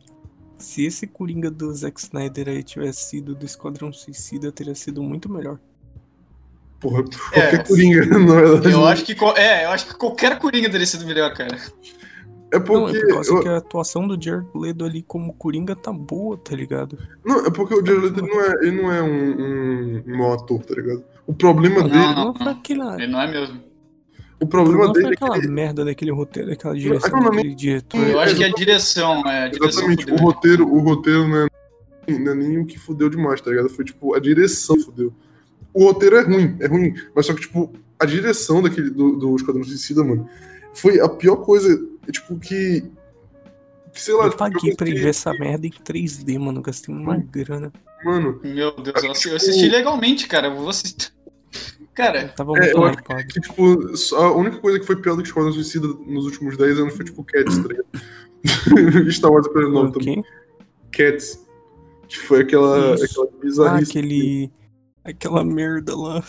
[0.57, 5.31] Se esse coringa do Zack Snyder aí tivesse sido do Esquadrão Suicida, teria sido muito
[5.31, 5.59] melhor.
[6.79, 7.03] Porra,
[7.33, 7.41] É.
[7.41, 8.71] qualquer Coringa, na verdade.
[8.71, 11.55] Eu acho que, é, eu acho que qualquer Coringa teria sido melhor, cara.
[12.51, 12.97] É Não, porque.
[12.97, 16.37] é por causa eu- que a atuação do Jared Leto ali como coringa tá boa,
[16.37, 16.97] tá ligado?
[17.25, 20.17] Não, é porque o Jared Leto ele não é, ele não é um, um, um
[20.17, 21.03] mau ator, tá ligado?
[21.25, 22.15] O problema Não, dele.
[22.15, 22.33] não.
[22.33, 23.59] Não aquela, Ele não é mesmo.
[24.39, 27.31] O problema não foi dele é que aquela ele, merda daquele roteiro, daquela direção não
[27.31, 27.97] daquele diretor.
[28.07, 31.27] Eu É, acho que a direção, é, a direção Exatamente, fudeu o roteiro, o roteiro
[31.27, 31.47] não é,
[32.19, 33.67] não é nem o que fudeu demais, tá ligado?
[33.67, 35.11] Foi tipo, a direção que fudeu.
[35.73, 39.35] O roteiro é ruim, é ruim, mas só que, tipo, a direção daquele, do, do
[39.35, 40.29] Esquadrão Suicida, mano,
[40.73, 41.67] foi a pior coisa,
[42.11, 42.83] tipo, que.
[43.93, 46.61] que sei lá, Eu tipo, paguei eu pra ver essa merda em 3D, mano.
[46.61, 47.71] Gastei uma grana.
[48.03, 50.47] Mano, Meu Deus, eu assisti, eu Tipo- assisti legalmente, cara.
[50.47, 51.11] Eu vou assistir.
[51.93, 53.27] Cara, Eu tava É, muito eu acho hypado.
[53.27, 56.55] que, tipo, só- a única coisa que foi pior do que Esquadrão Suicida nos últimos
[56.55, 57.87] 10 anos foi, tipo, Cats, tá ligado?
[59.11, 60.23] Star Wars pelo nome também.
[60.91, 61.43] Cats.
[62.07, 63.03] Que foi aquela, Isso.
[63.05, 63.91] aquela Ah, bizarrice.
[63.97, 64.51] aquele.
[65.03, 66.23] Aquela merda lá.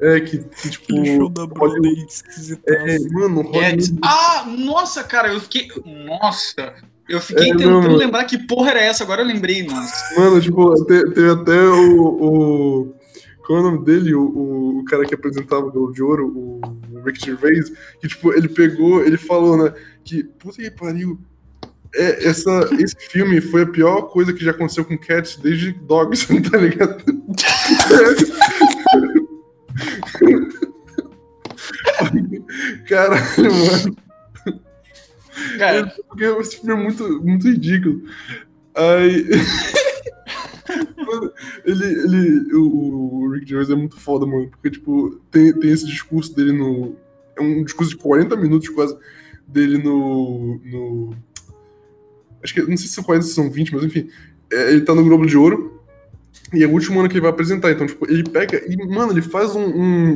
[0.00, 0.84] É, que, que tipo.
[0.98, 2.60] Aquele show da Broadway Hollywood-.
[2.66, 3.88] É, mano, Cats.
[3.88, 3.98] Hollywood.
[4.04, 5.68] Ah, nossa, cara, eu fiquei.
[6.06, 6.74] Nossa!
[7.08, 7.96] Eu fiquei É, tentando mano.
[7.96, 9.86] lembrar que porra era essa, agora eu lembrei, mano.
[10.18, 12.94] Mano, tipo, te- teve até o, o-
[13.46, 14.12] Qual é o nome dele?
[14.12, 16.60] O, o, o cara que apresentava o Globo de Ouro, o,
[16.92, 17.70] o Rick Gervais,
[18.00, 19.72] que, tipo, ele pegou, ele falou, né,
[20.04, 21.16] que, puta que pariu,
[21.94, 26.26] é, essa, esse filme foi a pior coisa que já aconteceu com Cats desde Dogs,
[26.50, 27.04] tá ligado?
[32.88, 33.96] Caralho, mano.
[35.58, 38.02] Cara, Porque esse filme é muito, muito ridículo.
[38.74, 39.26] Aí.
[41.06, 41.32] Mano,
[41.64, 46.34] ele, ele, o, Rick Gervais é muito foda, mano, porque, tipo, tem, tem esse discurso
[46.34, 46.96] dele no.
[47.36, 48.96] É um discurso de 40 minutos quase
[49.46, 50.60] dele no.
[50.64, 51.14] no
[52.42, 54.10] acho que, não sei se são 40 ou se são 20, mas enfim.
[54.52, 55.75] É, ele tá no Globo de Ouro
[56.54, 57.70] e é o último ano que ele vai apresentar.
[57.72, 60.10] Então, tipo, ele pega e, mano, ele faz um, um-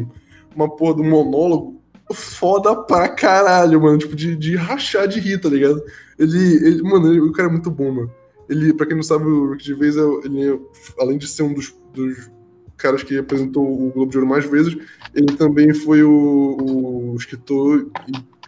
[0.00, 0.06] um-
[0.54, 1.80] uma porra do monólogo
[2.12, 3.98] foda pra caralho, mano.
[3.98, 5.82] Tipo, de, de rachar de rir, tá ligado?
[6.18, 8.10] Ele, ele mano, ele- o cara é muito bom, mano.
[8.48, 10.58] Ele, pra quem não sabe, o Rick Gervais, é, ele é,
[11.00, 12.30] além de ser um dos, dos
[12.76, 14.76] caras que apresentou o Globo de Ouro mais vezes,
[15.14, 17.88] ele também foi o, o escritor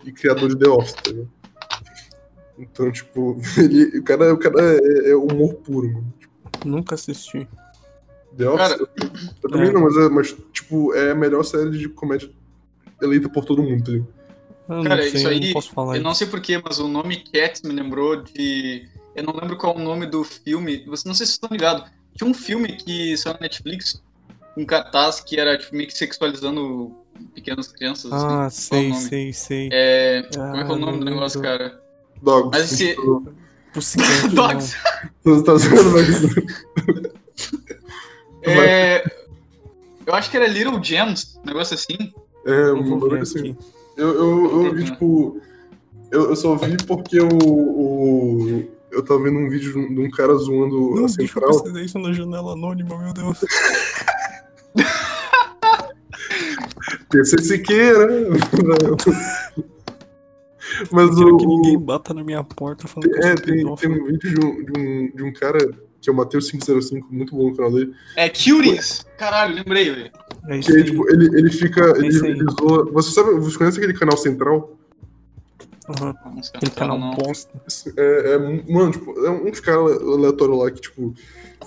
[0.05, 1.29] e, e criador de The Office, tá ligado?
[2.59, 6.15] Então, tipo, ele, o cara, o cara é, é humor puro, mano.
[6.65, 7.47] Nunca assisti.
[8.37, 8.69] The Office?
[8.69, 8.89] Cara,
[9.43, 9.73] eu também é.
[9.73, 12.31] não, mas, é, mas, tipo, é a melhor série de comédia
[13.03, 14.09] eleita por todo mundo, tá ligado?
[14.69, 17.25] Eu Cara, sei, isso aí, não posso falar eu não sei porquê, mas o nome
[17.33, 18.87] Cats me lembrou de.
[19.17, 20.85] Eu não lembro qual é o nome do filme.
[20.87, 21.91] Você não sei se vocês estão ligados.
[22.15, 24.03] Tinha um filme que saiu na Netflix,
[24.57, 26.95] um cartaz que era tipo, meio que sexualizando
[27.35, 28.13] pequenas crianças.
[28.13, 28.27] assim.
[28.27, 29.69] Ah, o sei, sei, sei.
[29.73, 31.81] É, Como é que é o Ah, nome do negócio, cara?
[32.23, 32.51] Dogs.
[32.53, 33.33] Mas esse- Tipo,
[33.79, 34.77] Pussycat, Dogs.
[35.25, 35.99] Você tá usando.
[38.43, 39.05] É,
[40.07, 42.13] Eu acho que era Little Gems, um negócio assim.
[42.45, 43.57] É, um bagulho assim.
[43.97, 45.41] Eu, eu, eu vi, tipo.
[46.11, 47.29] Eu, eu só vi porque o.
[47.29, 51.51] o eu tava vendo um vídeo de um, cara zoando Não, a deixa eu central.
[51.51, 53.39] pesquisar isso na janela anônima, meu Deus.
[57.11, 58.09] PC Siqueira.
[60.91, 61.37] Mas Quero o.
[61.39, 64.35] que ninguém bata na minha porta falando que eu É, sou tem, tem um vídeo
[64.35, 65.59] de um, de um, de um cara
[66.01, 67.93] que é o Matheus505, muito bom no canal dele.
[68.17, 69.05] É Cuties.
[69.19, 70.11] Caralho, lembrei, velho.
[70.49, 70.85] É isso Que aí.
[70.85, 71.81] tipo, ele, ele fica.
[71.99, 72.31] Ele, Esse aí.
[72.33, 72.85] ele zoa.
[72.93, 74.77] Você sabe, você conhece aquele canal central?
[75.89, 76.15] Aham.
[76.37, 77.15] Nossa, Aquele canal não.
[77.15, 77.51] bosta.
[77.97, 78.39] É, é,
[78.73, 81.15] mano, tipo, é um dos caras aleatórios lá que, tipo,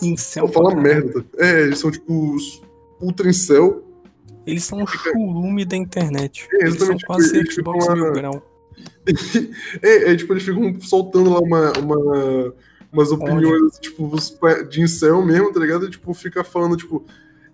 [0.01, 0.47] Incel.
[0.47, 1.25] fala merda.
[1.37, 2.61] É, eles são, tipo, os
[3.01, 3.83] ultra incel.
[4.45, 6.47] Eles são um churume da internet.
[6.53, 8.50] É, Eles são exatamente, quase eles Xbox lá- Mil Grau.
[9.81, 12.53] É, é, tipo, eles ficam soltando lá uma, uma-
[12.91, 14.11] umas opiniões, tipo,
[14.69, 15.85] de incel mesmo, tá ligado?
[15.85, 17.05] E, tipo, fica falando, tipo,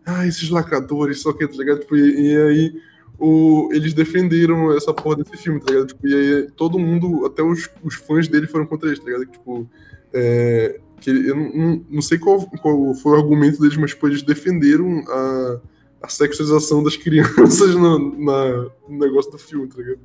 [0.06, 1.80] ah, esses lacradores, só que, tá ligado?
[1.82, 2.82] Tipo, e, e aí
[3.20, 5.88] o, eles defenderam essa porra desse filme, tá ligado?
[5.88, 9.26] Tipo, e aí todo mundo, até os, os fãs dele foram contra eles, tá ligado?
[9.26, 9.70] Tipo,
[10.14, 14.08] é, que eu não, não- não sei qual, qual foi o argumento deles, mas, tipo,
[14.08, 15.60] eles defenderam a,
[16.04, 20.00] a sexualização das crianças no, na- no negócio do filme, tá ligado?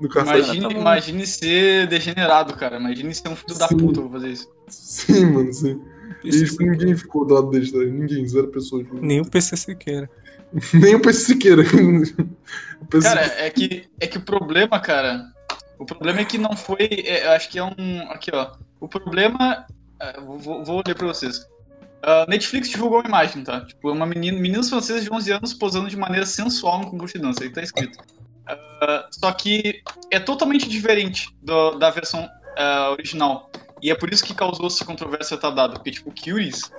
[0.00, 0.46] No cartaz.
[0.46, 2.76] Imagine, Tá imagine ser degenerado, cara.
[2.76, 3.76] Imagine ser um filho da Sim.
[3.76, 4.48] puta pra fazer isso.
[4.68, 5.80] Sim, mano, sim.
[6.24, 7.78] E PC tipo, ninguém ficou do lado deles, tá?
[7.78, 7.98] ligado?
[7.98, 8.86] Ninguém, zero pessoas.
[8.92, 10.10] Nem o PC Siqueira.
[10.72, 11.62] Nem o PC Siqueira.
[12.80, 15.24] O PC Cara, é que, é que o problema, cara.
[15.78, 16.78] O problema é que não foi.
[17.04, 18.10] é, eu acho que é um.
[18.10, 18.52] Aqui, ó.
[18.80, 19.66] O problema.
[20.00, 21.44] é, vou, vou ler pra vocês.
[22.02, 23.64] Ah, Netflix divulgou uma imagem, tá?
[23.64, 27.22] Tipo, uma menina, meninos franceses de 11 anos posando de maneira sensual no concurso de
[27.22, 27.42] dança.
[27.42, 27.98] Aí tá escrito.
[28.48, 33.50] Ah, só que é totalmente diferente do- da versão ah, original.
[33.82, 35.74] E é por isso que causou essa controvérsia retardada.
[35.74, 36.70] Porque, tipo, Curies.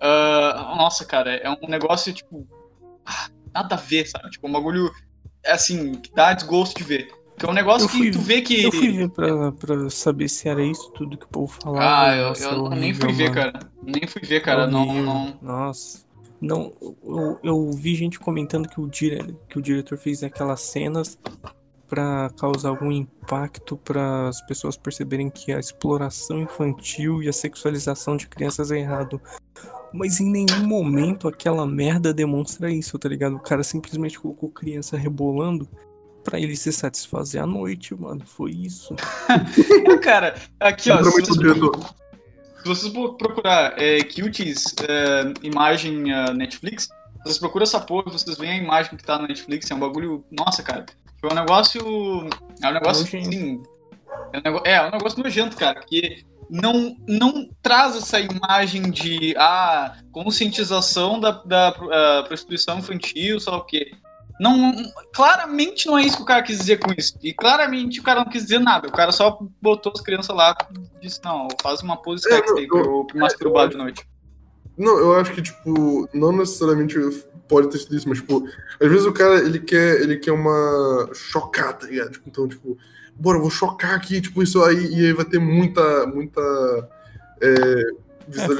[0.00, 2.46] ah, nossa, cara, é um negócio, tipo.
[3.54, 4.30] nada a ver, sabe?
[4.30, 4.90] Tipo, um bagulho.
[5.46, 7.08] Assim, que dá desgosto de ver.
[7.38, 8.64] Que é um negócio Eu fui- que tu vê que.
[8.64, 12.08] Eu fui ver pra, pra saber se era isso tudo que o povo falava.
[12.10, 13.60] Ah, eu, Nossa, eu é nem fui ver, cara.
[13.82, 14.66] Nem fui ver, cara.
[14.66, 15.38] Não, não.
[15.40, 16.04] Nossa.
[16.40, 19.36] Não, eu, eu vi gente comentando que o, dire...
[19.48, 21.18] que o diretor fez aquelas cenas
[21.88, 28.16] pra causar algum impacto para as pessoas perceberem que a exploração infantil e a sexualização
[28.16, 29.20] de crianças é errado.
[29.92, 33.36] Mas em nenhum momento aquela merda demonstra isso, tá ligado?
[33.36, 35.66] O cara simplesmente colocou criança rebolando
[36.22, 38.20] pra ele se satisfazer à noite, mano.
[38.26, 38.94] Foi isso.
[39.88, 40.98] É, cara, aqui, ó.
[42.62, 46.88] Se vocês, procurar é, Cuties é, imagem ah, Netflix,
[47.22, 50.24] vocês procuram essa porra, vocês veem a imagem que tá na Netflix, é um bagulho.
[50.30, 50.86] Nossa, cara.
[51.20, 51.80] Foi um negócio.
[52.62, 53.04] É um negócio.
[53.04, 53.62] Assim,
[54.32, 55.80] é, um nego- é, é um negócio nojento, cara.
[55.80, 63.52] Que não, não traz essa imagem de ah, conscientização da, da ah, prostituição infantil, sei
[63.52, 63.92] lá o quê.
[64.40, 64.72] Não,
[65.12, 67.18] claramente não é isso que o cara quis dizer com isso.
[67.22, 68.88] E claramente o cara não quis dizer nada.
[68.88, 70.56] O cara só botou as crianças lá
[70.96, 74.08] e disse, não, faz uma pose É, sexy aí eu masturbar de noite.
[74.76, 76.96] Não, eu acho que, tipo, não necessariamente
[77.48, 78.46] pode ter sido isso, mas, tipo,
[78.80, 82.12] às vezes o cara, ele quer, ele quer uma chocada, tá ligado?
[82.12, 82.78] Tipo, então, tipo,
[83.16, 86.40] bora, eu vou chocar aqui, tipo, isso aí, e aí vai ter muita, muita
[87.40, 87.82] é,
[88.36, 88.56] É,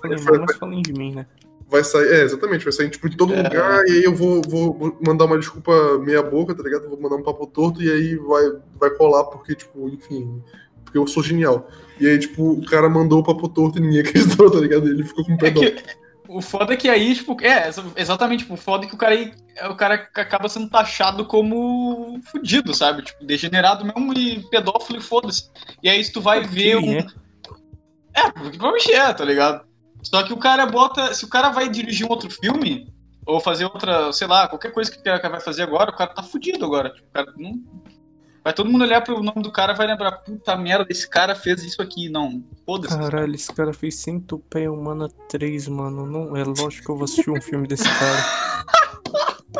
[0.00, 1.26] falei mal, mas falem de mim, né?
[1.70, 3.42] Vai sair, é, exatamente, vai sair, tipo, em todo É.
[3.42, 6.88] lugar, e aí eu vou, vou mandar uma desculpa meia boca, tá ligado?
[6.88, 8.44] Vou mandar um papo torto, e aí vai,
[8.80, 10.42] vai colar, porque, tipo, enfim,
[10.84, 11.68] porque eu sou genial.
[12.00, 14.00] E aí, tipo, o cara mandou o papo torto e ninguém
[14.40, 14.88] acreditou, tá ligado?
[14.88, 15.62] Ele ficou com É perdão.
[15.62, 15.82] que
[16.30, 18.98] o foda é que aí, tipo, é, exa- exatamente, tipo, o foda é que o
[18.98, 19.32] cara aí,
[19.70, 23.02] o cara acaba sendo taxado como fudido, sabe?
[23.02, 25.50] Tipo, degenerado mesmo e pedófilo e foda-se.
[25.82, 26.92] E aí se tu vai ver um.
[26.98, 27.06] é.
[28.14, 29.67] É, provavelmente é, tá ligado?
[30.10, 31.12] Só que o cara bota.
[31.12, 32.90] Se o cara vai dirigir um outro filme,
[33.26, 36.14] ou fazer outra, sei lá, qualquer coisa que o cara vai fazer agora, o cara
[36.14, 36.90] tá fudido agora.
[36.90, 37.62] Tipo, o cara não.
[38.42, 41.34] Vai todo mundo olhar pro nome do cara e vai lembrar, puta merda, esse cara
[41.34, 42.08] fez isso aqui.
[42.08, 42.96] Não, foda-se.
[42.96, 46.06] Caralho, esse cara fez Centopeia Humana 3, mano.
[46.06, 48.24] Não, é lógico que eu vou assistir um filme desse cara.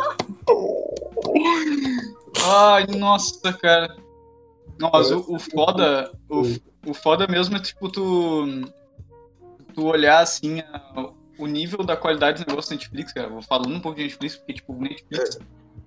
[2.51, 3.95] Ai, nossa, cara.
[4.79, 6.11] Não, mas o, o foda.
[6.31, 6.43] O,
[6.87, 8.47] o foda mesmo é tipo tu.
[9.79, 13.29] Tu olhar assim a- o nível da qualidade do negócio da Netflix, cara.
[13.29, 15.37] Vou falando um pouco de Netflix, porque, tipo, o Netflix.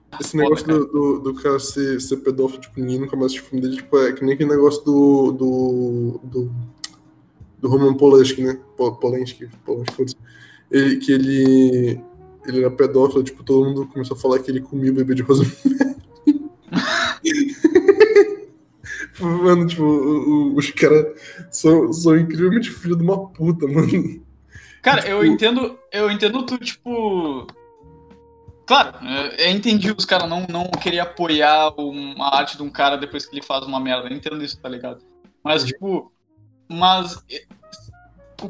[0.10, 0.80] tá Esse foda, negócio cara.
[0.80, 3.98] do, do, do cara ser, ser pedófilo, tipo, ninguém nunca mais assiste filme dele, tipo,
[3.98, 5.32] é que nem aquele negócio do.
[5.34, 6.20] do.
[6.24, 6.52] do,
[7.60, 8.58] do Roman Polanski, né?
[8.78, 10.16] Po- Polanski, Polanski, foda-se.
[10.72, 12.02] Ele, que ele.
[12.48, 15.24] Ele era pedófilo, tipo, todo mundo começou a falar que ele comia o bebê de
[19.26, 19.44] rosa.
[19.44, 21.06] Mano, tipo, o- o- os caras
[21.52, 24.22] são, são incrivelmente filho de uma puta, mano.
[24.82, 25.80] Cara, eu Tipo- entendo.
[25.92, 27.46] Eu entendo tu, tipo.
[28.66, 28.98] Claro,
[29.38, 33.36] eu entendi os caras não, não querer apoiar uma arte de um cara depois que
[33.36, 34.08] ele faz uma merda.
[34.08, 35.00] Eu entendo isso, tá ligado?
[35.44, 36.12] Mas, tipo.
[36.70, 37.22] Mas.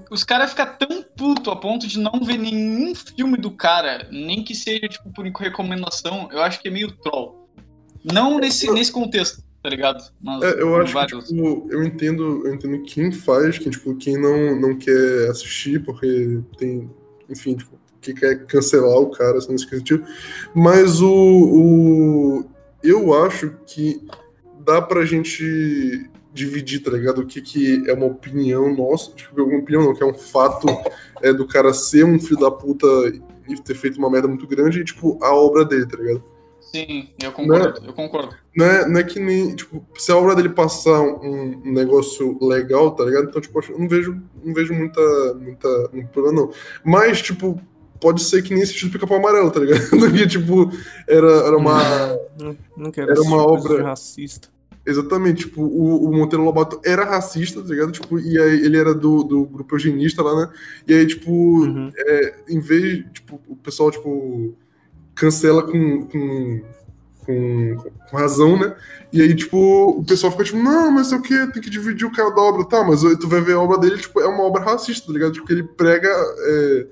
[0.09, 4.41] Os caras ficam tão puto a ponto de não ver nenhum filme do cara, nem
[4.41, 7.49] que seja, tipo, por recomendação, eu acho que é meio troll.
[8.01, 10.03] Não nesse, nesse contexto, tá ligado?
[10.41, 14.59] É, eu acho que, tipo, eu entendo, eu entendo quem faz, quem, tipo, quem não,
[14.59, 16.89] não quer assistir, porque tem,
[17.29, 20.03] enfim, tipo, que quer cancelar o cara, assim, nesse sentido.
[20.53, 22.45] Mas o, o.
[22.83, 24.03] Eu acho que
[24.65, 27.21] dá pra gente dividir, tá ligado?
[27.21, 30.65] O que, que é uma opinião nossa, tipo, uma opinião não, que é um fato
[31.21, 32.87] é, do cara ser um filho da puta
[33.47, 36.23] e ter feito uma merda muito grande e, tipo, a obra dele, tá ligado?
[36.71, 38.33] Sim, eu concordo, eu concordo.
[38.55, 42.37] Não é, não é que nem, tipo, se a obra dele passar um, um negócio
[42.41, 43.25] legal, tá ligado?
[43.29, 45.01] Então, tipo, eu não vejo, não vejo muita,
[45.33, 46.51] muita, muito problema, não.
[46.83, 47.59] Mas, tipo,
[47.99, 49.81] pode ser que nem esse tipo pica-pau amarelo, tá ligado?
[50.15, 50.71] que, tipo,
[51.07, 52.17] era, era uma...
[52.39, 54.47] Não, não quero Era uma coisa obra- racista.
[54.83, 57.91] Exatamente, tipo, o, o Monteiro Lobato era racista, tá ligado?
[57.91, 60.53] Tipo, e aí ele era do, do grupo eugenista lá, né?
[60.87, 61.91] E aí, tipo, Uhum.
[62.49, 64.55] em vez, tipo, o pessoal, tipo,
[65.21, 66.61] cancela com, com,
[67.23, 67.77] com,
[68.09, 68.75] com razão, né?
[69.13, 71.47] E aí, tipo, o pessoal fica tipo, não, mas é o que?
[71.51, 72.83] Tem que dividir o cara da obra, tá?
[72.83, 75.33] Mas tu vai ver a obra dele, tipo, é uma obra racista, tá ligado?
[75.33, 76.87] Tipo, ele prega é,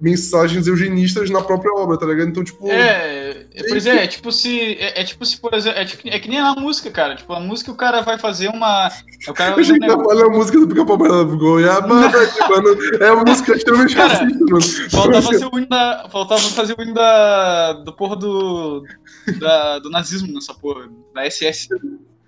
[0.00, 2.28] mensagens eugenistas na própria obra, tá ligado?
[2.28, 4.72] Então, tipo, É, pois é, é tipo se.
[4.74, 5.78] É, é tipo se, por exemplo.
[5.78, 7.16] É, tipo- é que nem na música, cara.
[7.16, 8.88] Tipo, a música o cara vai fazer uma.
[9.28, 13.24] O cara vai fazer um falando a música do Pica-Pau Amarelo, Goiaba, mano, é uma
[13.24, 14.90] música extremamente Cara, racista, mano.
[14.90, 16.08] Faltava fazer o hino da.
[16.10, 17.72] Faltava fazer o hino da.
[17.72, 18.84] Do porra do.
[19.38, 20.88] Da, do nazismo nessa porra.
[21.14, 21.68] Da SS.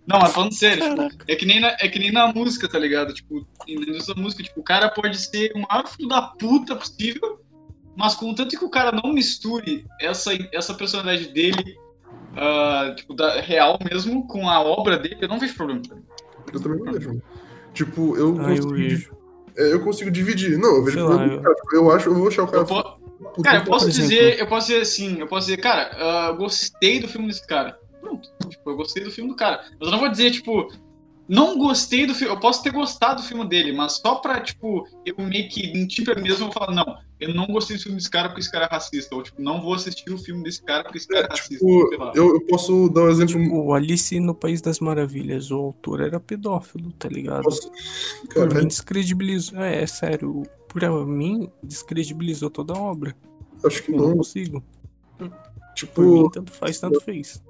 [0.07, 2.79] Não, mas falando sério, tipo, é, que nem na, é que nem na música, tá
[2.79, 3.15] ligado?
[3.15, 7.40] Tipo, na música, tipo, o cara pode ser o maior filho da puta possível,
[8.01, 11.77] mas contanto que o cara não misture essa, essa personalidade dele,
[12.37, 15.83] ah, tipo, da, real mesmo, com a obra dele, eu não vejo problema.
[16.53, 17.23] Eu também não vejo.
[17.75, 19.13] Tipo, eu Ah, eu consigo, vejo.
[19.57, 20.59] é, eu consigo dividir.
[20.59, 21.29] Não, eu vejo Sei lá.
[21.29, 22.63] Tipo, Eu acho, eu vou achar o cara.
[22.63, 22.83] Eu po-
[23.35, 25.91] puta, Cara, eu posso dizer, eu posso dizer assim, eu posso dizer, cara,
[26.29, 27.79] eu gostei do filme desse cara.
[28.01, 28.29] Pronto.
[28.49, 29.63] Tipo, eu gostei do filme do cara.
[29.79, 30.73] Mas eu não vou dizer, tipo,
[31.31, 32.35] não gostei do filme.
[32.35, 36.05] Eu posso ter gostado do filme dele, mas só pra, tipo, eu meio que mentir
[36.05, 38.41] pra mim mesmo, eu vou falar, não, eu não gostei do filme desse cara porque
[38.41, 39.15] esse cara é racista.
[39.15, 41.55] Ou, tipo, não vou assistir o filme desse cara porque esse cara é racista.
[41.55, 42.13] Tipo, sei lá.
[42.17, 43.65] eu, eu posso dar um exemplo.
[43.65, 47.45] O Alice no País das Maravilhas, o autor era pedófilo, tá ligado?
[47.45, 47.71] Posso...
[48.23, 49.61] Por Cara, mim descredibilizou.
[49.61, 50.43] É, é sério.
[50.67, 53.15] Por mim descredibilizou toda a obra.
[53.65, 54.17] acho que Eu não não.
[54.17, 54.65] consigo.
[55.17, 55.35] Por mim,
[55.75, 57.41] Tipo, tanto faz, tanto fez.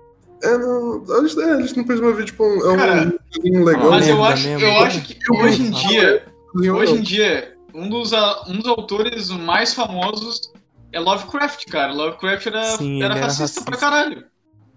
[0.43, 1.05] É, não.
[1.19, 3.91] A gente, é, a gente não precisa ver, tipo, um- é um Cara, legal.
[3.91, 4.67] Mas eu acho, mesmo.
[4.67, 8.67] eu acho que Eu hoje em dia, hoje em dia, um dos, a- um dos
[8.67, 10.53] autores mais famosos
[10.93, 11.93] é Lovecraft, cara.
[11.93, 13.65] Lovecraft era, Sim, era racista racista.
[13.65, 14.23] pra caralho.
[14.23, 14.29] Tá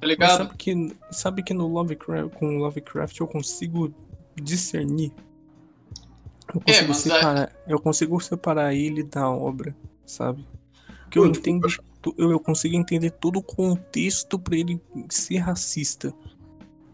[0.02, 0.38] Mas ligado?
[0.38, 3.94] sabe que, sabe que no Lovecraft, com Lovecraft eu consigo
[4.36, 5.14] discernir
[6.54, 9.74] Eu consigo, mas é- separar, eu consigo separar ele da obra,
[10.06, 10.46] sabe?
[11.04, 11.66] Porque eu Pô, tipo, entendo.
[11.68, 11.82] acho-
[12.18, 16.14] Eu, eu consigo entender todo o contexto pra ele ser racista.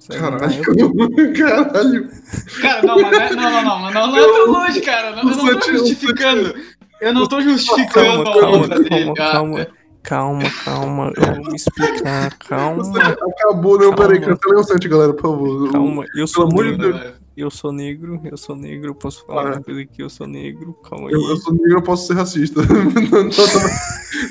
[0.10, 0.62] Caralho,
[1.38, 2.10] caralho.
[2.62, 5.12] Cara, não, mas não, é- não, não, não, mas não, não é tão longe, cara.
[5.12, 6.56] Não, eu não tô justificando.
[7.02, 9.68] Eu não tô justificando Calma, a calma, calma, calma,
[10.04, 14.36] calma, calma, eu vou me explicar, calma, Acabou, não, peraí, Calma.
[14.36, 15.72] cancelei o site, galera, por favor.
[15.72, 17.14] calma, eu sou amor de Deus.
[17.42, 19.56] Eu sou negro, eu sou negro, eu posso falar Ah.
[19.56, 21.14] uma coisa aqui, eu sou negro, calma aí.
[21.14, 22.62] Eu, eu sou negro, eu posso ser racista.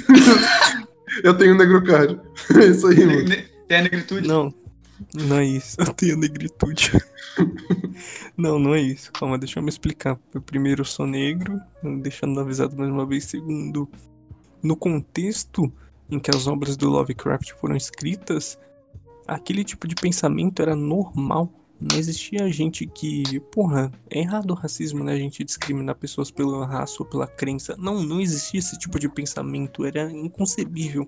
[1.25, 2.21] Eu tenho negro card.
[2.61, 3.29] É isso aí, mano.
[3.67, 4.27] Tem a negritude.
[4.27, 4.55] Não,
[5.15, 5.77] não é isso.
[5.81, 6.93] Eu tenho negritude.
[8.37, 9.13] não, não é isso.
[9.13, 10.19] Calma, deixa eu me explicar.
[10.33, 11.61] Eu, primeiro, eu sou negro,
[12.03, 13.25] deixando avisado mais uma vez.
[13.25, 13.89] Segundo,
[14.63, 15.71] no contexto
[16.11, 18.59] em que as obras do Lovecraft foram escritas,
[19.27, 21.53] aquele tipo de pensamento era normal.
[21.81, 23.39] Não existia gente que.
[23.53, 25.13] Porra, é errado o racismo, né?
[25.13, 27.77] A gente discriminar pessoas pela raça ou pela crença.
[27.79, 29.85] Não, não existia esse tipo de pensamento.
[29.85, 31.07] Era inconcebível.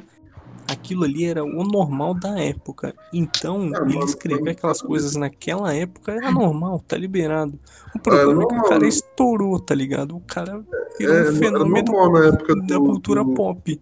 [0.69, 2.95] Aquilo ali era o normal da época.
[3.13, 7.59] Então, Ah, ele escrever aquelas coisas naquela época era normal, tá liberado.
[7.93, 10.17] O problema é, que o cara estourou, tá ligado?
[10.17, 10.65] O cara
[10.97, 13.81] virou É, um era fenômeno normal na época da do- cultura do- pop.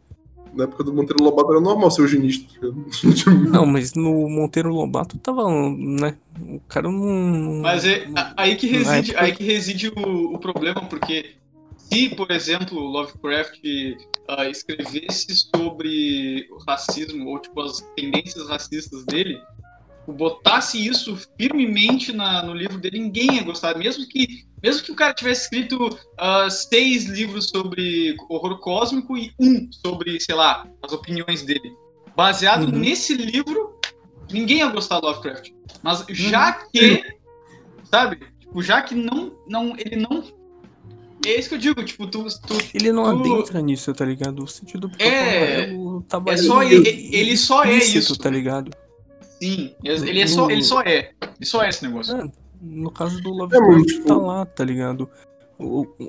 [0.58, 2.52] Na época do Monteiro Lobato era normal ser eugenista.
[2.60, 2.66] tá?
[3.48, 6.16] Não, mas no Monteiro Lobato tava, né?
[6.40, 7.60] O cara não.
[7.62, 8.04] Mas é
[8.36, 11.36] aí que reside, época- aí que reside o, o problema, porque
[11.76, 13.60] se, por exemplo, Lovecraft
[14.28, 19.40] ah, escrevesse sobre o racismo, ou tipo, as tendências racistas dele,
[20.12, 23.76] botasse isso firmemente na- no livro dele, ninguém ia gostar.
[23.76, 29.32] Mesmo que, mesmo que o cara tivesse escrito ah, seis livros sobre horror cósmico e
[29.38, 31.72] um sobre, sei lá, as opiniões dele.
[32.16, 32.78] Baseado Uhum.
[32.78, 33.78] nesse livro,
[34.32, 35.50] ninguém ia gostar do Lovecraft.
[35.82, 37.04] Mas já que,
[37.84, 40.24] sabe, tipo, já que não, não, ele não.
[41.26, 42.24] É isso que eu digo, tipo, tu.
[42.46, 44.42] tu Ele não tu- adentra nisso, tá ligado?
[44.42, 48.16] O sentido do É, Amarelo é só ele- ele só é isso.
[48.16, 48.70] tá ligado?
[49.38, 51.12] Sim, ele é só, ele só é.
[51.22, 52.16] Ele só é esse negócio.
[52.16, 55.08] É, no caso do É, Lovecraft tipo- tá lá, tá ligado?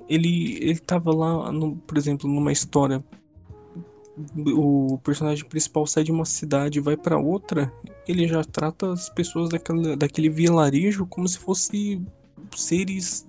[0.07, 3.03] Ele, ele tava lá, no, por exemplo, numa história.
[4.35, 7.71] O personagem principal sai de uma cidade e vai pra outra,
[8.05, 12.01] ele já trata as pessoas daquela, daquele vilarejo como se fosse
[12.53, 13.25] seres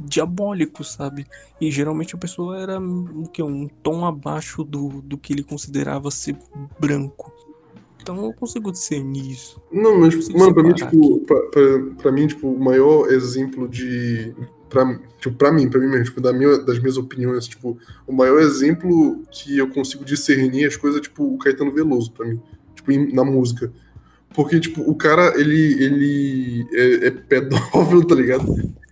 [0.00, 1.26] diabólicos, sabe?
[1.60, 6.10] E geralmente a pessoa era o que um tom abaixo do, do que ele considerava
[6.10, 6.36] ser
[6.80, 7.32] branco.
[8.06, 9.60] Então eu consigo discernir isso.
[9.72, 11.62] Não, mas, mano, pra mim, tipo, pra, pra,
[12.02, 14.32] pra mim, tipo, o maior exemplo de.
[14.68, 17.76] Pra, tipo, pra mim, pra mim mesmo, tipo, da minha, das minhas opiniões, tipo,
[18.06, 22.24] o maior exemplo que eu consigo discernir as coisas é, tipo, o Caetano Veloso, pra
[22.26, 22.40] mim.
[22.76, 23.72] Tipo, em- na música.
[24.34, 28.44] Porque, tipo, o cara, ele, ele é, é pedófilo, tá ligado?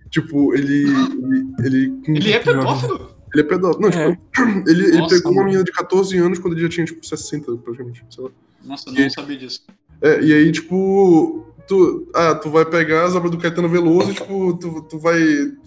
[0.09, 0.83] Tipo, ele.
[0.83, 3.15] Ele, ele, Ele é pedófilo?
[3.33, 3.81] ele é pedófilo.
[3.81, 4.11] Não, É.
[4.11, 4.25] tipo,
[4.69, 7.55] ele, ele Nossa, pegou uma menina de 14 anos quando ele já tinha, tipo, 60,
[7.57, 8.03] praticamente.
[8.09, 8.29] Sei lá.
[8.65, 9.61] Nossa, eu E- não sabia disso.
[10.01, 14.13] É, e aí, tipo, tu, ah, tu vai pegar as obras do Caetano Veloso e,
[14.13, 15.17] tipo, tu, tu vai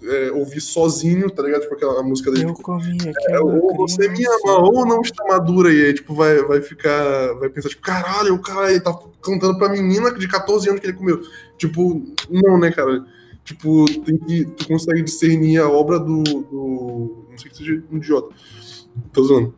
[0.03, 1.61] é, ouvir sozinho, tá ligado?
[1.61, 4.39] Tipo, aquela música dele, Eu tipo, comi é, aquela ou você me criança.
[4.45, 8.35] ama, ou não está madura, e aí, tipo, vai, vai ficar, vai pensar, tipo, caralho,
[8.35, 11.21] o cara aí tá cantando pra menina de 14 anos que ele comeu.
[11.57, 13.03] Tipo, não, né, cara?
[13.43, 17.97] Tipo, tem que, tu consegue discernir a obra do, do não sei que seja um
[17.97, 18.29] idiota.
[19.11, 19.55] Tô zoando.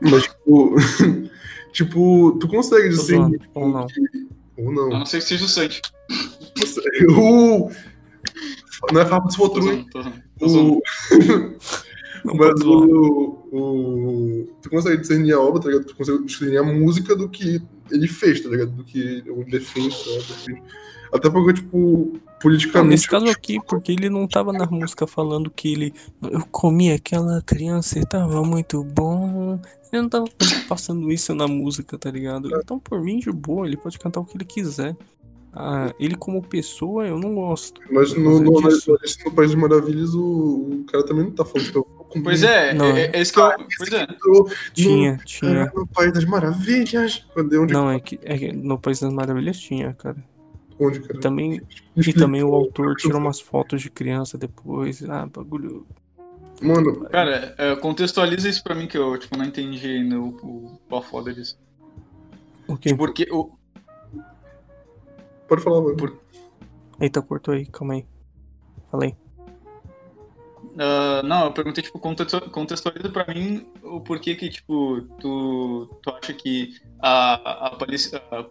[0.00, 0.74] Mas, tipo,
[1.74, 3.86] tipo, tu consegue zoando, tipo, ou não.
[3.86, 4.86] que- ou não.
[4.94, 5.82] A não ser que seja o Santi.
[7.10, 7.70] Uh,
[8.92, 9.66] não é Fábio Tô Fotrui.
[9.66, 10.72] zoando, tô zoando, tô zoando.
[10.72, 11.54] O,
[12.24, 14.48] Não mas o, o.
[14.62, 15.84] Tu consegue discernir a obra, tá ligado?
[15.84, 17.60] Tu consegue discernir a música do que
[17.90, 18.70] ele fez, tá ligado?
[18.70, 20.10] Do que ele defende, tá
[20.48, 20.64] ligado?
[21.12, 22.90] Até porque, tipo, Não, politicamente.
[22.90, 25.94] nesse caso aqui, porque ele não tava na música falando que ele.
[26.22, 29.60] Eu comi aquela criança e tava muito bom.
[29.92, 30.26] Ele não tava
[30.68, 32.50] passando isso na música, tá ligado?
[32.56, 34.96] Então, por mim, de boa, ele pode cantar o que ele quiser.
[35.56, 37.80] Ah, ele como pessoa, eu não gosto.
[37.88, 41.70] Mas no, no, no, no País das Maravilhas, o, o cara também não tá falando
[41.70, 42.24] que eu comer.
[42.24, 43.50] Pois é, Não, é, é isso que eu.
[43.78, 44.06] Pois é.
[44.24, 45.72] No, Tinha, tinha.
[45.72, 47.24] no País das Maravilhas.
[47.34, 47.72] Cadê onde?
[47.72, 50.16] Não, é que, é que no País das Maravilhas tinha, cara.
[50.78, 51.16] Onde, cara?
[51.16, 51.62] E também,
[51.96, 55.02] e também o autor tirou umas fotos de criança depois.
[55.08, 55.86] Ah, bagulho.
[56.60, 60.78] Mano, Cara, é, contextualiza isso pra mim que eu tipo, não entendi ainda o, o,
[60.88, 61.58] qual foda disso.
[62.66, 62.94] O quê?
[62.94, 63.50] Porque o,
[65.48, 65.96] pode falar, mano.
[65.96, 66.16] Por-
[67.00, 68.06] Eita, cortou aí, calma aí.
[68.90, 69.16] Falei.
[70.78, 76.10] Ah, não, eu perguntei, tipo, contextu- contextualiza pra mim o porquê que, tipo, tu, tu
[76.10, 78.46] acha que a, a, a Alice, a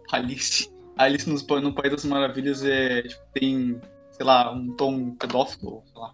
[0.96, 3.80] Alice nos, no País das Maravilhas é, tipo, tem,
[4.10, 6.12] sei lá, um tom pedófilo, sei lá.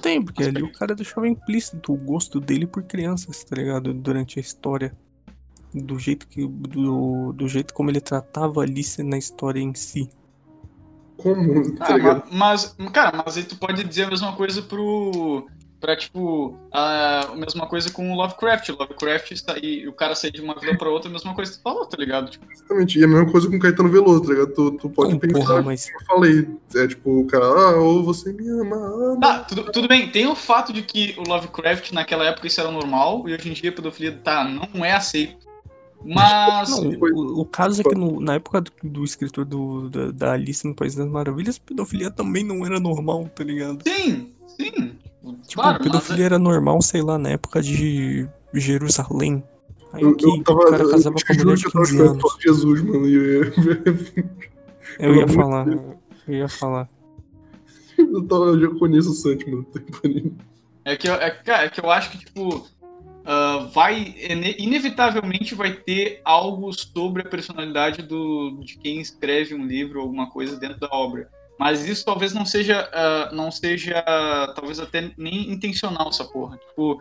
[0.00, 3.92] tem, porque ali o cara deixava implícito o gosto dele por crianças, tá ligado?
[3.94, 4.94] Durante a história.
[5.74, 6.46] Do jeito que.
[6.46, 10.10] Do, do jeito como ele tratava a Alice na história em si.
[11.16, 11.74] Como?
[11.76, 12.24] Tá Ah, ligado?
[12.30, 15.48] ma- mas, cara, mas aí tu pode dizer a mesma coisa pro.
[15.82, 18.68] Pra, tipo, a, mesma coisa com o Lovecraft.
[18.68, 21.58] O Lovecraft sair, o cara sair de uma vila pra outra, a mesma coisa que
[21.58, 22.30] tu falou, tá ligado?
[22.30, 23.00] Tipo, Exatamente.
[23.00, 24.54] E a mesma coisa com Caetano Veloso, tá ligado?
[24.54, 25.88] Tu, tu pode Não, pensar, porra, mas.
[25.92, 29.20] eu falei, é tipo, o cara, ah, ou você me ama, ama.
[29.20, 30.08] Tá, tudo, tudo bem.
[30.08, 33.52] Tem o fato de que o Lovecraft, naquela época, isso era normal, e hoje em
[33.52, 35.50] dia a pedofilia, tá, não é aceito.
[36.04, 36.70] Mas.
[36.70, 40.32] Não, o, o caso é que no- na época do, do escritor do, da, da
[40.32, 43.82] Alice no País das Maravilhas, pedofilia também não era normal, tá ligado?
[43.86, 44.92] Sim, sim.
[45.22, 49.42] Tipo, claro, mas pedofilia era normal, sei lá, na época de Jerusalém.
[49.92, 50.58] Aí Eu, que eu tava.
[50.60, 52.42] o cara casava com a mulher de eu tava 15 esperando anos.
[52.42, 53.06] Jesus, mano.
[53.08, 53.52] Eu, ia-
[54.98, 55.66] Eu ia falar,
[56.28, 56.88] eu ia falar.
[57.98, 59.66] eu, tava, eu já conheço o Santi, mano.
[60.84, 62.66] É que, eu, é, cara, é que eu acho que, tipo,
[63.24, 64.14] ah, vai.
[64.28, 70.04] ine- Inevitavelmente vai ter algo sobre a personalidade do, de quem escreve um livro ou
[70.06, 71.30] alguma coisa dentro da obra.
[71.62, 72.90] Mas isso talvez não seja.
[72.92, 74.02] ah, não seja.
[74.56, 76.58] Talvez até nem intencional essa porra.
[76.58, 77.00] Tipo.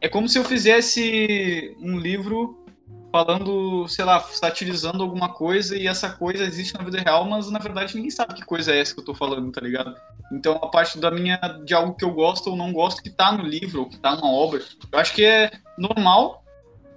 [0.00, 2.64] É como se eu fizesse um livro
[3.10, 7.58] falando, sei lá, satirizando alguma coisa e essa coisa existe na vida real, mas na
[7.58, 9.94] verdade ninguém sabe que coisa é essa que eu tô falando, tá ligado?
[10.32, 13.32] Então a parte da minha de algo que eu gosto ou não gosto que tá
[13.32, 14.62] no livro ou que tá na obra,
[14.92, 16.39] eu acho que é normal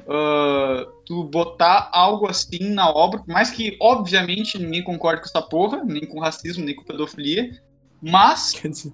[0.07, 5.41] ah, tu botar algo assim na obra, por mais que obviamente ninguém concorde com essa
[5.41, 7.51] porra, nem com racismo, nem com pedofilia,
[8.01, 8.93] mas Quer dizer,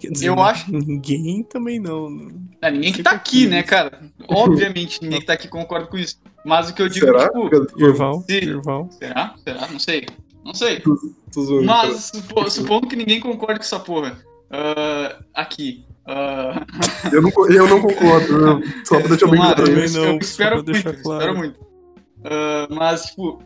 [0.00, 2.10] quer dizer Eu acho- ninguém também não.
[2.10, 2.32] né?
[2.62, 3.68] é, ninguém que tá aqui, né, isso.
[3.68, 4.00] cara?
[4.28, 6.20] Obviamente ninguém que tá aqui concorda com isso.
[6.44, 7.24] Mas o que eu digo, Será?
[7.28, 7.50] tipo,
[7.82, 8.34] Irval, Sim.
[8.36, 8.88] Irval.
[8.92, 9.34] será?
[9.44, 9.68] Será?
[9.68, 10.06] Não sei.
[10.44, 10.80] Não sei.
[10.80, 11.66] Tô zoando.
[11.66, 11.88] cara.
[11.88, 14.18] Mas supo- supondo que ninguém concorde com essa porra.
[14.50, 15.84] ah, aqui.
[16.08, 16.66] Ah,
[17.12, 18.82] Eu não, eu não concordo, né?
[18.84, 19.68] só pra deixar bem claro.
[19.68, 21.20] eu, eu espero muito, claro.
[21.20, 21.60] espero muito.
[22.24, 23.42] Ah, mas, tipo,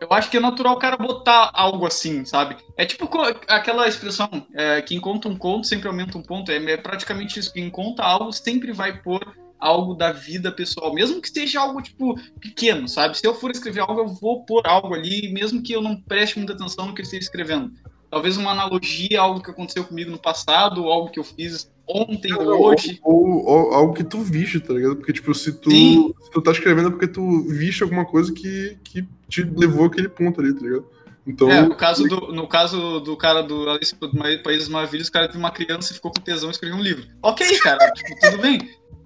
[0.00, 2.56] eu acho que é natural o cara botar algo assim, sabe?
[2.76, 3.08] É tipo
[3.48, 6.50] aquela expressão, é, quem conta um conto sempre aumenta um ponto.
[6.50, 7.52] É, é praticamente isso.
[7.52, 9.20] Quem conta algo sempre vai pôr
[9.58, 13.16] algo da vida pessoal, mesmo que seja algo, tipo, pequeno, sabe?
[13.16, 16.36] Se eu for escrever algo, eu vou pôr algo ali, mesmo que eu não preste
[16.36, 17.72] muita atenção no que eu esteja escrevendo.
[18.14, 22.32] Talvez uma analogia, algo que aconteceu comigo no passado, ou algo que eu fiz ontem
[22.32, 23.00] ou hoje.
[23.02, 24.94] Ou, ou algo que tu viste, tá ligado?
[24.94, 26.14] Porque, tipo, se tu, Sim.
[26.22, 30.08] se tu tá escrevendo é porque tu viste alguma coisa que, que te levou àquele
[30.08, 30.86] ponto ali, tá ligado?
[31.26, 35.08] Então, É, no caso do, no caso do cara do Alice no País das Maravilhas,
[35.08, 37.04] o cara teve uma criança e ficou com tesão e escreveu um livro.
[37.20, 38.60] Ok, cara, tipo, tudo bem.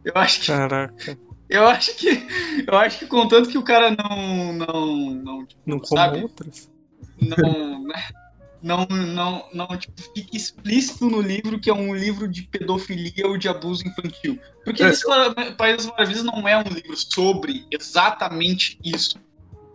[0.04, 0.46] Eu acho que.
[0.48, 1.18] Caraca,
[1.48, 2.26] Eu acho que.
[2.66, 4.52] Eu acho que contanto que o cara não.
[4.52, 4.96] não.
[5.14, 6.20] não, tipo, não como sabe?
[6.20, 6.70] outras.
[7.18, 8.04] não, né,
[8.62, 13.36] não, não, não tipo, fique explícito no livro que é um livro de pedofilia ou
[13.36, 14.38] de abuso infantil.
[14.64, 14.92] Porque É.
[15.56, 19.18] País das Maravilhas não é um livro sobre exatamente isso.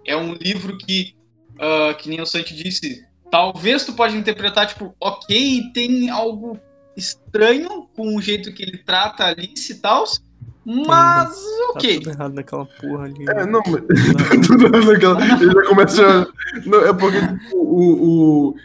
[0.05, 1.15] É um livro que,
[1.59, 6.59] ah, que nem o Santi disse, talvez tu pode interpretar, tipo, ok, tem algo
[6.95, 10.03] estranho com o jeito que ele trata Alice e tal,
[10.65, 11.99] mas Tá ok.
[11.99, 13.25] tudo errado naquela porra ali.
[13.27, 13.81] É, não, mas.
[13.81, 14.41] Não.
[14.47, 16.27] Tudo naquela- Ele já começa a.
[16.65, 18.55] Não, é porque tipo, o, o.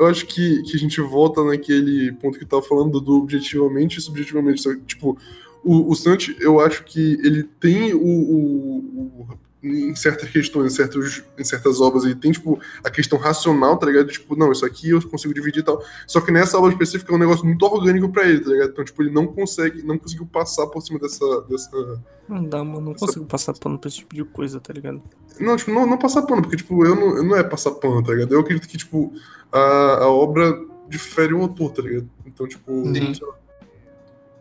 [0.00, 3.98] Eu acho que, que a gente volta naquele ponto que eu tava falando do objetivamente
[3.98, 4.62] e subjetivamente.
[4.86, 5.16] Tipo,
[5.64, 7.98] o, o Santi, eu acho que ele tem o.
[8.00, 9.28] o- o-
[9.62, 13.86] em certas questões, em, certos, em certas obras, ele tem, tipo, a questão racional, tá
[13.86, 14.08] ligado?
[14.08, 15.82] Tipo, não, isso aqui eu consigo dividir e tal.
[16.06, 18.70] Só que nessa obra específica é um negócio muito orgânico pra ele, tá ligado?
[18.70, 22.80] Então, tipo, ele não consegue, não conseguiu passar por cima dessa, dessa, Não dá, mano.
[22.80, 25.00] Não consigo passar pano pra esse tipo de coisa, tá ligado?
[25.38, 28.02] Não, tipo, não, não passar pano, porque, tipo, eu não, eu não é passar pano,
[28.02, 28.32] tá ligado?
[28.32, 29.12] Eu acredito que, tipo,
[29.52, 29.58] a,
[30.02, 30.58] a obra
[30.88, 32.10] difere o autor, tá ligado?
[32.26, 32.84] Então, tipo.
[32.92, 33.14] Sim.
[33.14, 33.34] sei lá.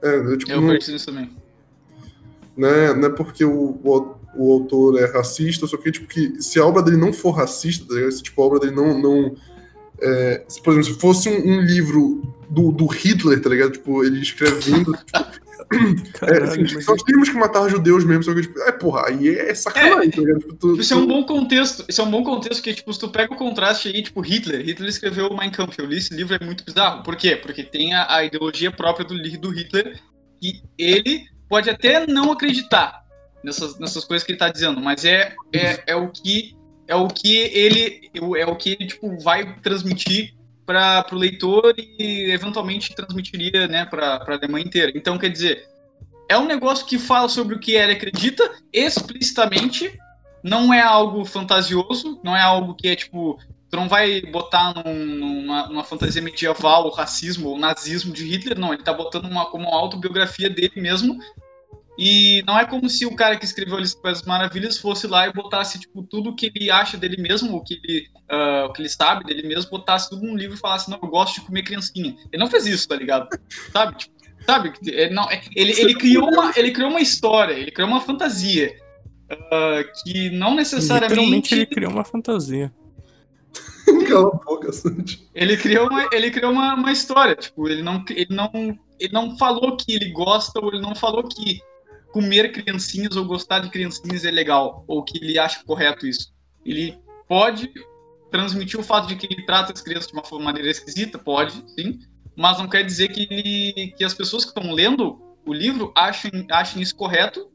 [0.04, 1.32] É, eu, tipo, Eu não, nisso também.
[2.58, 6.42] não, é, não é porque o, o, o autor é racista, só que, tipo, que
[6.42, 8.12] se a obra dele não for racista, tá ligado?
[8.12, 9.00] Se, tipo, a obra dele não.
[9.00, 9.36] não
[10.02, 13.74] é, se, por exemplo, se fosse um, um livro do, do Hitler, tá ligado?
[13.74, 14.98] Tipo, ele escrevendo.
[15.72, 19.08] é, Caralho, assim, mas nós temos que matar judeus mesmo, só que, tipo, é, porra,
[19.08, 20.40] aí é sacanagem, tá ligado?
[20.40, 21.86] Tipo, tu- Isso é um tu- bom contexto.
[21.88, 24.66] Isso é um bom contexto que, tipo, se tu pega o contraste aí, tipo, Hitler.
[24.66, 25.78] Hitler escreveu o Mein Kampf.
[25.78, 27.04] Eu li esse livro, é muito bizarro.
[27.04, 27.36] Por quê?
[27.36, 30.00] Porque tem a, a ideologia própria do, do Hitler
[30.42, 33.01] e ele pode até não acreditar
[33.44, 36.56] nessas, nessas coisas que ele tá dizendo, mas é, é, é o que
[36.88, 40.34] é o que ele é o que ele, tipo, vai transmitir
[40.66, 44.92] para o leitor e eventualmente transmitiria, né, para a Alemanha inteira.
[44.96, 45.66] Então, quer dizer,
[46.30, 49.98] é um negócio que fala sobre o que ele acredita explicitamente,
[50.44, 53.40] não é algo fantasioso, não é algo que é tipo
[53.72, 58.60] tu não vai botar num, numa, numa, fantasia medieval o racismo, o nazismo de Hitler,
[58.60, 58.74] não.
[58.74, 61.18] Ele tá botando uma, como uma autobiografia dele mesmo.
[62.04, 65.34] E não é como se o cara que escreveu Alice das Maravilhas fosse lá e
[65.34, 68.82] botasse tipo, tudo o que ele acha dele mesmo, o que ele, uh, o que
[68.82, 71.62] ele sabe dele mesmo, botasse tudo num livro e falasse, não, eu gosto de comer
[71.62, 72.16] criancinha.
[72.34, 73.30] Ele não fez isso, tá ligado?
[73.72, 73.98] sabe?
[74.00, 74.16] Tipo,
[74.48, 74.74] sabe?
[74.84, 78.76] Ele, não, ele, ele, criou uma, ele criou uma história, ele criou uma fantasia.
[79.32, 81.14] Uh, que não necessariamente.
[81.14, 82.74] Literalmente ele criou uma fantasia.
[84.10, 85.30] Cala a boca, Sandy.
[85.36, 87.36] Ele criou, uma, ele criou uma, uma história.
[87.36, 88.52] Tipo, ele não, ele, não,
[89.00, 91.62] ele não falou que ele gosta, ou ele não falou que
[92.12, 96.34] comer criancinhas ou gostar de criancinhas é legal, ou que ele acha correto isso.
[96.66, 96.98] Ele
[97.28, 97.72] pode
[98.30, 102.00] transmitir o fato de que ele trata as crianças de uma maneira esquisita, pode, sim,
[102.36, 106.46] mas não quer dizer que, ele, que as pessoas que estão lendo o livro achem,
[106.50, 107.50] achem isso correto.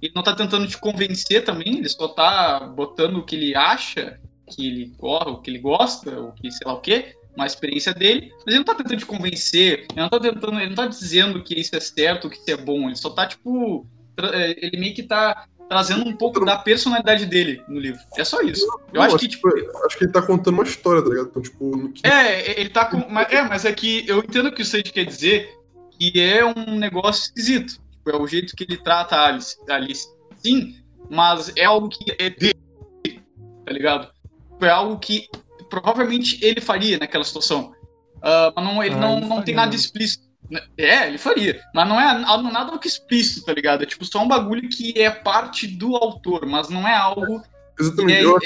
[0.00, 4.18] Ele não está tentando te convencer também, ele só está botando o que ele acha
[4.46, 8.32] que ele, o que ele gosta, o que sei lá o que, uma experiência dele,
[8.38, 11.42] mas ele não tá tentando te convencer, ele não tá tentando, ele não tá dizendo
[11.42, 13.86] que isso é certo, que isso é bom, ele só tá, tipo,
[14.26, 18.00] ele meio que tá trazendo um pouco da personalidade dele no livro.
[18.18, 18.66] É só isso.
[18.92, 19.48] Eu não, acho, que, tipo.
[19.86, 21.28] Acho que ele tá contando uma história, tá ligado?
[21.28, 21.88] Então, tipo.
[21.90, 22.06] Que...
[22.06, 23.08] É, ele tá com.
[23.08, 25.48] Mas, é, mas é que eu entendo o que o Sage quer dizer,
[25.98, 27.80] que é um negócio esquisito.
[27.90, 29.56] Tipo, é o jeito que ele trata a Alice.
[29.68, 30.08] A Alice.
[30.36, 30.74] Sim,
[31.08, 32.58] mas é algo que é dele,
[33.64, 34.10] tá ligado?
[34.66, 35.28] é algo que
[35.68, 37.72] provavelmente ele faria naquela situação.
[38.16, 40.29] Uh, mas não, ele ah, não, ele não tem nada explícito.
[40.76, 41.60] É, ele faria.
[41.74, 42.18] Mas não é
[42.52, 43.82] nada que explícito, tá ligado?
[43.82, 47.42] É tipo só um bagulho que é parte do autor, mas não é algo.
[47.78, 48.18] Exatamente.
[48.18, 48.36] É, eu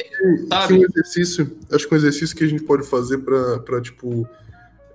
[0.50, 1.58] acho que, um exercício.
[1.72, 4.28] Acho que um exercício que a gente pode fazer pra, pra tipo.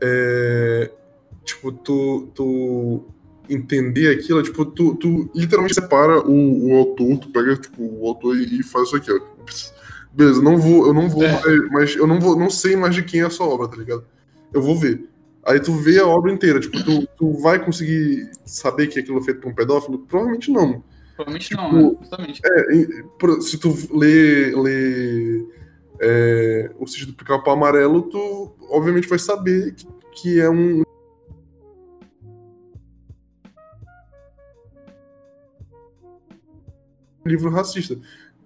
[0.01, 0.91] É,
[1.43, 3.05] tipo, tu, tu
[3.49, 8.37] entender aquilo, tipo, tu, tu literalmente separa o, o autor, tu pega, tipo, o autor
[8.37, 9.19] e, e faz isso aqui, ó
[10.11, 11.31] beleza, não vou, eu não vou, é.
[11.31, 13.77] mais, mas eu não vou, não sei mais de quem é a sua obra, tá
[13.77, 14.05] ligado?
[14.53, 15.08] Eu vou ver.
[15.45, 19.23] Aí tu vê a obra inteira, tipo, tu, tu vai conseguir saber que aquilo é
[19.23, 19.99] feito por um pedófilo?
[19.99, 20.83] Provavelmente não.
[21.15, 21.97] Provavelmente tipo, não, né?
[21.99, 22.41] Justamente.
[22.45, 25.45] É, se tu lê, lê
[25.99, 30.83] é, o sítio do pica-pau amarelo, tu obviamente vai saber que, que é um
[37.25, 37.97] livro racista.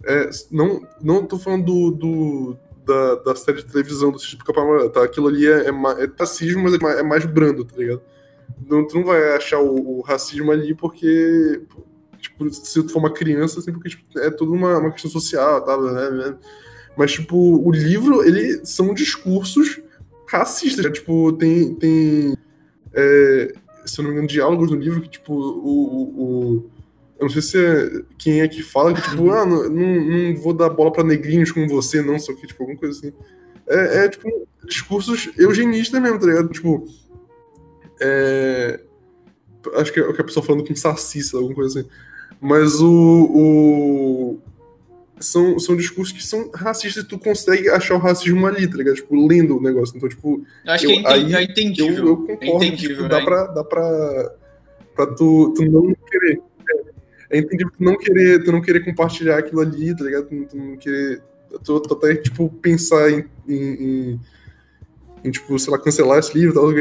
[0.06, 4.90] É, não, não tô falando do, do da, da, série de televisão do Sítio do
[4.90, 5.04] tá?
[5.04, 8.02] Aquilo ali é, é, é racismo, mas é mais, é mais, brando, tá ligado?
[8.68, 11.62] Não, tu não vai achar o, o, racismo ali porque,
[12.20, 15.64] tipo, se tu for uma criança, assim, porque tipo, é tudo uma, uma questão social,
[15.64, 15.78] tá?
[15.78, 16.38] Né, né?
[16.96, 19.82] Mas, tipo, o livro, ele são discursos
[20.28, 20.86] racistas.
[20.86, 20.92] Né?
[20.92, 22.38] Tipo, tem, tem
[22.94, 23.54] é,
[23.86, 26.70] se eu não me engano, diálogos no livro que, tipo, o, o
[27.20, 30.54] eu não sei se é quem é que fala que, tipo, ah, não, não, vou
[30.54, 33.14] dar bola para negrinhos como você, não, só que, tipo, alguma coisa assim.
[33.68, 36.50] É, é tipo, discursos eugenistas mesmo, tá ligado?
[36.50, 36.86] Tipo,
[38.02, 38.80] é...
[39.76, 41.90] Acho que é o que a pessoa falando com sarcista, alguma coisa assim.
[42.42, 43.30] Mas o...
[43.34, 44.40] o...
[45.20, 48.96] São, são discursos que são racistas e tu consegue achar o racismo ali, tá ligado?
[48.96, 49.96] Tipo, lendo o negócio.
[49.96, 50.46] Então, tipo...
[50.66, 52.06] Eu acho eu, que é, aí, é entendível.
[52.06, 53.24] Eu, eu concordo, é entendível, tipo, dá, né?
[53.24, 54.36] pra, dá pra...
[54.94, 56.42] Pra tu, tu não querer
[57.34, 60.28] é entendível tu não querer, tu não querer compartilhar aquilo ali, tá ligado?
[60.28, 61.22] Tu, tu não querer.
[61.64, 64.20] Tu, até, tipo, pensar em, em, em,
[65.24, 66.72] em, tipo, sei lá, cancelar esse livro tal,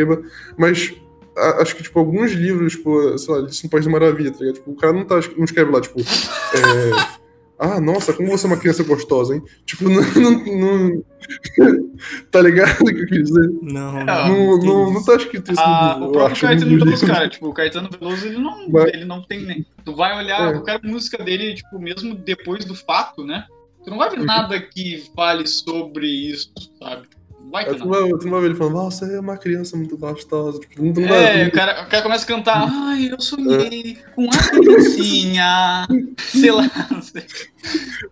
[0.56, 0.94] mas
[1.36, 4.38] a, acho que, tipo, alguns livros, tipo, sei lá, Alice no País da Maravilha, tá
[4.40, 4.54] ligado?
[4.56, 7.21] Tipo, o cara não, tá, não escreve lá, tipo, é,
[7.62, 9.42] ah, nossa, como você é uma criança gostosa, hein?
[9.64, 10.02] Tipo, não.
[10.02, 11.04] não, não
[12.28, 13.48] tá ligado o que eu quis dizer?
[13.62, 14.04] Não, não.
[14.04, 16.08] Não, não, não tá escrito isso ah, no livro.
[16.08, 18.92] O próprio Caetano Veloso, cara, tipo, o Caetano Veloso, ele não, Mas...
[18.92, 19.64] ele não tem nem.
[19.84, 20.52] Tu vai olhar é.
[20.54, 23.46] qualquer música dele, tipo, mesmo depois do fato, né?
[23.84, 24.26] Tu não vai ver uhum.
[24.26, 27.06] nada que fale sobre isso, sabe?
[27.52, 30.58] Vai tu, vai, tu não vai ver ele falando, nossa, é uma criança muito gostosa.
[30.58, 34.12] Tipo, não é, o cara, o cara começa a cantar, ai, eu sonhei é.
[34.14, 35.86] com a criancinha.
[36.16, 37.22] sei lá, não sei.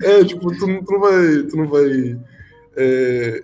[0.03, 1.43] É, tipo, tu, tu não vai.
[1.45, 2.21] Tu não vai.
[2.77, 3.43] É,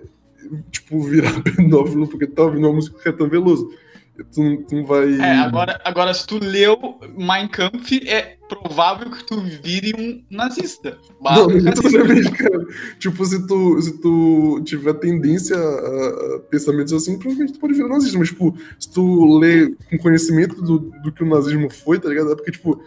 [0.71, 3.73] tipo, virar pedófilo porque tu tá ouvindo uma música que é tão veloso.
[4.23, 5.13] Tu, tu não vai.
[5.19, 10.97] É, agora, agora, se tu leu Mein Kampf, é provável que tu vire um nazista.
[11.21, 12.65] Não, não cara.
[12.97, 17.89] Tipo, se tu, se tu tiver tendência a, a, pensamentos assim, provavelmente tu pode virar
[17.89, 18.17] nazista.
[18.17, 22.31] Mas, tipo, se tu lê com conhecimento do, do que o nazismo foi, tá ligado?
[22.31, 22.81] É porque, tipo,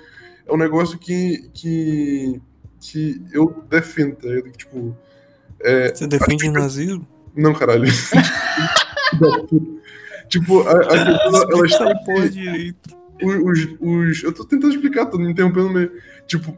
[0.46, 2.40] é um negócio que, que,
[2.80, 4.50] que eu defendo, tá ligado?
[4.56, 4.96] Tipo.
[5.60, 7.06] É, Você defende o nazismo?
[7.36, 7.86] Não, caralho.
[10.30, 11.94] Tipo, a, a pessoa, ela está.
[12.06, 12.96] Porra direito.
[13.22, 15.92] Os, os, os, eu tô tentando explicar, tô me interrompendo meio.
[16.26, 16.56] Tipo,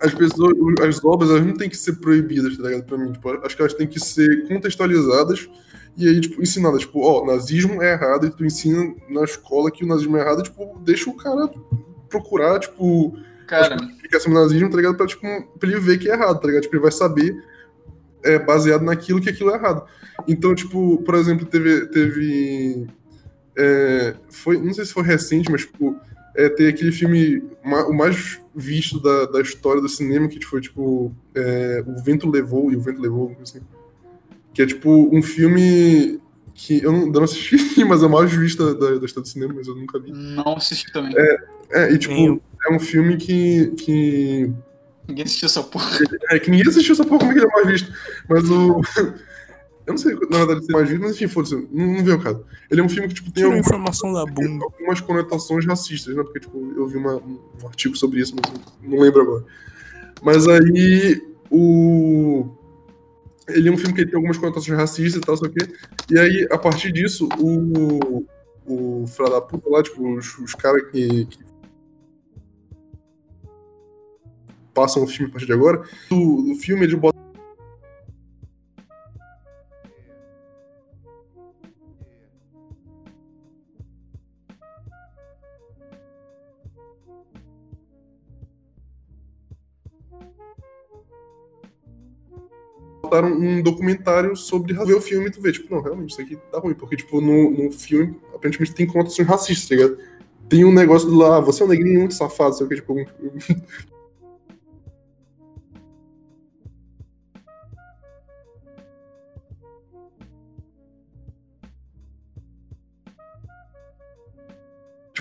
[0.00, 2.84] as pessoas, as obras, elas não têm que ser proibidas, tá ligado?
[2.84, 5.50] Pra mim, tipo, acho que elas têm que ser contextualizadas
[5.96, 9.84] e aí, tipo, ensinadas, tipo, ó, nazismo é errado e tu ensina na escola que
[9.84, 11.50] o nazismo é errado e, tipo, deixa o cara
[12.08, 13.14] procurar, tipo,
[13.46, 14.96] Cara, explicação do nazismo, tá ligado?
[14.96, 15.26] Pra, tipo,
[15.58, 16.62] pra ele ver que é errado, tá ligado?
[16.62, 17.36] Tipo, ele vai saber,
[18.24, 19.84] é, baseado naquilo, que aquilo é errado.
[20.28, 21.86] Então, tipo, por exemplo, teve.
[21.86, 22.86] teve
[23.56, 25.96] é, foi, não sei se foi recente, mas, tipo,
[26.34, 30.60] é, tem aquele filme, ma- o mais visto da, da história do cinema, que foi,
[30.60, 33.60] tipo, é, O Vento Levou, e o Vento Levou, assim.
[34.54, 36.20] Que é, tipo, um filme
[36.54, 39.28] que eu não, eu não assisti, mas é o mais visto da, da história do
[39.28, 40.12] cinema, mas eu nunca vi.
[40.12, 41.14] não assisti também.
[41.72, 42.40] É, e, tipo, eu.
[42.68, 44.52] é um filme que, que
[45.10, 45.98] Ninguém assistiu essa porra.
[46.30, 47.92] É que ninguém assistiu essa porra, como é que ele é mais visto?
[48.28, 48.80] Mas o.
[49.86, 52.14] Eu não sei, na verdade, se é mais visto, mas enfim, foda-se, não, não vem
[52.14, 52.44] o caso.
[52.70, 54.64] Ele é um filme que, tipo, tem algumas, informação da bunda.
[54.64, 56.22] algumas conotações racistas, né?
[56.22, 59.44] Porque, tipo, eu vi uma- um artigo sobre isso, mas não lembro agora.
[60.22, 61.20] Mas aí,
[61.50, 62.46] o.
[63.48, 65.68] Ele é um filme que tem algumas conotações racistas e tal, sei o quê.
[66.08, 68.24] E aí, a partir disso, o.
[68.66, 71.38] O filho da puta lá, tipo, os, os caras que, que
[74.80, 77.20] passam o filme a partir de agora, do, do filme ele bota
[93.02, 96.36] botaram um documentário sobre ver o filme e tu vê, tipo, não, realmente, isso aqui
[96.50, 99.98] tá ruim, porque, tipo, no, no filme, aparentemente tem conotações racistas, tá ligado?
[100.48, 103.04] Tem um negócio lá, você é um negrinho muito safado, sei o que, tipo, um-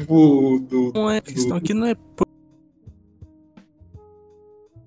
[0.02, 2.28] tipo, do, Não é, a questão aqui não é pro-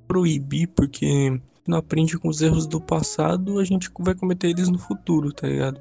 [0.07, 4.79] proibir, porque não aprende com os erros do passado, a gente vai cometer eles no
[4.79, 5.81] futuro, tá ligado?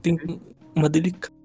[0.00, 0.40] Tenho
[0.74, 1.38] uma delicadeza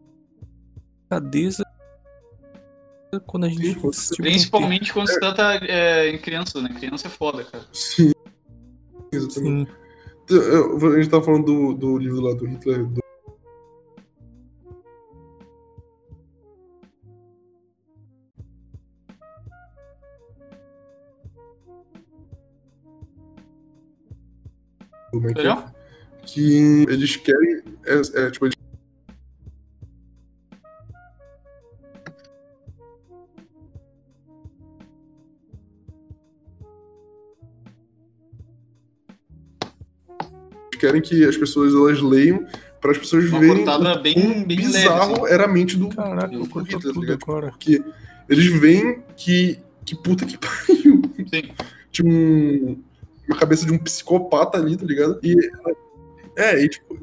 [3.25, 3.63] quando a gente.
[3.63, 6.69] Sim, tipo, Principalmente quando se trata é, em criança, né?
[6.69, 7.65] Criança é foda, cara.
[7.73, 8.11] Sim,
[9.11, 9.71] exatamente.
[9.71, 9.77] Sim.
[10.29, 12.85] Eu- A gente tava falando do, do livro lá do Hitler.
[12.85, 13.01] do-
[25.11, 25.55] do Entendeu?
[25.57, 25.71] Kampf,
[26.25, 27.63] que eles querem.
[27.85, 27.93] É,
[28.25, 28.55] é, tipo, eles
[40.79, 42.45] querem que as pessoas elas leiam
[42.79, 45.33] para as pessoas Uma verem o bem- quão bem leve, bizarro assim.
[45.33, 47.49] era a mente do, Caraca, do cortou Hitler, tá tudo agora.
[47.51, 47.83] Porque
[48.27, 51.01] eles veem que, que puta que pariu.
[51.93, 52.03] Sim.
[52.03, 52.81] Um,
[53.27, 55.19] uma cabeça de um psicopata ali, tá ligado?
[55.23, 55.35] E.
[56.37, 56.97] É, e tipo,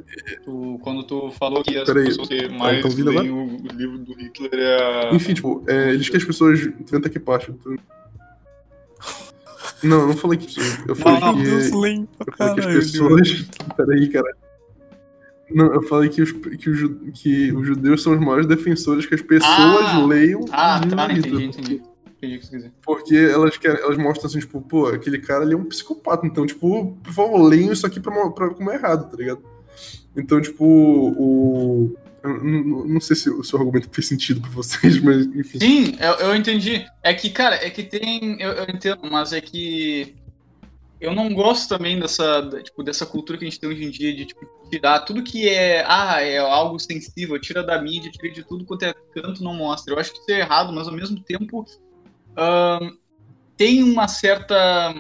[0.45, 3.99] Tu- quando tu falou que as Peraí, pessoas que mais tão ouvindo leem o, livro
[3.99, 5.15] do Hitler é a...
[5.15, 6.61] enfim, tipo, é, eles querem as pessoas.
[6.91, 7.53] Tenta que parte.
[9.83, 10.49] Não, eu não falei que.
[10.89, 11.43] Eu falei Não, que.
[11.43, 11.71] Deus, Eu
[12.37, 13.49] falei que as pessoas.
[13.77, 14.37] Peraí, cara.
[15.51, 19.15] Não, eu falei que os, que, os, que os judeus são os maiores defensores que
[19.15, 19.51] as pessoas
[19.87, 20.05] Ah!
[20.07, 21.83] leiam Ah, tá, entendi, entendi.
[22.19, 22.73] Entendi o que você.
[22.85, 26.27] Porque elas, querem, elas mostram assim, tipo, pô, aquele cara ali é um psicopata.
[26.27, 29.43] Então, tipo, por favor, leiam isso aqui pra, pra como é errado, tá ligado?
[30.17, 31.95] Então, tipo, o.
[32.21, 35.61] Eu não, não sei se o seu argumento fez sentido pra vocês, mas enfim.
[35.61, 36.85] Sim, eu, eu entendi.
[37.03, 38.41] É que, cara, é que tem.
[38.43, 40.17] Eu, eu entendo, mas é que.
[41.01, 43.91] Eu não gosto também dessa, da- tipo, dessa cultura que a gente tem hoje em
[43.91, 45.85] dia de tipo, tirar tudo que é.
[45.87, 49.95] Ah, é algo sensível, tira da mídia, tira de tudo quanto é canto, não mostra.
[49.95, 51.65] Eu acho que isso é errado, mas ao mesmo tempo.
[52.39, 52.91] Ahn,
[53.57, 54.95] tem uma certa.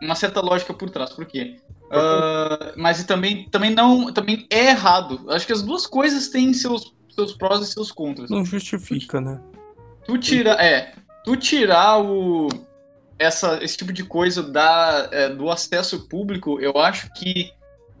[0.00, 1.10] Uma certa lógica por trás.
[1.10, 1.56] Por quê?
[1.90, 4.12] Ah, mas também, também não.
[4.12, 5.30] Também é errado.
[5.30, 8.30] Acho que as duas coisas têm seus, seus prós e seus contras.
[8.30, 9.40] Não justifica, né?
[10.04, 10.94] Tu tira, é,
[11.24, 12.48] tu tirar o
[13.18, 17.52] essa esse tipo de coisa da é, do acesso público, eu acho que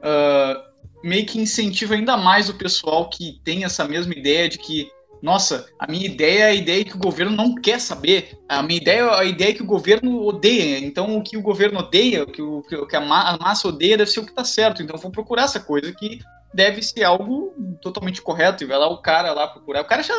[0.02, 0.64] ah,
[1.02, 4.90] meio que incentiva ainda mais o pessoal que tem essa mesma ideia de que
[5.22, 8.36] nossa, a minha ideia é a ideia que o governo não quer saber.
[8.48, 10.78] A minha ideia é a ideia que o governo odeia.
[10.78, 13.96] Então, o que o governo odeia, o que, o, que a ma- a massa odeia,
[13.96, 14.82] deve ser o que está certo.
[14.82, 16.18] Então, vou procurar essa coisa que
[16.52, 18.64] deve ser algo totalmente correto.
[18.64, 19.82] E vai lá o cara lá procurar.
[19.82, 20.14] O cara já,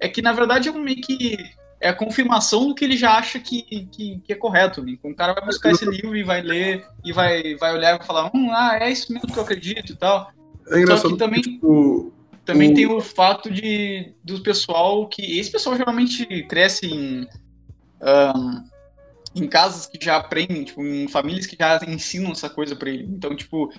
[0.00, 1.38] é que, na verdade, é um meio que
[1.80, 3.62] é a confirmação do que ele já acha que,
[3.92, 4.82] que, que é correto.
[4.82, 4.92] Né?
[4.98, 7.98] Então, o cara vai buscar esse livro e vai ler, e vai, vai olhar e
[7.98, 10.32] vai falar, hum, ah, é isso mesmo que eu acredito e tal.
[10.70, 12.12] É engraçado que também- tipo,
[12.48, 15.38] Também O- tem o fato de do pessoal que.
[15.38, 17.28] Esse pessoal geralmente cresce em,
[18.00, 18.64] ahn,
[19.36, 23.04] em casas que já aprendem, tipo, em famílias que já ensinam essa coisa para ele.
[23.04, 23.70] Então, tipo,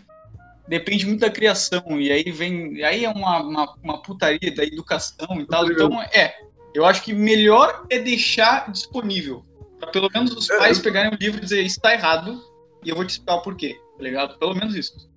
[0.67, 2.83] depende muito da criação, e aí vem.
[2.83, 5.65] Aí é uma, uma, uma putaria da educação e tal.
[5.71, 6.35] Então, é.
[6.71, 9.43] Eu acho que melhor é deixar disponível.
[9.79, 12.39] Pra pelo menos os pais é, pegarem o livro e dizer isso tá errado,
[12.85, 14.37] e eu vou te explicar o porquê, tá ligado?
[14.37, 15.08] Pelo menos isso.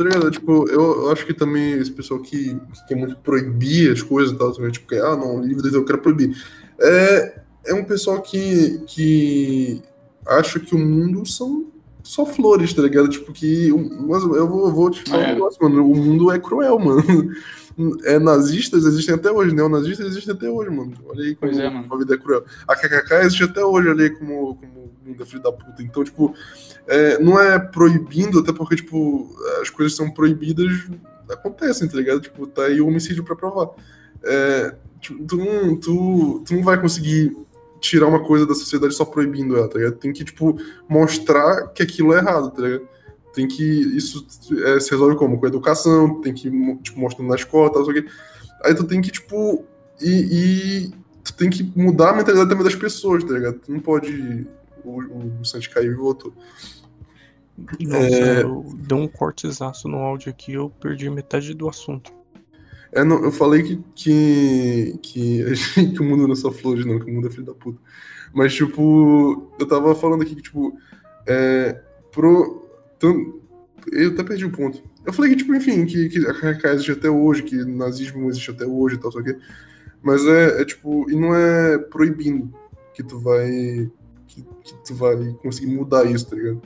[0.00, 0.30] Tá ligado?
[0.30, 4.38] Tipo, eu, acho que também esse pessoal que, que quer muito proibir as coisas e
[4.38, 6.34] tal, tipo, que, ah, não, livro eu quero proibir.
[6.80, 9.82] É, é um pessoal que, que
[10.26, 11.66] acha que o mundo são
[12.02, 13.08] só flores, tá ligado?
[13.08, 13.70] Tipo, que.
[14.08, 15.26] Mas eu vou, vou te falar é.
[15.26, 15.90] um negócio, mano.
[15.90, 17.04] O mundo é cruel, mano.
[18.04, 20.92] É, nazistas existem até hoje, neonazistas existem até hoje, mano.
[21.06, 21.86] Olha aí como pois é, mano.
[21.92, 22.44] a vida é cruel.
[22.66, 24.80] A KKK existe até hoje, olha aí como, como
[25.10, 25.82] mundo é filho da puta.
[25.82, 26.34] Então, tipo,
[26.86, 29.28] é, não é proibindo, até porque, tipo,
[29.60, 30.88] as coisas são proibidas,
[31.30, 32.20] acontecem, tá ligado?
[32.20, 33.70] Tipo, tá aí o homicídio pra provar.
[34.22, 37.36] É, tipo, tu, não, tu, tu não vai conseguir
[37.80, 39.96] tirar uma coisa da sociedade só proibindo ela, tá ligado?
[39.96, 40.58] Tem que, tipo,
[40.88, 42.88] mostrar que aquilo é errado, tá ligado?
[43.34, 43.62] Tem que.
[43.96, 44.26] Isso
[44.64, 45.38] é, se resolve como?
[45.38, 46.50] Com educação, tem que,
[46.82, 48.04] tipo, mostrando na escola, tal, o quê.
[48.64, 49.64] Aí tu tem que, tipo.
[50.00, 50.90] E, e,
[51.22, 53.58] tu tem que mudar a mentalidade também das pessoas, tá ligado?
[53.60, 54.46] Tu não pode.
[54.84, 54.98] O,
[55.40, 56.32] o Santi caiu e voltou.
[57.80, 58.42] Nossa, é...
[58.42, 62.12] eu dei um cortezaço no áudio aqui, eu perdi metade do assunto.
[62.92, 65.44] É, não, eu falei que, que, que,
[65.94, 67.78] que o mundo não é só flores, não, que o mundo é filho da puta.
[68.32, 70.76] Mas, tipo, eu tava falando aqui que, tipo,
[71.26, 71.80] é,
[72.12, 72.59] pro.
[73.00, 73.40] Então,
[73.90, 74.82] eu até perdi o ponto.
[75.06, 78.50] Eu falei que, tipo, enfim, que, que a KKK existe até hoje, que nazismo existe
[78.50, 79.34] até hoje e tal, só que.
[80.02, 82.52] Mas é, é, tipo, e não é proibindo
[82.92, 83.90] que tu vai.
[84.26, 86.60] Que, que tu vai conseguir mudar isso, tá ligado?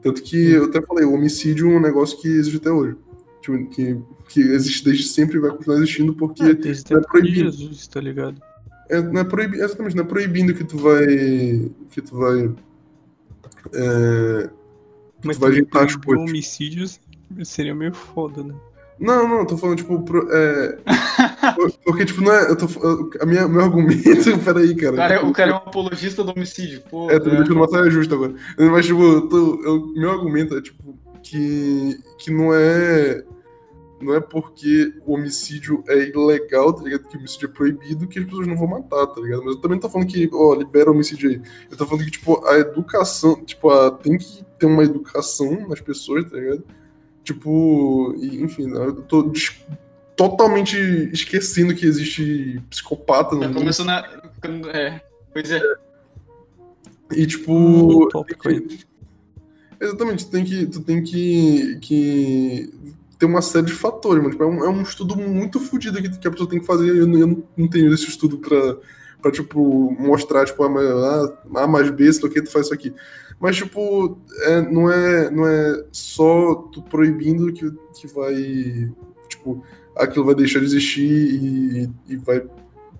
[0.00, 2.96] Tanto que eu até falei, o homicídio é um negócio que existe até hoje.
[3.42, 3.98] Tipo, que
[4.30, 7.50] que existe desde sempre e vai continuar existindo porque é, desde não é proibido.
[7.50, 8.40] Jesus, tá ligado?
[8.88, 11.06] É, não é proibido, exatamente, não é proibindo que tu vai.
[11.90, 12.54] que tu vai.
[13.74, 14.50] É,
[15.24, 16.28] Mas tu vai ajeitar as coisas.
[16.28, 17.00] homicídios
[17.44, 18.54] seria meio foda, né?
[19.00, 20.76] Não, não, tô falando, tipo, pro, é,
[21.86, 22.66] porque, tipo, não é, eu tô,
[23.18, 24.92] a minha, meu argumento, peraí, cara.
[24.92, 27.10] O cara, tipo, o cara é um apologista do homicídio, pô.
[27.10, 28.34] É, tô me deixando uma saia justa agora.
[28.58, 33.24] Mas, tipo, eu tô, eu, meu argumento é, tipo, que, que não é,
[34.02, 37.08] não é porque o homicídio é ilegal, tá ligado?
[37.08, 39.42] Que o homicídio é proibido que as pessoas não vão matar, tá ligado?
[39.44, 41.40] Mas eu também não tô falando que, ó, libera o homicídio aí.
[41.70, 45.80] Eu tô falando que, tipo, a educação, tipo, a, tem que ter uma educação nas
[45.80, 46.62] pessoas, tá ligado?
[47.24, 49.32] Tipo, e, enfim, eu tô
[50.14, 50.76] totalmente
[51.12, 53.58] esquecendo que existe psicopata no Já mundo.
[53.58, 54.06] começou na.
[54.72, 55.00] É,
[55.32, 55.62] pois é.
[57.12, 57.52] E, tipo.
[57.52, 58.78] Um tópico aí.
[59.80, 62.70] Exatamente, tu tem que, tu tem que, que
[63.18, 64.32] tem uma série de fatores, mano.
[64.32, 66.86] Tipo, é, um, é um estudo muito fodido que, que a pessoa tem que fazer.
[66.88, 68.76] Eu, eu não tenho esse estudo pra,
[69.22, 72.94] pra tipo, mostrar, tipo, ah, A mais B, sei o que, tu faz isso aqui.
[73.40, 78.92] Mas, tipo, é, não, é, não é só tu proibindo que, que vai.
[79.28, 79.64] Tipo,
[79.96, 82.42] aquilo vai deixar de existir e, e vai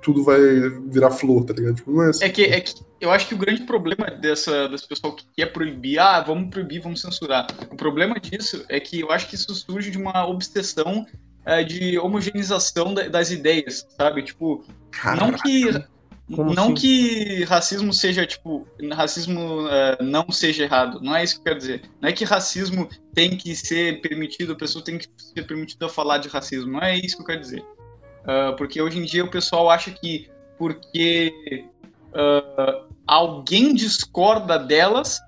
[0.03, 0.41] tudo vai
[0.87, 1.77] virar flor, tá ligado?
[1.77, 2.25] Tipo, não é assim.
[2.25, 5.47] É que, é que eu acho que o grande problema dessa, desse pessoal que quer
[5.47, 7.47] proibir, ah, vamos proibir, vamos censurar.
[7.71, 11.07] O problema disso é que eu acho que isso surge de uma obsessão
[11.45, 14.23] é, de homogeneização das ideias, sabe?
[14.23, 15.27] Tipo, Caraca.
[15.27, 16.00] não que.
[16.35, 16.75] Como não assim?
[16.75, 21.01] que racismo seja, tipo, racismo uh, não seja errado.
[21.03, 21.83] Não é isso que eu quero dizer.
[22.01, 26.19] Não é que racismo tem que ser permitido, a pessoa tem que ser permitida falar
[26.19, 26.73] de racismo.
[26.73, 27.61] Não é isso que eu quero dizer.
[27.61, 31.65] Uh, porque hoje em dia o pessoal acha que porque
[32.13, 35.19] uh, alguém discorda delas,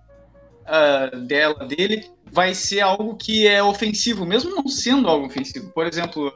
[1.26, 5.70] dela, dele, vai ser algo que é ofensivo, mesmo não sendo algo ofensivo.
[5.70, 6.32] Por exemplo,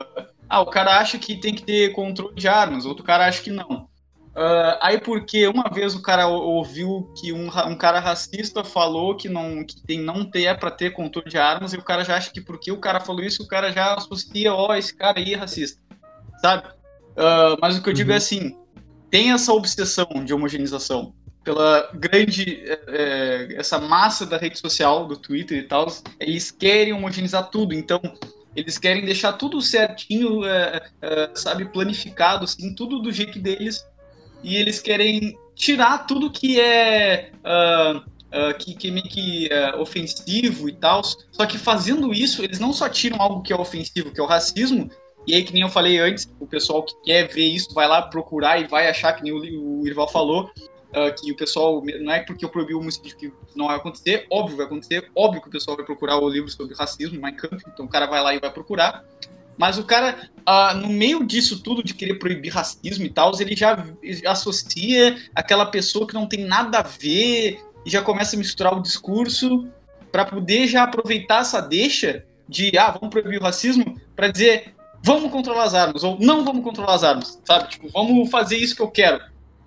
[0.48, 3.50] ah, o cara acha que tem que ter controle de armas, outro cara acha que
[3.50, 3.88] não.
[4.36, 9.30] Uh, aí porque uma vez o cara ouviu que um, um cara racista falou que
[9.30, 12.16] não que tem não ter é para ter controle de armas e o cara já
[12.16, 15.18] acha que porque o cara falou isso o cara já associa ó oh, esse cara
[15.18, 15.80] aí é racista
[16.38, 16.68] sabe?
[17.16, 18.18] Uh, mas o que eu digo é uhum.
[18.18, 18.56] assim:
[19.10, 25.16] tem essa obsessão de homogeneização pela grande é, é, essa massa da rede social, do
[25.16, 25.86] Twitter e tal,
[26.18, 28.00] eles querem homogeneizar tudo, então
[28.54, 33.86] eles querem deixar tudo certinho, é, é, sabe, planificado, assim, tudo do jeito deles,
[34.42, 40.68] e eles querem tirar tudo que é uh, uh, que, que meio que uh, ofensivo
[40.68, 41.02] e tal.
[41.02, 44.26] Só que fazendo isso, eles não só tiram algo que é ofensivo, que é o
[44.26, 44.90] racismo,
[45.26, 48.00] e aí, que nem eu falei antes, o pessoal que quer ver isso vai lá
[48.00, 52.12] procurar e vai achar, que nem o, o Irval falou, uh, que o pessoal, não
[52.12, 55.48] é porque eu proibi o homicídio que não vai acontecer, óbvio vai acontecer, óbvio que
[55.48, 58.34] o pessoal vai procurar o livro sobre racismo, Mein Kampf, então o cara vai lá
[58.36, 59.04] e vai procurar.
[59.56, 63.56] Mas o cara, uh, no meio disso tudo, de querer proibir racismo e tal, ele
[63.56, 63.76] já
[64.26, 68.82] associa aquela pessoa que não tem nada a ver e já começa a misturar o
[68.82, 69.68] discurso
[70.12, 75.30] para poder já aproveitar essa deixa de, ah, vamos proibir o racismo, para dizer, vamos
[75.30, 77.70] controlar as armas, ou não vamos controlar as armas, sabe?
[77.70, 79.20] Tipo, vamos fazer isso que eu quero.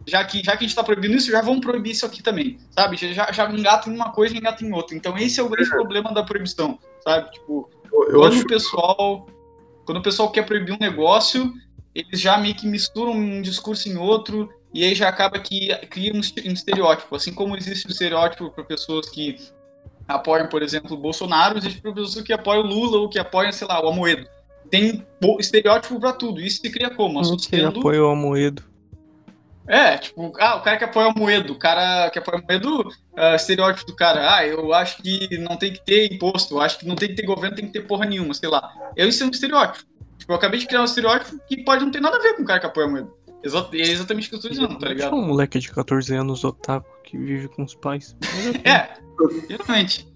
[0.08, 2.58] Já que, já que a gente está proibindo isso, já vamos proibir isso aqui também,
[2.72, 2.98] sabe?
[3.14, 4.96] Já, já engata em uma coisa e engata em outra.
[4.96, 7.32] Então esse é o grande problema da proibição, sabe?
[7.32, 8.44] Tipo, eu, eu quando acho...
[8.44, 9.28] o pessoal
[9.90, 11.52] quando o pessoal quer proibir um negócio,
[11.96, 16.14] eles já meio que misturam um discurso em outro e aí já acaba que cria
[16.14, 17.16] um estereótipo.
[17.16, 19.38] Assim como existe um estereótipo para pessoas que
[20.08, 23.52] apoiam, por exemplo, o Bolsonaro, existe para pessoas que apoiam o Lula ou que apoiam,
[23.52, 24.28] sei lá, o Amoedo.
[24.70, 25.04] Tem
[25.40, 26.40] estereótipo para tudo.
[26.40, 27.20] Isso se cria como?
[27.20, 27.72] Associando...
[27.72, 28.69] Quem apoia o Amoedo?
[29.70, 32.88] É, tipo, ah, o cara que apoia o Moedo, o cara que apoia o Moedo,
[32.90, 36.80] uh, estereótipo do cara, ah, eu acho que não tem que ter imposto, eu acho
[36.80, 38.68] que não tem que ter governo, tem que ter porra nenhuma, sei lá.
[38.96, 39.88] Eu isso é um estereótipo.
[40.18, 42.42] Tipo, eu acabei de criar um estereótipo que pode não ter nada a ver com
[42.42, 43.14] o cara que apoia o Moedo.
[43.44, 45.16] É exatamente o que eu tô dizendo, tá ligado?
[45.16, 48.18] um moleque de 14 anos otaku que vive com os pais.
[48.66, 48.90] é,
[49.48, 50.08] realmente.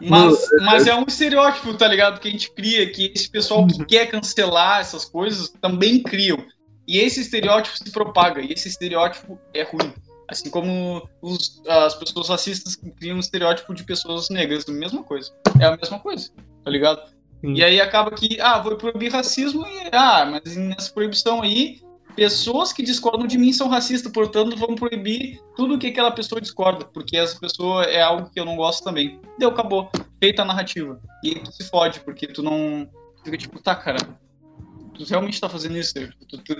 [0.00, 2.18] Mas, mas é um estereótipo, tá ligado?
[2.18, 3.84] Que a gente cria, que esse pessoal que uhum.
[3.84, 6.44] quer cancelar essas coisas também criam.
[6.86, 9.92] E esse estereótipo se propaga, e esse estereótipo é ruim.
[10.28, 15.32] Assim como os, as pessoas racistas criam um estereótipo de pessoas negras, a mesma coisa.
[15.60, 16.30] É a mesma coisa,
[16.64, 17.02] tá ligado?
[17.40, 17.54] Sim.
[17.54, 21.82] E aí acaba que, ah, vou proibir racismo e, ah, mas nessa proibição aí,
[22.14, 26.84] pessoas que discordam de mim são racistas, portanto vão proibir tudo que aquela pessoa discorda,
[26.84, 29.20] porque essa pessoa é algo que eu não gosto também.
[29.38, 29.90] Deu, acabou.
[30.20, 31.00] Feita a narrativa.
[31.22, 32.88] E aí tu se fode, porque tu não.
[33.24, 33.98] Fica tipo, tá, cara,
[34.94, 35.94] tu realmente tá fazendo isso?
[36.28, 36.56] Tu, tu,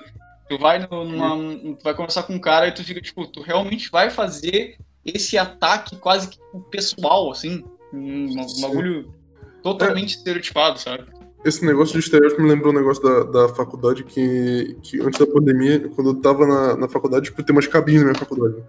[0.49, 1.37] tu vai numa,
[1.77, 5.37] tu vai conversar com um cara e tu fica, tipo, tu realmente vai fazer esse
[5.37, 6.39] ataque quase que
[6.71, 9.13] pessoal, assim, um, um bagulho
[9.63, 10.19] totalmente é.
[10.19, 11.05] estereotipado, sabe?
[11.45, 15.27] Esse negócio de estereótipo me lembrou um negócio da, da faculdade que, que antes da
[15.27, 18.57] pandemia, quando eu tava na, na faculdade, tipo, tem umas cabines na minha faculdade.
[18.57, 18.63] Né?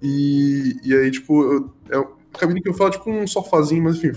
[0.00, 3.96] E, e aí, tipo, eu, é uma cabine que eu falo, tipo, um sofazinho, mas
[3.96, 4.12] enfim,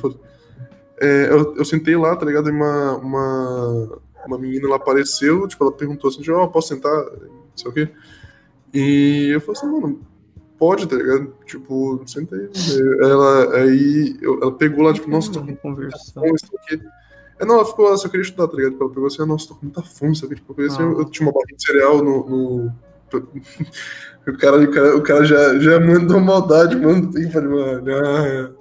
[1.01, 2.49] é, eu, eu sentei lá, tá ligado?
[2.49, 6.93] Uma, uma, uma menina, ela apareceu, tipo, ela perguntou assim, ó, oh, posso sentar?
[6.93, 7.89] Não sei o quê.
[8.73, 10.01] E eu falei assim, mano,
[10.57, 11.33] pode, tá ligado?
[11.45, 12.49] Tipo, senta aí.
[13.01, 16.81] Ela, aí, eu, ela pegou lá, tipo, nossa, tô com aqui.
[17.39, 18.71] É, não, ela ficou lá, só queria estudar, tá ligado?
[18.71, 20.35] Tipo, ela pegou assim, nossa, tô com muita fome, sabe?
[20.35, 22.29] Tipo, eu, assim, eu, eu tinha uma barrinha de cereal no...
[22.29, 22.73] no...
[24.27, 27.11] o, cara, o, cara, o cara já, já mandou maldade, mano.
[27.11, 28.51] Tem, falei, mano, ah,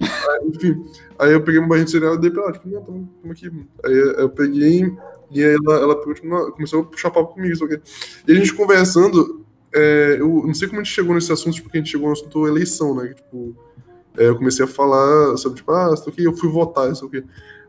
[0.00, 0.84] Aí, enfim,
[1.18, 3.32] aí eu peguei uma barrinha de cereal e dei pra ela, tipo, não, tamo, tamo
[3.32, 3.50] aqui.
[3.84, 4.92] Aí eu peguei
[5.30, 7.80] e aí ela, ela tipo, começou a puxar papo comigo, que...
[8.26, 9.44] E a gente conversando,
[9.74, 12.12] é, eu não sei como a gente chegou nesse assunto, porque a gente chegou no
[12.12, 13.12] assunto eleição, né?
[13.14, 13.56] Tipo,
[14.16, 17.24] é, eu comecei a falar sobre, tipo, ah, isso aqui, eu fui votar, isso aqui.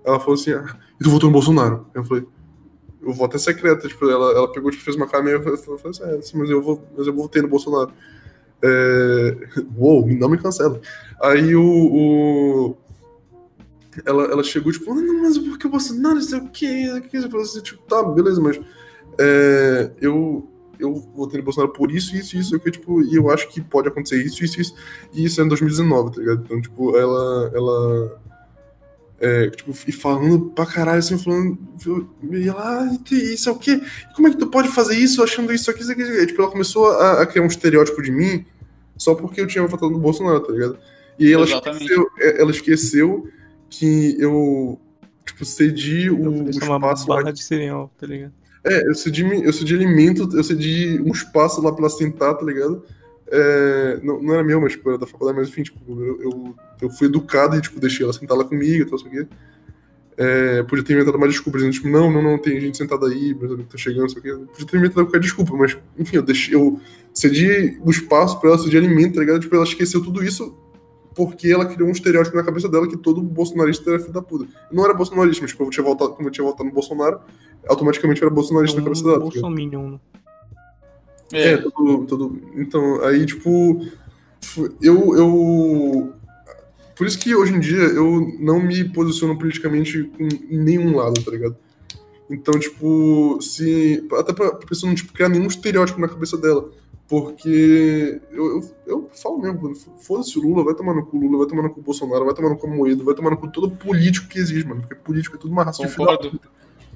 [0.06, 1.86] Ela falou assim, ah, e tu votou no Bolsonaro?
[1.94, 2.26] Eu falei,
[3.04, 5.60] o voto é secreto, tipo, ela, ela pegou, tipo, fez uma cara meio, eu falei
[5.90, 7.91] assim, é, mas eu, vou, mas eu votei no Bolsonaro.
[8.61, 9.38] É...
[9.77, 10.79] Uou, não me cancela.
[11.21, 11.63] Aí o.
[11.63, 12.77] o...
[14.05, 17.01] Ela, ela chegou, tipo, não, mas por que o Bolsonaro, não sei o que, eu
[17.31, 18.59] falei assim, tipo, tá, beleza, mas
[19.17, 20.47] é, eu,
[20.79, 23.88] eu votei no Bolsonaro por isso, isso, isso, eu, tipo, e eu acho que pode
[23.88, 24.75] acontecer isso, isso, isso,
[25.13, 26.43] e isso é em 2019, tá ligado?
[26.45, 28.21] Então, tipo, ela, ela,
[29.19, 31.57] é, tipo, e falando pra caralho, assim, falando,
[32.31, 33.81] e ela, ah, isso é o quê?
[34.15, 36.27] Como é que tu pode fazer isso achando isso aqui, isso aqui, isso aqui?
[36.27, 38.45] Tipo, ela começou a, a, criar um estereótipo de mim
[38.95, 40.77] só porque eu tinha votado no Bolsonaro, tá ligado?
[41.18, 43.27] E ela esqueceu, é, ela esqueceu
[43.69, 44.80] que eu,
[45.26, 47.06] tipo, cedi o, o espaço...
[47.06, 48.34] Uma barra de cereal, tá ligado?
[48.64, 52.45] É, eu cedi, eu cedi alimento, eu cedi um espaço lá pra ela sentar, tá
[52.45, 52.84] ligado?
[53.30, 56.56] É, não, não, era meu, mas tipo, era da faculdade, mas enfim, tipo, eu, eu,
[56.82, 59.28] eu fui educado e tipo, deixei ela sentar lá comigo e tal, isso aqui.
[60.20, 63.36] É, podia ter inventado mais desculpas, dizendo, tipo, não, não, não, tem gente sentada aí,
[63.36, 64.32] meus amigos estão chegando, isso aqui.
[64.32, 66.80] Podia ter inventado qualquer desculpa, mas enfim, eu deixei, eu
[67.14, 69.41] cedi o espaço pra ela, cedi alimento, tá ligado?
[69.41, 70.58] Tipo, ela esqueceu tudo isso
[71.18, 74.45] porque ela criou um estereótipo na cabeça dela que todo bolsonarista era filho da puta.
[74.70, 77.20] Eu não era bolsonarista, mas tipo, eu tinha voltado, como eu tinha voltado no Bolsonaro,
[77.68, 79.18] automaticamente era bolsonarista é um na cabeça dela.
[79.18, 79.99] Tá Bolsominion, né?
[81.34, 82.41] É, é tudo, tudo.
[82.56, 83.86] Então, aí, tipo,
[84.82, 86.14] eu, eu.
[86.95, 91.32] Por isso que hoje em dia eu não me posiciono politicamente com nenhum lado, tá
[91.32, 91.56] ligado?
[92.30, 94.06] Então, tipo, se.
[94.14, 96.70] Até pra, pra pessoa não tipo, criar nenhum estereótipo na cabeça dela.
[97.08, 101.48] Porque eu, eu, eu falo mesmo, foda-se o Lula, vai tomar no cu Lula, vai
[101.48, 104.28] tomar no cu Bolsonaro, vai tomar no cu Moedo, vai tomar no cu todo político
[104.28, 104.82] que existe, mano.
[104.82, 106.32] Porque político é tudo uma raça Concordo.
[106.32, 106.40] de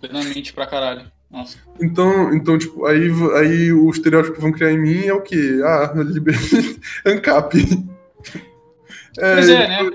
[0.02, 1.10] Plenamente pra caralho.
[1.32, 1.58] Nossa.
[1.80, 5.62] Então, então, tipo, aí, aí o estereótipo que vão criar em mim é o quê?
[5.64, 6.36] Ah, liber...
[7.06, 7.56] ANCAP.
[9.18, 9.92] É, pois é, né?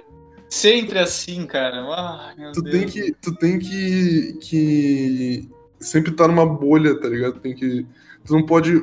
[0.49, 1.83] Sempre assim, cara.
[1.83, 2.77] Ah, tu Deus.
[2.77, 7.41] tem que, tu tem que, que sempre estar tá numa bolha, tá ligado?
[7.41, 7.87] Tem que,
[8.25, 8.83] tu não pode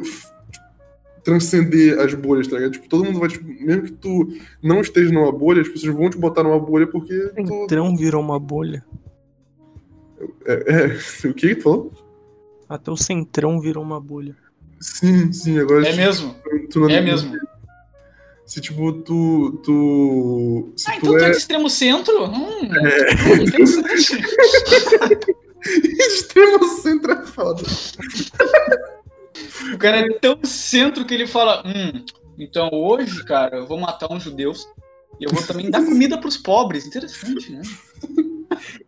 [1.24, 2.74] transcender as bolhas, tá ligado?
[2.74, 4.28] Tipo, todo mundo vai, tipo, mesmo que tu
[4.62, 7.48] não esteja numa bolha, as pessoas vão te botar numa bolha porque tu...
[7.62, 8.84] Centrão virou uma bolha.
[10.46, 10.86] É, é,
[11.30, 12.03] o que que tu falou?
[12.74, 14.36] Até o centrão virou uma bolha.
[14.80, 15.82] Sim, sim, agora...
[15.88, 16.36] É tipo, mesmo.
[16.72, 17.38] tu não- É mesmo.
[18.48, 19.62] Se, tipo, tu...
[19.64, 21.32] tu se Ah, tu então tu é é...
[21.32, 22.26] de extremo centro?
[22.26, 24.24] Hum, hum, interessante.
[25.64, 27.62] Extremo centro é foda.
[29.74, 32.04] O cara é tão centro que ele fala: Hum,
[32.40, 34.68] então hoje, cara, eu vou matar uns judeus
[35.20, 36.86] e eu vou também dar comida pros pobres.
[36.88, 37.62] Interessante, né?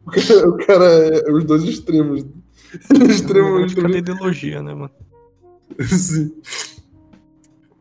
[0.06, 2.26] O cara, o cara é os dois extremos.
[2.76, 3.96] Extremo, cada extremo.
[3.96, 4.92] ideologia, né, mano?
[5.82, 6.32] Sim.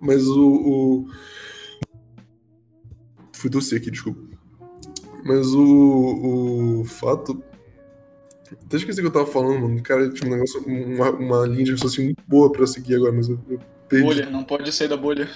[0.00, 1.08] Mas o, o.
[3.32, 4.20] Fui tossir aqui, desculpa.
[5.24, 7.42] Mas o, o fato.
[8.66, 9.82] Até esqueci o que eu tava falando, mano.
[9.82, 13.28] Cara, tinha um negócio, uma, uma linha de raciocínio muito boa pra seguir agora, mas
[13.28, 13.58] eu, eu
[13.88, 14.04] perdi.
[14.04, 15.28] Bolha, não pode sair da bolha.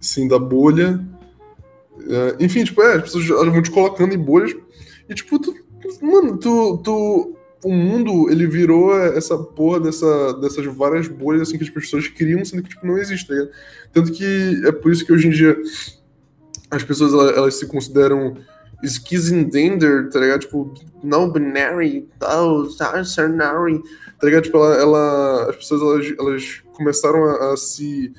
[0.00, 1.06] Sim, da bolha.
[2.08, 4.56] É, enfim, tipo, é, as pessoas vão te colocando em bolhas.
[5.08, 5.54] E, tipo, tu.
[6.00, 6.78] Mano, tu.
[6.78, 7.35] tu
[7.66, 12.44] o mundo, ele virou essa porra dessa, dessas várias bolhas assim que as pessoas criam,
[12.44, 13.34] sendo que, tipo, não existe, tá?
[13.92, 15.56] Tanto que é por isso que hoje em dia
[16.70, 18.36] as pessoas elas, elas se consideram
[18.84, 20.40] schizendender, tá ligado?
[20.40, 20.72] Tipo,
[21.02, 23.82] não binary, tal, binary,
[24.20, 24.44] tá ligado?
[24.44, 28.12] Tipo, ela, ela- as pessoas elas, elas começaram a, a se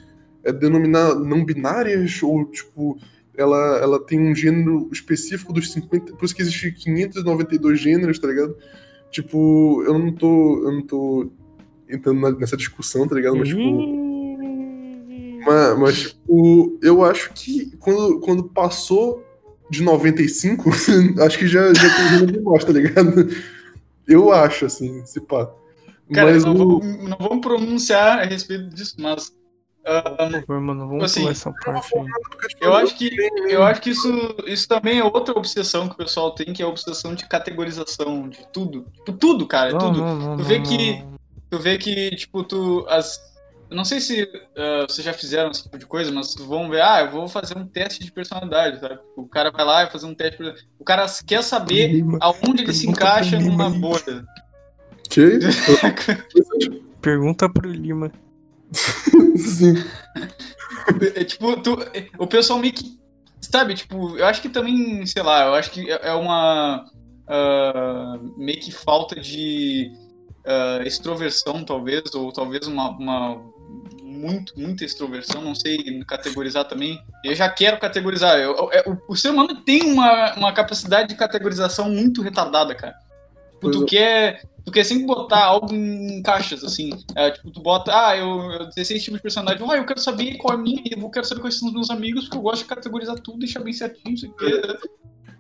[0.44, 2.98] é, denominar não binárias ou tipo
[3.38, 8.28] ela, ela tem um gênero específico dos 50, por isso que existe 592 gêneros, tá
[8.28, 8.58] ligado?
[9.12, 11.32] Tipo, eu não tô eu não tô
[11.90, 13.38] entrando nessa discussão, tá ligado?
[13.38, 15.40] Mas tipo, Hum.
[15.46, 19.24] mas, mas, tipo, eu acho que quando, quando passou
[19.70, 20.70] de 95,
[21.26, 23.30] acho que já, já tem gênero demais, tá ligado?
[24.08, 25.52] Eu acho, assim, se pá.
[26.14, 26.80] Cara, mas não, o...
[26.80, 29.36] vamos, não vamos pronunciar a respeito disso, mas.
[29.88, 32.06] Ah, Por favor, mano, vamos Assim, pular essa parte aí.
[32.62, 33.16] eu acho que,
[33.50, 36.66] eu acho que isso, isso também é outra obsessão que o pessoal tem, que é
[36.66, 38.86] a obsessão de categorização de tudo.
[38.94, 40.00] Tipo, tudo, cara, Não, tudo.
[40.00, 41.18] não, não, Tu vê não, que- não.
[41.50, 42.86] Tu vê que, tipo, tu.
[42.90, 43.26] As...
[43.70, 46.82] Eu não sei se ah, vocês já fizeram esse tipo de coisa, mas vão ver,
[46.82, 49.00] ah, eu vou fazer um teste de personalidade, sabe?
[49.16, 50.42] O cara vai lá e fazer um teste.
[50.44, 52.18] de- O cara quer saber Lima.
[52.22, 54.26] aonde ele se Pergunta encaixa pro Lima numa bolha.
[55.10, 55.40] Que?
[57.02, 58.12] Pergunta pro Lima.
[58.74, 59.76] Sim.
[61.16, 61.78] É, tipo, tu,
[62.18, 62.98] o pessoal meio que.
[63.42, 66.86] Sabe, tipo, eu acho que também, sei lá, eu acho que é é uma.
[67.28, 69.92] ah, meio que falta de
[70.46, 72.90] ah, extroversão, talvez, ou talvez uma.
[72.92, 73.42] uma
[74.04, 77.00] muito, muita extroversão, não sei categorizar também.
[77.24, 78.40] Eu já quero categorizar.
[78.40, 82.94] Eu- eu- é, o, ser humano tem uma, uma capacidade de categorização muito retardada, cara.
[82.94, 83.86] Tipo, Pois tu é.
[83.86, 86.90] quer, tu quer sempre botar algo em caixas, assim.
[87.16, 90.36] É, tipo, tu bota, ah, eu, eu 16 tipos de personagem, ah, eu quero saber
[90.36, 92.64] qual é a minha, eu quero saber quais são os meus amigos, porque eu gosto
[92.64, 94.46] de categorizar tudo, deixar bem certinho, isso aqui.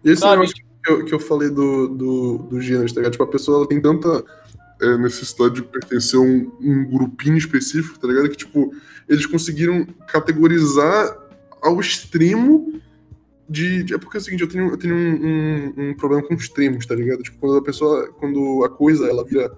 [0.01, 0.37] Esse Sabe?
[0.37, 3.11] negócio que eu, que eu falei do, do, do gênero, tá ligado?
[3.11, 4.23] Tipo, a pessoa ela tem tanta
[4.81, 8.29] é, necessidade de pertencer a um, um grupinho específico, tá ligado?
[8.29, 8.73] Que, tipo,
[9.09, 11.17] eles conseguiram categorizar
[11.61, 12.79] ao extremo
[13.49, 13.83] de.
[13.83, 16.33] de- é porque é o seguinte, eu tenho, eu tenho um, um- um problema com
[16.33, 17.23] extremos, tá ligado?
[17.23, 18.07] Tipo, quando a pessoa.
[18.13, 19.51] Quando a coisa ela vira.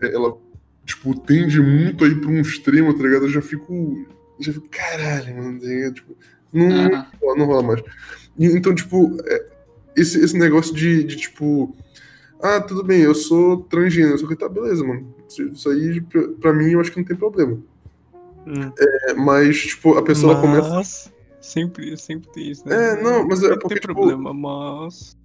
[0.00, 0.36] é, Ela,
[0.84, 3.24] tipo, tende muito aí pra um extremo, tá ligado?
[3.26, 4.06] Eu já fico.
[4.40, 5.94] Já fico, caralho, mano, tá ligado?
[5.94, 6.16] Tipo,
[6.52, 7.06] não, Aham.
[7.22, 7.82] não, não rola mais.
[8.38, 9.46] E, então, tipo, é,
[9.96, 11.76] esse, esse negócio de, de, tipo,
[12.42, 15.14] ah, tudo bem, eu sou transgênero, só que tá, beleza, mano.
[15.28, 17.58] Isso- aí, pra, pra mim, eu acho que não tem problema.
[18.46, 18.72] Hum.
[18.78, 21.12] É, mas, tipo, a pessoa ela começa.
[21.40, 22.92] Sempre, sempre tem isso, né?
[22.92, 25.16] É, não, mas é porque, tem tipo, problema, mas.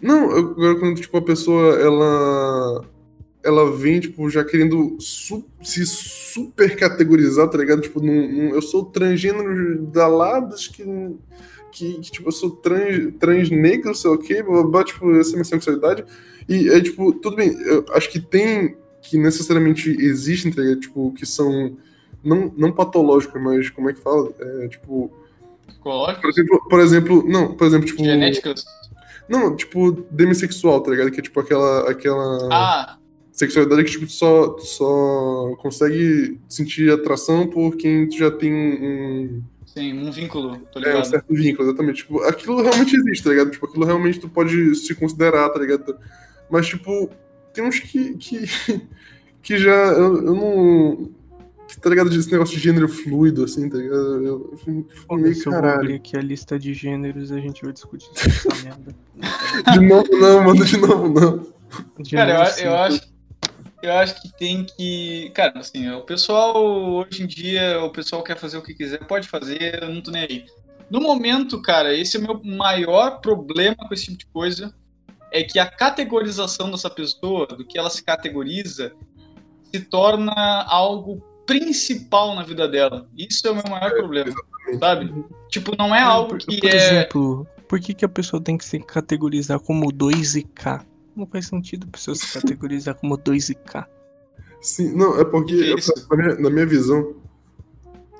[0.00, 2.84] Não, agora quando, tipo, a pessoa, ela.
[3.42, 7.80] Ela vem, tipo, já querendo su- se super categorizar, tá ligado?
[7.80, 10.82] Tipo, num, num- eu sou transgênero da Labs que,
[11.70, 15.30] que, que, tipo, eu sou trans, trans negro, sei lá o quê, blá, tipo, essa
[15.30, 16.04] é minha sexualidade.
[16.48, 20.80] E é, tipo, tudo bem, eu acho que tem, que necessariamente existem, tá ligado?
[20.80, 21.76] Tipo, que são,
[22.24, 24.28] não, não patológicos, mas como é que fala?
[24.40, 25.08] É, tipo,
[25.82, 28.04] por exemplo, por exemplo, não, por exemplo, tipo...
[28.04, 28.64] genéticas.
[29.28, 31.10] Não, tipo, demissexual, tá ligado?
[31.10, 32.98] Que é tipo aquela, aquela Ah,
[33.32, 40.10] sexualidade que tipo, só, só consegue sentir atração por quem já tem um, sim, um
[40.10, 41.04] vínculo, tô é, um ligado.
[41.06, 41.96] certo vínculo, exatamente.
[41.98, 43.50] Tipo, aquilo realmente existe, tá ligado?
[43.50, 45.98] Tipo, aquilo realmente tu pode se considerar, tá ligado?
[46.50, 47.10] Mas, tipo,
[47.52, 48.14] tem uns que.
[48.16, 48.46] que,
[49.42, 49.74] que já.
[49.92, 51.10] Eu, eu não.
[51.80, 52.12] Tá ligado?
[52.14, 54.24] Esse negócio de gênero fluido, assim, tá ligado?
[54.24, 57.62] Eu, eu fico fico meio Se eu abrir aqui a lista de gêneros, a gente
[57.62, 58.94] vai discutir sobre essa merda.
[59.72, 61.38] De novo, não, mano, de novo, não.
[61.38, 61.50] Cara,
[61.98, 62.68] eu, Gênero eu cinco.
[62.70, 63.00] acho.
[63.82, 65.30] eu acho que tem que.
[65.34, 69.28] Cara, assim, o pessoal hoje em dia, o pessoal quer fazer o que quiser, pode
[69.28, 70.44] fazer, eu não tô nem aí.
[70.88, 74.74] No momento, cara, esse é o meu maior problema com esse tipo de coisa.
[75.32, 78.92] É que a categorização dessa pessoa, do que ela se categoriza,
[79.72, 80.32] se torna
[80.68, 83.08] algo principal na vida dela.
[83.16, 84.80] Isso é o meu maior é, problema, exatamente.
[84.80, 85.24] sabe?
[85.48, 86.76] Tipo, não é algo por, que por é...
[86.76, 90.84] exemplo, por que, que a pessoa tem que se categorizar como 2K?
[91.14, 93.86] Não faz sentido a pessoa se categorizar como 2K.
[94.60, 95.74] Sim, não, é porque,
[96.10, 97.14] na minha, na minha visão,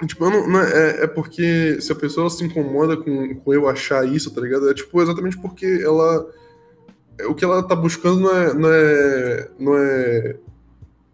[0.04, 4.06] Tipo, não, não é, é, porque se a pessoa se incomoda com, com eu achar
[4.06, 4.68] isso, tá ligado?
[4.68, 6.28] É tipo exatamente porque ela.
[7.26, 10.36] O que ela tá buscando não é, não é, não é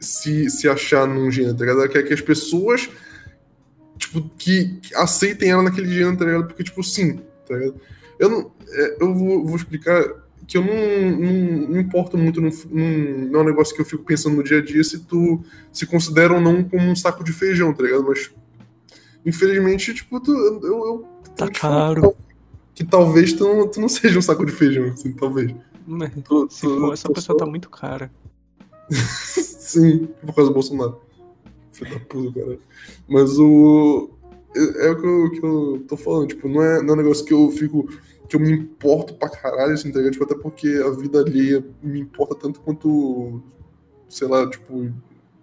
[0.02, 1.80] se, se achar num gênero, tá ligado?
[1.80, 2.90] Ela quer que as pessoas,
[3.96, 6.46] tipo, que, que aceitem ela naquele gênero, tá ligado?
[6.46, 7.80] Porque, tipo, sim, tá ligado?
[8.18, 10.04] Eu, não, é, eu vou, vou, explicar
[10.46, 14.04] que eu não, não, não importo muito, não, não, é um negócio que eu fico
[14.04, 15.42] pensando no dia a dia se tu
[15.72, 18.04] se considera ou não como um saco de feijão, tá ligado?
[18.06, 18.30] Mas,
[19.24, 22.14] infelizmente, tipo, tu, eu, eu Tá caro.
[22.74, 25.54] Que, que talvez tu não, tu não seja um saco de feijão, assim, talvez.
[26.24, 28.10] Tu, se for, essa pessoa tá muito cara.
[29.62, 31.00] Sim, por causa do Bolsonaro.
[31.72, 32.58] Filho da puta, cara.
[33.08, 34.10] Mas o.
[34.54, 37.02] É, é o que eu, que eu, tô falando, tipo, não é, não é um
[37.02, 37.88] negócio que eu fico.
[38.28, 42.00] que eu me importo pra caralho, assim, tá Tipo, até porque a vida alheia me
[42.00, 43.42] importa tanto quanto.
[44.08, 44.92] sei lá, tipo,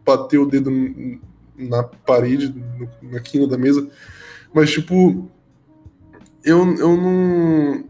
[0.05, 0.71] bater o dedo
[1.57, 2.53] na parede,
[3.01, 3.89] na quina da mesa.
[4.53, 5.27] Mas, tipo.
[6.43, 7.83] Eu, eu não.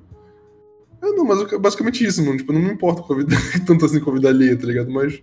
[1.02, 2.38] É, não, mas basicamente isso, mano.
[2.38, 4.66] Tipo, eu não me importo com a vida, tanto assim com a vida alheia, tá
[4.66, 4.90] ligado?
[4.90, 5.22] Mas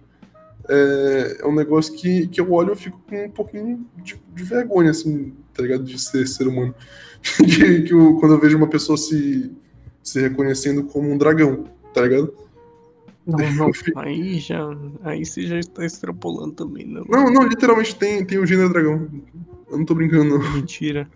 [0.69, 4.45] é, é um negócio que, que eu olho e fico com um pouquinho de, de
[4.45, 5.85] vergonha, assim, tá ligado?
[5.85, 6.75] De ser ser humano.
[7.45, 9.53] de, que eu, quando eu vejo uma pessoa se,
[10.03, 12.33] se reconhecendo como um dragão, tá ligado?
[13.27, 14.65] Não, não, aí já.
[15.03, 17.05] Aí você já está extrapolando também, não.
[17.09, 19.09] Não, não, literalmente tem, tem o gênero dragão.
[19.71, 20.53] Eu não tô brincando, não.
[20.53, 21.09] Mentira.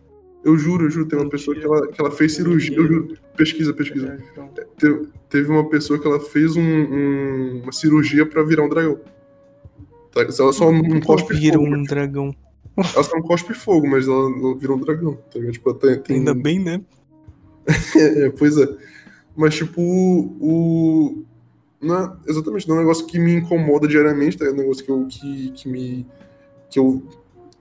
[0.42, 1.38] Eu juro, eu juro, tem uma Mentira.
[1.38, 2.76] pessoa que ela, que ela fez cirurgia.
[2.76, 4.18] Eu juro, pesquisa, pesquisa.
[4.32, 4.48] Então.
[4.78, 8.98] Teve, teve uma pessoa que ela fez um, um, uma cirurgia pra virar um dragão.
[10.14, 11.74] Ela só não cospe vira fogo.
[11.74, 12.34] um dragão.
[12.76, 15.18] Ela só não cospe fogo, mas ela, ela vira um dragão.
[15.32, 15.40] Tá?
[15.50, 16.16] Tipo, tem, tem...
[16.18, 16.80] Ainda bem, né?
[17.96, 18.68] é, pois é.
[19.36, 21.22] Mas, tipo, o.
[21.80, 24.44] Não é, exatamente, não é um negócio que me incomoda diariamente, tá?
[24.44, 26.06] É um negócio que, eu, que, que me.
[26.68, 27.02] que eu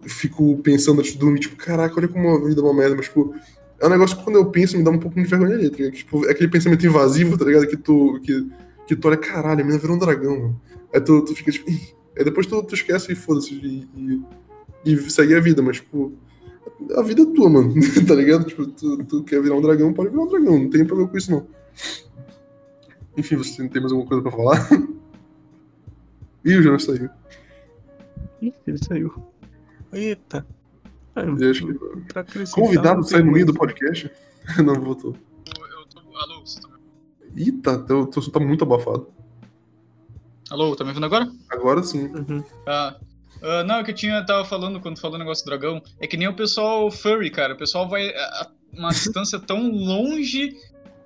[0.03, 3.05] fico pensando antes de dormir, tipo, caraca, olha como a vida é uma merda, mas,
[3.05, 3.33] tipo,
[3.79, 5.77] é um negócio que quando eu penso me dá um pouco de vergonha ali, tá
[5.77, 5.93] ligado?
[5.93, 7.67] Tipo, é aquele pensamento invasivo, tá ligado?
[7.67, 8.47] Que tu, que,
[8.87, 10.61] que tu olha, caralho, a menina virou um dragão, mano.
[10.93, 11.69] Aí tu, tu fica tipo,
[12.19, 16.11] Aí depois tu, tu esquece e foda-se e, e, e segue a vida, mas, tipo,
[16.97, 17.73] a vida é tua, mano,
[18.05, 18.43] tá ligado?
[18.43, 21.17] Tipo, tu, tu, quer virar um dragão, pode virar um dragão, não tem problema com
[21.17, 21.47] isso, não.
[23.15, 24.69] Enfim, você tem mais alguma coisa pra falar?
[26.43, 27.09] Ih, o Jonas saiu.
[28.41, 29.13] Ih, ele saiu.
[29.93, 30.45] Eita.
[31.15, 32.51] Ah, que...
[32.51, 34.11] Convidado sai no meio do podcast?
[34.63, 35.15] não, voltou.
[35.45, 35.99] Eu tô...
[36.17, 36.69] Alô, você tá...
[37.33, 39.07] Eita, teu, teu som tá muito abafado.
[40.49, 41.31] Alô, tá me ouvindo agora?
[41.49, 42.07] Agora sim.
[42.07, 42.43] Uhum.
[42.67, 42.95] Ah.
[43.41, 46.07] Uh, não, o que eu tinha tava falando quando falou o negócio do dragão é
[46.07, 47.53] que nem o pessoal furry, cara.
[47.53, 50.57] O pessoal vai a uma distância tão longe,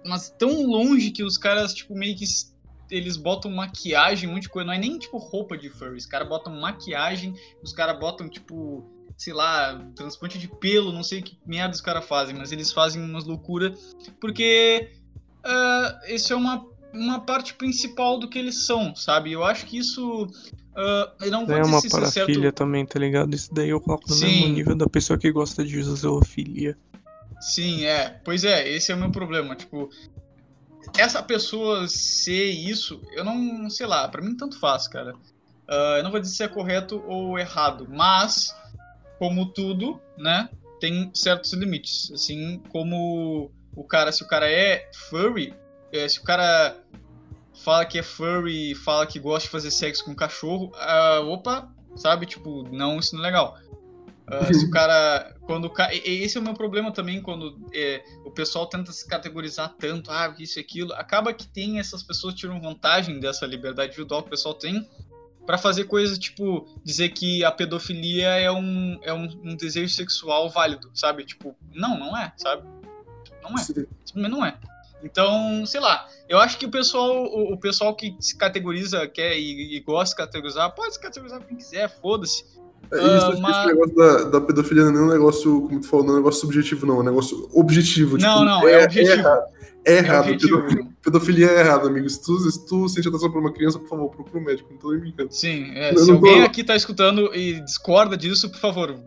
[0.06, 2.26] mas tão longe que os caras, tipo, meio que
[2.90, 4.66] eles botam maquiagem, muita coisa.
[4.66, 5.98] Não é nem tipo roupa de furry.
[5.98, 8.84] Os caras botam maquiagem, os caras botam, tipo,
[9.18, 13.02] sei lá, transplante de pelo, não sei que merda os caras fazem, mas eles fazem
[13.02, 14.90] umas loucuras porque
[15.46, 19.32] uh, isso é uma uma parte principal do que eles são, sabe?
[19.32, 20.28] Eu acho que isso.
[20.76, 22.56] Uh, não vou é uma parafilia certo...
[22.56, 23.34] também, tá ligado?
[23.34, 24.26] Isso daí eu coloco no Sim.
[24.26, 26.78] mesmo nível da pessoa que gosta de zoofilia.
[27.42, 28.22] Sim, é.
[28.24, 29.56] Pois é, esse é o meu problema.
[29.56, 29.90] Tipo,
[30.98, 33.70] essa pessoa ser isso, eu não.
[33.70, 35.14] Sei lá, pra mim tanto faz, cara.
[35.68, 38.56] Uh, eu não vou dizer se é correto ou errado, mas,
[39.18, 40.50] como tudo, né?
[40.80, 42.12] Tem certos limites.
[42.12, 45.54] Assim como o cara, se o cara é furry,
[45.92, 46.83] é, se o cara
[47.54, 52.26] fala que é furry fala que gosta de fazer sexo com cachorro, uh, opa, sabe?
[52.26, 53.58] Tipo, não, isso não é legal.
[54.28, 55.36] Uh, se o cara.
[55.42, 59.06] Quando o cara, esse é o meu problema também, quando é, o pessoal tenta se
[59.06, 60.94] categorizar tanto, ah, isso e aquilo.
[60.94, 64.88] Acaba que tem essas pessoas que tiram vantagem dessa liberdade individual que o pessoal tem
[65.46, 70.50] para fazer coisas tipo dizer que a pedofilia é um, é um, um, desejo sexual
[70.50, 71.26] válido, sabe?
[71.26, 72.64] Tipo, não, não é, sabe?
[73.42, 73.58] Não é.
[73.58, 74.58] Simplesmente não é.
[75.04, 79.38] Então, sei lá, eu acho que o pessoal, o, o pessoal que se categoriza, quer
[79.38, 82.46] e, e, gosta de categorizar, pode se categorizar quem quiser, foda-se.
[82.92, 83.58] É, isso, uh, mas...
[83.58, 86.20] Esse negócio da, da pedofilia não é um negócio, como tu falou, não é um
[86.20, 86.98] negócio subjetivo, não.
[86.98, 88.18] É um negócio objetivo.
[88.18, 89.12] Não, tipo, não, é, é objetivo.
[89.12, 89.54] É errado.
[89.86, 90.30] É errado.
[90.30, 92.10] É pedofilia, pedofilia é errado, amigo.
[92.10, 94.72] Se tu, se tu sente atração por uma criança, por favor, procura um médico.
[94.72, 95.34] Não tô nem brincando.
[95.34, 96.46] Sim, é, se alguém tô...
[96.46, 98.98] aqui tá escutando e discorda disso, por favor.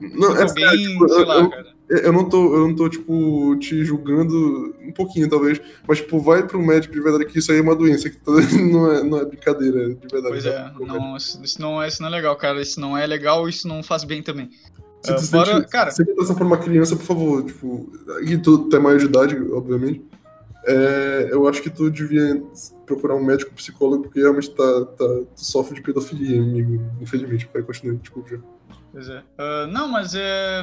[0.00, 1.77] Não, é sério, tipo, eu, lá, eu, cara.
[1.88, 5.58] Eu não, tô, eu não tô, tipo, te julgando um pouquinho, talvez.
[5.86, 8.18] Mas, tipo, vai pro médico de verdade que isso aí é uma doença, que
[8.60, 10.28] não é, não é brincadeira, de verdade.
[10.28, 12.60] Pois é, não, isso, não é, isso não é legal, cara.
[12.60, 14.50] Isso não é legal, isso não faz bem também.
[15.02, 15.90] Se tu uh, sente, cara...
[15.90, 17.90] Se você por uma criança, por favor, tipo...
[18.22, 20.04] E tu tem maior de idade, obviamente.
[20.66, 22.42] É, eu acho que tu devia
[22.84, 26.82] procurar um médico, psicólogo, porque realmente tá, tá, tu sofre de pedofilia, amigo.
[27.00, 27.48] Infelizmente.
[27.52, 28.38] Vai, continuar, desculpa já.
[28.92, 29.18] Pois é.
[29.18, 30.62] Uh, não, mas é...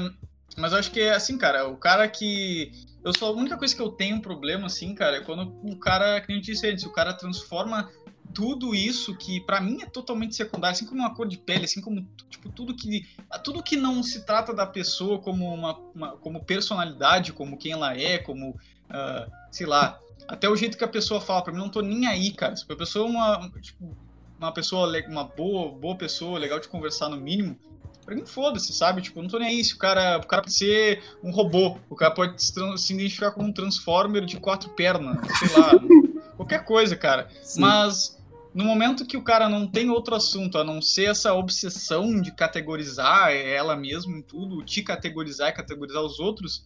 [0.58, 2.72] Mas eu acho que é assim, cara, o cara que.
[3.04, 5.78] Eu só a única coisa que eu tenho um problema, assim, cara, é quando o
[5.78, 7.90] cara, que a gente disse antes, o cara transforma
[8.34, 11.80] tudo isso que para mim é totalmente secundário, assim como uma cor de pele, assim
[11.80, 13.08] como tipo tudo que
[13.44, 17.96] tudo que não se trata da pessoa como uma, uma como personalidade, como quem ela
[17.96, 21.70] é, como uh, sei lá, até o jeito que a pessoa fala, para mim não
[21.70, 22.56] tô nem aí, cara.
[22.56, 23.96] Se a pessoa é uma tipo,
[24.38, 27.58] uma pessoa uma boa boa pessoa, legal de conversar no mínimo,
[28.06, 29.02] Pra mim, foda-se, sabe?
[29.02, 31.96] Tipo, não tô nem aí se o cara, o cara pode ser um robô, o
[31.96, 35.72] cara pode se, se identificar como um Transformer de quatro pernas, sei lá,
[36.38, 37.28] qualquer coisa, cara.
[37.42, 37.62] Sim.
[37.62, 38.16] Mas
[38.54, 42.32] no momento que o cara não tem outro assunto a não ser essa obsessão de
[42.32, 46.64] categorizar ela mesma em tudo, te categorizar e categorizar os outros,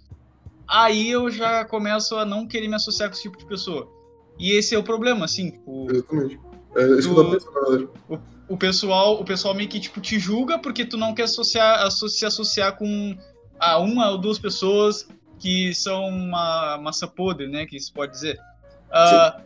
[0.68, 3.90] aí eu já começo a não querer me associar com esse tipo de pessoa.
[4.38, 5.88] E esse é o problema, assim, tipo.
[5.90, 6.40] Exatamente.
[6.76, 7.90] É isso que eu tô pensando, na verdade.
[8.07, 11.89] O, o pessoal, o pessoal meio que tipo te julga porque tu não quer associar,
[11.91, 13.15] se associar com
[13.59, 15.07] a uma ou duas pessoas
[15.38, 18.39] que são uma massa podre, né, que se pode dizer.
[18.88, 19.41] Uh,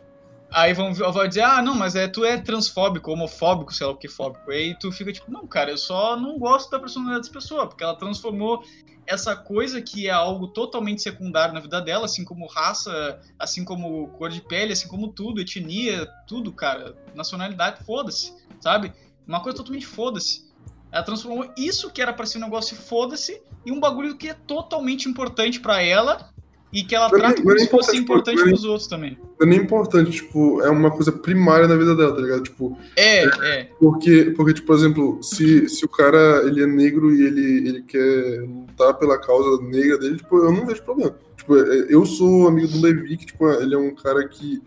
[0.50, 3.96] aí vão, vão dizer, ah, não, mas é, tu é transfóbico, homofóbico, sei lá o
[3.96, 4.50] que fóbico.
[4.50, 7.66] E aí tu fica tipo, não, cara, eu só não gosto da personalidade dessa pessoa,
[7.68, 8.64] porque ela transformou
[9.06, 14.08] essa coisa que é algo totalmente secundário na vida dela, assim como raça, assim como
[14.08, 18.32] cor de pele, assim como tudo, etnia, tudo, cara, nacionalidade, foda-se
[18.64, 18.92] sabe?
[19.28, 20.44] Uma coisa totalmente foda-se.
[20.90, 24.34] Ela transformou isso que era para ser um negócio foda-se em um bagulho que é
[24.34, 26.30] totalmente importante para ela
[26.72, 29.18] e que ela trata como se fosse importante tipo, pros outros também.
[29.40, 32.42] É nem importante, tipo, é uma coisa primária na vida dela, tá ligado?
[32.42, 33.28] Tipo, é, é.
[33.42, 33.70] é.
[33.78, 37.82] Porque, porque tipo, por exemplo, se, se o cara ele é negro e ele, ele
[37.82, 41.14] quer lutar pela causa negra dele, tipo, eu não vejo problema.
[41.36, 44.60] Tipo, é, eu sou amigo do Levi, que, tipo, ele é um cara que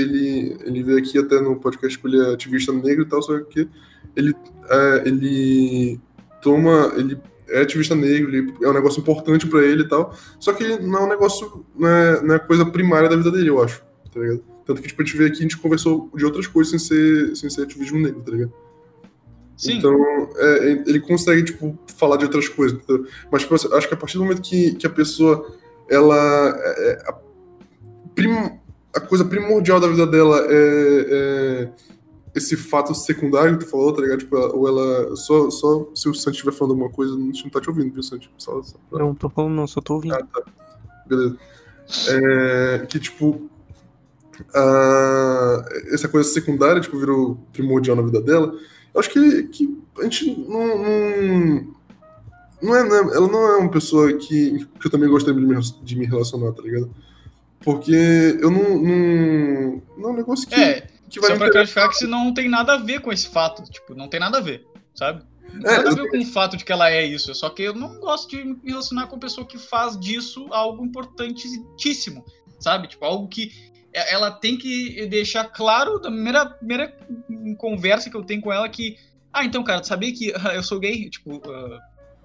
[0.00, 3.38] ele, ele veio aqui até no podcast, tipo, ele é ativista negro e tal, só
[3.40, 3.68] que
[4.16, 4.34] ele,
[4.68, 6.00] é, ele
[6.42, 7.18] toma, ele
[7.48, 11.00] é ativista negro, ele, é um negócio importante para ele e tal, só que não
[11.00, 14.20] é um negócio, não é, não é coisa primária da vida dele, eu acho, tá
[14.20, 14.42] ligado?
[14.64, 16.78] Tanto que, tipo, a gente veio aqui e a gente conversou de outras coisas sem
[16.78, 18.52] ser, sem ser ativismo negro, tá ligado?
[19.56, 19.78] Sim.
[19.78, 19.96] Então,
[20.36, 22.78] é, ele consegue, tipo, falar de outras coisas.
[23.32, 25.56] Mas, tipo, acho que a partir do momento que, que a pessoa,
[25.88, 26.54] ela...
[26.62, 27.18] É, é a
[28.14, 28.60] prim,
[28.94, 31.70] a coisa primordial da vida dela é, é
[32.34, 34.20] esse fato secundário que tu falou, tá ligado?
[34.20, 35.16] Tipo, ou ela.
[35.16, 37.92] Só, só se o Santi estiver falando alguma coisa, a gente não tá te ouvindo,
[37.92, 38.30] viu, Santi?
[38.38, 39.00] Só, só pra...
[39.00, 40.14] Não, tô falando, não, só tô ouvindo.
[40.14, 40.42] Ah, tá.
[41.06, 41.36] Beleza.
[42.08, 43.50] É, que, tipo.
[44.54, 48.54] A, essa coisa secundária, tipo, virou primordial na vida dela.
[48.94, 50.78] Eu acho que, que a gente não.
[50.78, 51.78] não
[52.60, 55.46] não é, não é, ela não é uma pessoa que, que eu também gostaria de
[55.46, 56.90] me, de me relacionar, tá ligado?
[57.60, 58.82] Porque eu não.
[58.82, 60.54] Não, não é um negócio que.
[60.54, 63.28] É, que vai só pra clarificar que isso não tem nada a ver com esse
[63.28, 63.62] fato.
[63.70, 65.24] Tipo, não tem nada a ver, sabe?
[65.52, 67.34] Não tem é, nada a ver com o fato de que ela é isso.
[67.34, 72.24] Só que eu não gosto de me relacionar com pessoa que faz disso algo importantíssimo,
[72.60, 72.88] sabe?
[72.88, 73.50] Tipo, algo que
[73.92, 76.96] ela tem que deixar claro da primeira, primeira
[77.56, 78.96] conversa que eu tenho com ela que.
[79.32, 81.08] Ah, então, cara, tu sabia que eu sou gay?
[81.10, 81.78] Tipo, uh,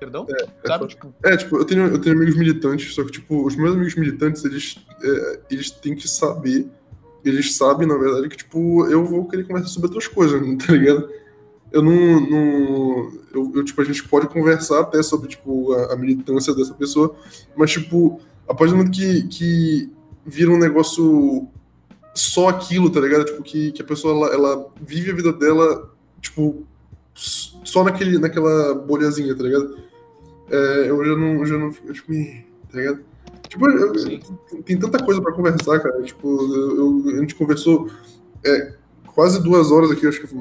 [0.04, 0.28] Perdão?
[0.30, 0.84] É, Sabe?
[0.84, 1.14] É, tipo...
[1.24, 4.44] é, tipo, eu tenho, eu tenho amigos militantes, só que, tipo, os meus amigos militantes,
[4.44, 6.68] eles, é, eles têm que saber,
[7.24, 11.10] eles sabem, na verdade, que, tipo, eu vou querer conversar sobre outras coisas, tá ligado?
[11.72, 12.20] Eu não.
[12.20, 16.74] não eu, eu, tipo, a gente pode conversar até sobre, tipo, a, a militância dessa
[16.74, 17.16] pessoa,
[17.56, 19.92] mas, tipo, a partir do momento que, que
[20.26, 21.48] vira um negócio
[22.14, 23.26] só aquilo, tá ligado?
[23.26, 25.90] Tipo, que, que a pessoa, ela, ela vive a vida dela,
[26.22, 26.68] tipo,
[27.16, 29.78] só naquele, naquela bolhazinha, tá ligado?
[30.54, 32.14] É, eu já não, já não fico, tipo,
[32.72, 33.04] tá ligado?
[33.48, 33.94] Tipo, eu,
[34.64, 36.04] tem tanta coisa pra conversar, cara.
[36.04, 37.90] Tipo, eu, a gente conversou
[38.46, 38.74] é,
[39.08, 40.36] quase duas horas aqui, acho que.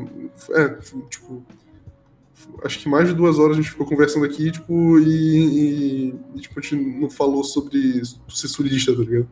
[0.52, 0.68] É,
[1.09, 1.43] tipo.
[2.64, 6.40] Acho que mais de duas horas a gente ficou conversando aqui, tipo, e, e, e
[6.40, 9.28] tipo, a gente não falou sobre ser sulista, tá ligado?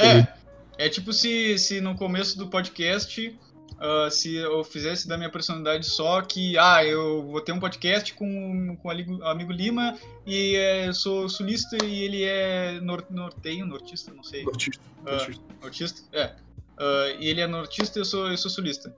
[0.00, 3.38] É, é tipo se, se no começo do podcast
[3.84, 8.14] uh, se eu fizesse da minha personalidade só que, ah, eu vou ter um podcast
[8.14, 9.96] com, com o amigo, Lima
[10.26, 14.44] e é, eu sou sulista e ele é nor, norteio, nortista, não sei.
[14.44, 14.82] Nortista.
[15.02, 16.34] Uh, nortista, é.
[16.78, 18.94] Uh, e ele é nortista e eu sou, eu sou sulista.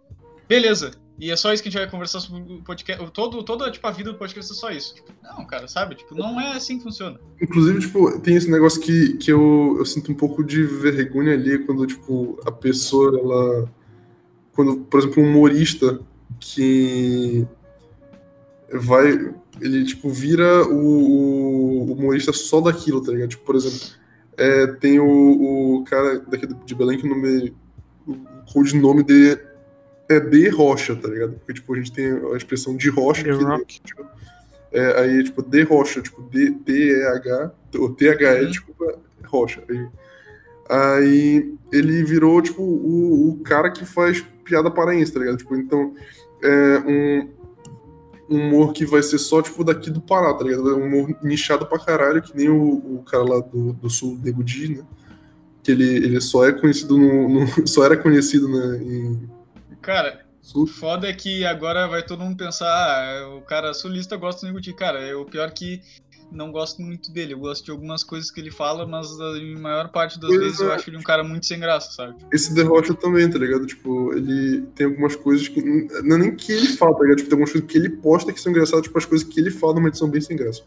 [0.48, 0.92] Beleza.
[1.18, 3.10] E é só isso que a gente vai conversar sobre o podcast.
[3.10, 4.94] Todo, toda tipo, a vida do podcast é só isso.
[4.94, 5.94] Tipo, não, cara, sabe?
[5.94, 7.18] Tipo, não é assim que funciona.
[7.40, 11.58] Inclusive, tipo, tem esse negócio que, que eu, eu sinto um pouco de vergonha ali
[11.64, 13.75] quando, tipo, a pessoa, ela.
[14.56, 16.00] Quando, por exemplo, um humorista
[16.40, 17.46] que
[18.72, 19.32] vai.
[19.60, 23.28] Ele, tipo, vira o, o humorista só daquilo, tá ligado?
[23.30, 23.78] Tipo, por exemplo,
[24.36, 27.54] é, tem o, o cara daqui de Belém que o nome.
[28.06, 29.40] O codinome dele
[30.08, 31.32] é de rocha, tá ligado?
[31.34, 33.24] Porque, tipo, a gente tem a expressão de rocha.
[33.24, 33.58] The aqui, né?
[33.66, 34.06] Tipo,
[34.72, 38.50] é, aí, tipo, de rocha, tipo, D, D-E-H, ou T-H-E, Uhum.
[38.50, 39.62] desculpa, rocha.
[39.68, 39.88] Aí,
[40.68, 45.36] aí ele virou, tipo, o, o cara que faz piada paraense, tá ligado?
[45.36, 45.94] Tipo, então,
[46.42, 47.30] é um,
[48.30, 50.70] um humor que vai ser só, tipo, daqui do Pará, tá ligado?
[50.70, 54.18] É um humor nichado pra caralho, que nem o, o cara lá do, do sul,
[54.22, 54.84] Nego Di, né?
[55.62, 59.28] Que ele, ele só é conhecido no, no- só era conhecido né, em
[59.82, 60.24] Cara,
[60.54, 64.46] o foda é que agora vai todo mundo pensar, ah, o cara sulista gosta do
[64.48, 64.72] Nego Di.
[64.72, 65.80] Cara, é o pior que
[66.30, 67.34] não gosto muito dele.
[67.34, 70.60] Eu gosto de algumas coisas que ele fala, mas a maior parte das Pois vezes
[70.60, 70.74] eu é.
[70.74, 72.16] acho ele um cara muito sem graça, sabe?
[72.32, 73.66] Esse The Rocha também, tá ligado?
[73.66, 75.62] Tipo, ele tem algumas coisas que.
[76.02, 77.18] Não é nem que ele fala, tá ligado?
[77.18, 79.50] Tipo, tem algumas coisas que ele posta que são engraçadas, tipo, as coisas que ele
[79.50, 80.62] fala normalmente são bem sem graça.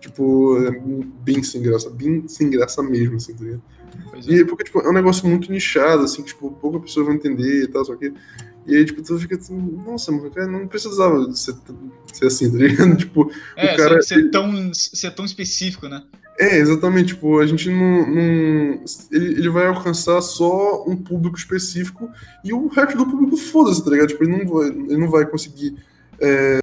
[0.00, 3.62] Tipo, é bem sem graça, bem sem graça mesmo, assim, tá ligado?
[4.14, 4.32] É.
[4.32, 7.64] E porque, tipo, é um negócio muito nichado, assim, que, tipo, pouca pessoa vai entender
[7.64, 8.12] e tal, só que.
[8.66, 9.56] E aí, tipo, tu fica assim,
[9.86, 11.54] nossa, mano, cara, não precisava ser,
[12.12, 12.96] ser assim, tá ligado?
[12.98, 16.02] Tipo, É, o cara- ser, tão, ser tão específico, né?
[16.38, 18.06] é, exatamente, tipo, a gente não.
[18.06, 22.10] não ele, ele vai alcançar só um público específico
[22.44, 24.08] e o resto do público foda-se, tá ligado?
[24.08, 25.76] Tipo, ele não vai, ele não vai conseguir.
[26.20, 26.58] é,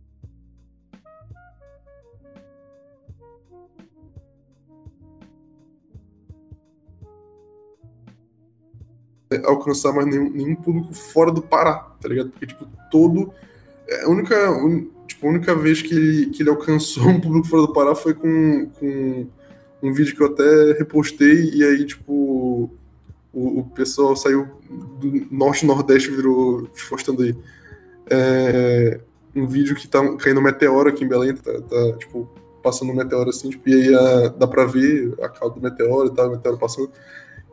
[9.45, 12.29] alcançar mais nenhum, nenhum público fora do Pará, tá ligado?
[12.29, 13.33] Porque, tipo, todo.
[13.87, 17.47] é, A única, un- tipo, a única vez que ele, que ele alcançou um público
[17.47, 19.25] fora do Pará foi com, com
[19.81, 22.69] um vídeo que eu até repostei, e aí, tipo,
[23.33, 24.47] o, o pessoal saiu
[24.99, 27.35] do norte nordeste virou postando aí.
[28.09, 28.99] É,
[29.35, 32.29] um vídeo que tá caindo um meteoro aqui em Belém, tá, tá, tipo,
[32.61, 36.07] passando um meteoro assim, tipo, e aí a- dá pra ver a cauda do meteoro
[36.07, 36.91] e tal, o meteoro passando.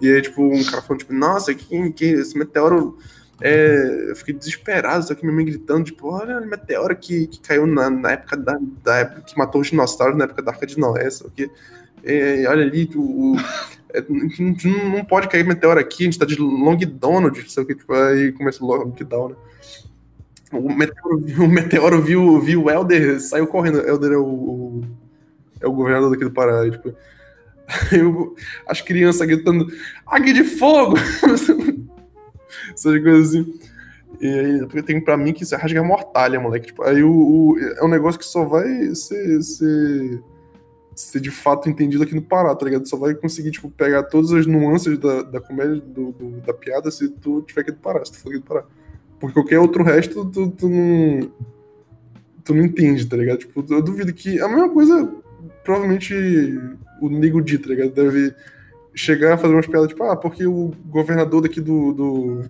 [0.01, 2.99] E aí, tipo, um cara falando, tipo, nossa, que, que esse meteoro.
[3.43, 7.41] É, eu fiquei desesperado, só que minha mãe gritando, tipo, olha o meteoro que, que
[7.41, 10.67] caiu na, na época da, da época que matou os dinossauros, na época da Arca
[10.67, 11.51] de Noé, só que.
[12.05, 13.37] É, olha ali, o, o-
[13.95, 17.75] é, não, não pode cair meteoro aqui, a gente tá de Long Donald, o que,
[17.75, 19.37] tipo, aí começa o lockdown, né?
[20.53, 23.79] O meteoro, o meteoro viu, viu o Helder, saiu correndo.
[23.79, 24.85] O Helder é o, o-
[25.61, 26.69] é o governador daqui do Pará.
[26.71, 26.93] tipo,
[28.05, 28.35] o-
[28.67, 29.67] as crianças gritando:
[30.07, 30.95] Águia de fogo!
[32.75, 33.55] Essas coisas assim.
[34.21, 36.67] E aí, tem pra mim que isso é rasga mortalha, moleque.
[36.67, 40.23] Tipo, aí o, o- é um negócio que só vai ser, ser,
[40.95, 42.87] ser de fato entendido aqui no Pará, tá ligado?
[42.89, 46.91] Só vai conseguir, tipo, pegar todas as nuances da, da comédia, do, do- da piada,
[46.91, 48.65] se tu tiver aqui do Pará, se tu for aqui do Pará.
[49.19, 51.31] Porque qualquer outro resto, tu, tu não.
[52.45, 53.39] Tu não entende, tá ligado?
[53.39, 54.41] Tipo, eu duvido que.
[54.41, 55.11] A mesma coisa,
[55.63, 56.15] provavelmente,
[57.01, 57.91] o Nego Di, tá ligado?
[57.93, 58.35] Deve
[58.95, 61.93] chegar a fazer umas piadas, tipo, ah, porque o governador daqui do.
[61.93, 62.43] do,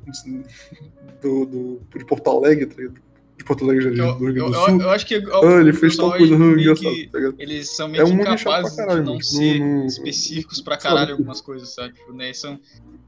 [1.22, 3.00] do, do- de Porto Alegre, tá ligado?
[3.36, 4.80] De Porto Alegre, já, Eu, do Rio eu, Grande do eu, Sul.
[4.82, 8.02] eu acho que Ah, ele fez tal coisa meio engraçada, que- tá eles são meio
[8.02, 11.94] É um incapazes caralho, de não ser Não- específicos pra caralho algumas coisas, sabe?
[11.94, 12.32] Tipo, né?
[12.32, 12.58] São.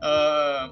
[0.01, 0.70] ah,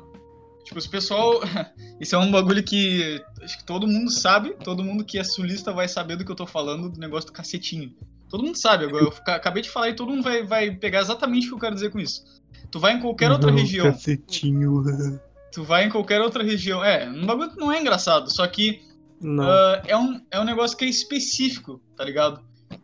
[0.64, 1.40] tipo, os pessoal.
[2.00, 5.72] Isso é um bagulho que acho que todo mundo sabe, todo mundo que é sulista
[5.72, 7.94] vai saber do que eu tô falando do negócio do cacetinho.
[8.28, 11.46] Todo mundo sabe, agora eu acabei de falar e todo mundo vai, vai pegar exatamente
[11.46, 12.24] o que eu quero dizer com isso.
[12.70, 14.84] Tu vai em qualquer outra Não, região, Cacetinho.
[15.52, 16.84] tu vai em qualquer outra região.
[16.84, 18.82] É, um bagulho que não é engraçado, só que
[19.20, 19.42] Não.
[19.42, 22.40] ah, é, um, é um negócio que é específico, tá ligado?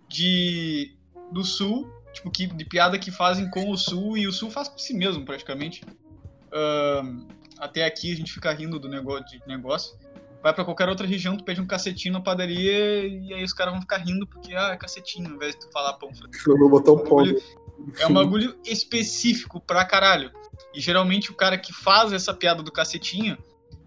[0.08, 0.92] De.
[1.32, 4.68] Do sul, tipo, que, de piada que fazem com o sul, e o sul faz
[4.68, 5.82] com si mesmo, praticamente.
[6.52, 7.26] Ahn,
[7.58, 9.96] até aqui a gente fica rindo do negócio, de negócio.
[10.42, 13.72] Vai pra qualquer outra região, tu pede um cacetinho na padaria, e aí os caras
[13.72, 16.46] vão ficar rindo porque, ah, é cacetinho, ao invés de tu falar pão francês.
[16.46, 17.16] Eu vou botar o pau.
[17.18, 17.42] bagulho-
[17.98, 20.30] É um bagulho específico pra caralho.
[20.72, 23.36] E geralmente o cara que faz essa piada do cacetinho,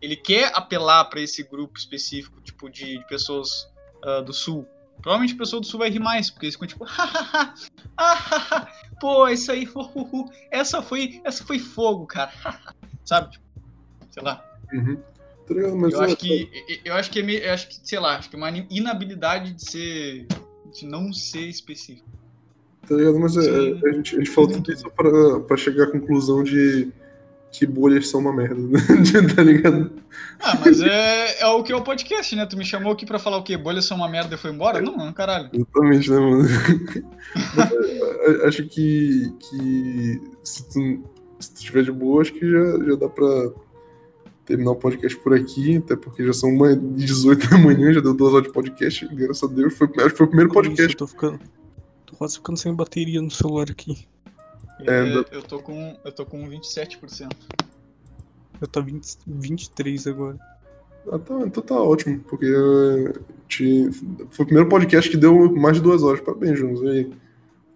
[0.01, 3.67] ele quer apelar pra esse grupo específico, tipo, de, de pessoas
[4.03, 4.67] ah, do sul.
[5.01, 7.53] Provavelmente a pessoa do sul vai rir mais, porque eles ficam tipo, hahaha,
[7.95, 8.67] ahaha,
[8.99, 9.65] pô, isso aí,
[10.51, 12.33] essa foi, essa foi fogo, cara.
[13.05, 13.31] Sabe?
[13.31, 13.45] Tipo,
[14.10, 14.44] sei lá.
[14.73, 14.98] Uhum.
[15.48, 15.76] Tá?
[15.76, 16.49] Mas Eu é, acho que.
[16.86, 17.40] Eu acho que é meio.
[17.40, 20.27] Eu acho que, sei lá, acho que é uma inabilidade de ser.
[20.73, 22.07] de não ser específico.
[22.88, 23.19] Tá ligado?
[23.19, 26.44] Mas é, é, a, gente, a gente falou tudo isso pra, pra chegar à conclusão
[26.44, 26.91] de
[27.52, 28.80] que bolhas são uma merda, né?
[29.36, 29.91] tá ligado?
[30.40, 32.45] Ah, mas é, é o que é o podcast, né?
[32.45, 33.57] Tu me chamou aqui pra falar o quê?
[33.57, 34.81] Bolhas são uma merda e foi embora?
[34.81, 35.49] Não, não, caralho.
[35.52, 36.44] Exatamente, né, mano?
[37.56, 41.03] Mas, é, acho que, que se, tu,
[41.40, 43.52] se tu tiver de boa, acho que já, já dá pra
[44.49, 48.13] terminar o podcast por aqui, até porque já são uma 18 da manhã, já deu
[48.13, 49.73] duas horas de podcast, graças a Deus.
[49.77, 50.93] Foi, acho que foi o primeiro Com isso, podcast.
[50.93, 51.39] eu tô ficando.
[52.05, 54.05] Tô quase ficando sem bateria no celular aqui.
[54.81, 57.30] É, É, eu, tô com, eu tô com 27%.
[58.61, 60.38] Eu tô 20, 23 agora.
[61.11, 63.13] Ah, tá, então tá ótimo, porque eh,
[63.47, 63.89] te-
[64.31, 66.19] foi o primeiro podcast que deu mais de duas horas.
[66.21, 66.81] Parabéns, Jonas.
[66.84, 67.09] Aí,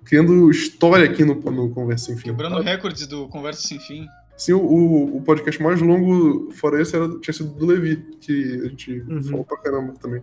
[0.04, 2.24] criando história aqui no, no Conversa Sem Fim.
[2.26, 4.08] Quebrando recordes do Conversa Sem Fim.
[4.38, 8.68] Sim, o, o, podcast mais longo fora esse era, tinha sido do Levi, que a
[8.68, 9.24] gente Uhum.
[9.24, 10.22] falou pra caramba também.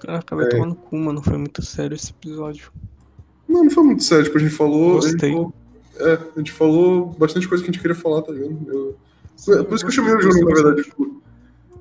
[0.00, 0.48] Caraca, vai É.
[0.50, 1.22] tomar no cu, mano.
[1.22, 2.70] Foi muito sério esse episódio.
[3.48, 4.98] Não, não foi muito sério, tipo, a gente falou.
[4.98, 5.30] A gente Gostei.
[5.32, 5.54] falou,
[6.00, 8.58] é, a gente falou bastante coisa que a gente queria falar, tá ligado?
[8.68, 8.96] Eu-
[9.54, 10.88] É por isso que eu chamei o Gostei Jonas, na verdade.
[10.88, 11.22] Tipo,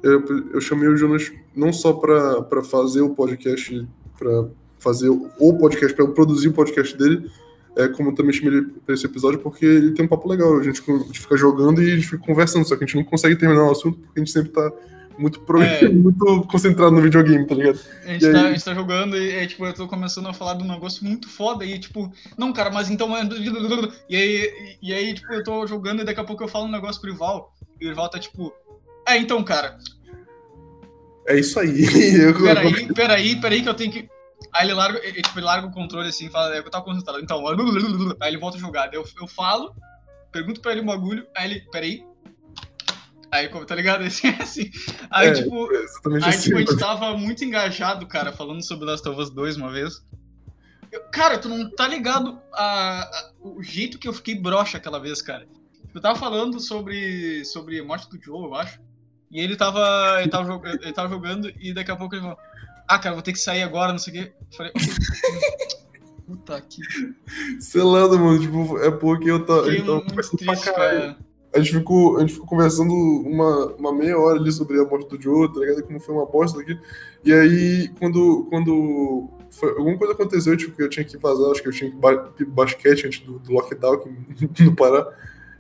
[0.03, 3.87] eu, eu chamei o Jonas não só pra, pra fazer o podcast,
[4.17, 4.47] pra
[4.79, 7.29] fazer o podcast, pra eu produzir o podcast dele,
[7.77, 10.59] é, como eu também chamei ele pra esse episódio, porque ele tem um papo legal.
[10.59, 12.95] A gente, a gente fica jogando e a gente fica conversando, só que a gente
[12.97, 14.71] não consegue terminar o assunto porque a gente sempre tá
[15.17, 15.87] muito, pro- É.
[15.89, 17.79] muito concentrado no videogame, tá ligado?
[18.05, 18.47] A gente, tá, aí?
[18.47, 21.03] a gente tá jogando e, é, tipo, eu tô começando a falar de um negócio
[21.05, 23.15] muito foda e, tipo, não, cara, mas então.
[23.15, 23.23] é-
[24.09, 26.65] E aí, e, e aí, tipo, eu tô jogando e daqui a pouco eu falo
[26.65, 27.53] um negócio pro Ival.
[27.81, 28.53] E o Ival tá tipo.
[29.07, 29.77] É, então, cara,
[31.27, 31.83] É isso aí.
[32.21, 34.09] Eu- peraí, peraí, peraí que eu tenho que.
[34.53, 37.19] Aí ele larga, ele, tipo, ele larga o controle assim e fala, eu tava concentrado.
[37.19, 37.43] Então,
[38.21, 38.87] aí ele volta a jogar.
[38.87, 39.75] Daí eu, eu falo,
[40.31, 42.05] pergunto pra ele um bagulho, aí ele, peraí.
[43.31, 44.03] Aí, como, tá ligado?
[44.05, 44.69] Assim, assim.
[45.09, 46.43] Aí, É, tipo, é Aí, assim.
[46.43, 50.05] tipo, a gente tava muito engajado, cara, falando sobre Last of Us 2 uma vez.
[50.91, 54.99] Eu- cara, tu não tá ligado a, a- o jeito que eu fiquei broxa aquela
[54.99, 55.47] vez, cara.
[55.95, 58.79] Eu tava falando sobre, sobre morte do Joe, eu acho.
[59.31, 62.37] E ele tava, ele, tava, ele tava jogando e daqui a pouco ele falou:
[62.87, 64.31] Ah, cara, vou ter que sair agora, não sei o quê.
[64.55, 64.71] Falei:
[66.27, 66.81] Puta que.
[67.59, 71.17] Selando, mano, tipo, é porque eu tava, Fiquei eu tava muito triste, cara.
[71.55, 75.07] A gente, ficou, a gente ficou conversando uma, uma meia hora ali sobre a morte
[75.15, 75.83] do Joe, tá ligado?
[75.83, 76.75] Como foi uma bosta aqui.
[77.23, 81.61] E aí, quando, quando foi- alguma coisa aconteceu, tipo, que eu tinha que vazar, acho
[81.61, 84.09] que eu tinha que ba ir pro basquete antes do, do lockdown aqui
[84.65, 85.07] no Pará.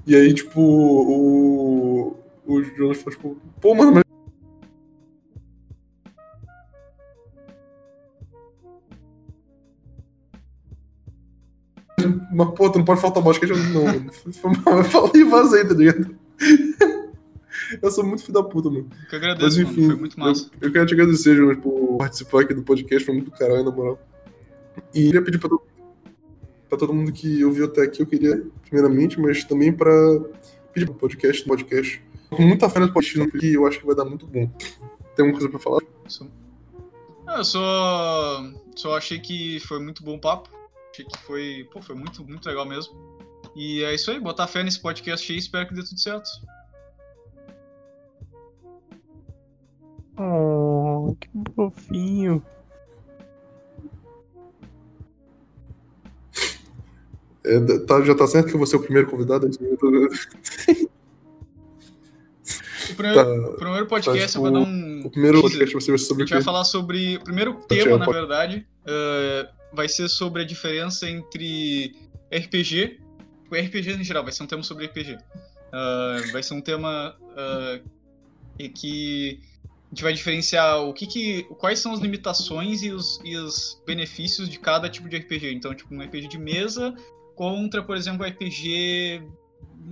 [0.07, 4.02] E aí, tipo, o, o Jonas falou, tipo, pô, mano, mas
[12.31, 13.49] Mas, pô, tu não pode faltar basquete.
[13.51, 14.11] Eu, não, mano.
[14.77, 16.15] Eu falei e vazei, tá ligado?
[17.81, 18.87] Eu sou muito filho da puta, mano.
[19.09, 19.69] Que eu agradeço, Mas mano.
[19.69, 20.49] enfim, Foi muito massa.
[20.61, 23.05] eu, eu quero te agradecer, Jonas, por participar aqui do podcast.
[23.05, 23.99] Foi muito caralho, na moral.
[24.93, 25.61] E queria pedir pra todo,
[26.69, 29.91] pra todo mundo que ouviu até aqui, eu queria, primeiramente, mas também pra
[30.73, 32.01] pedir pro podcast, podcast.
[32.29, 34.47] Com muita fé no podcast, que eu acho que vai dar muito bom.
[35.15, 35.81] Tem alguma coisa pra falar?
[37.27, 40.49] Ah, eu só, só achei que foi muito bom papo.
[40.93, 42.93] Achei que foi, pô, foi muito, muito legal mesmo.
[43.55, 46.29] E é isso aí, botar fé nesse podcast aí, espero que dê tudo certo.
[50.15, 52.45] Oh, que fofinho.
[57.43, 59.49] É, tá, já tá certo que eu vou ser o primeiro convidado?
[62.93, 65.01] O primeiro, Tá, o primeiro podcast tá, eu vou dar um.
[65.05, 67.17] o primeiro podcast vai ser A sobre o gente vai falar sobre.
[67.17, 71.95] O primeiro Tiago, tema, na verdade, eh, vai ser sobre a diferença entre
[72.31, 72.99] RPG.
[73.51, 75.17] O RPG em geral, vai ser um tema sobre RPG.
[75.71, 77.15] Ah, vai ser um tema
[78.59, 83.19] e que a gente vai diferenciar o que, que quais são as limitações e os,
[83.23, 85.53] e os benefícios de cada tipo de RPG.
[85.53, 86.95] Então, tipo, um RPG de mesa
[87.35, 89.23] contra, por exemplo, um RPG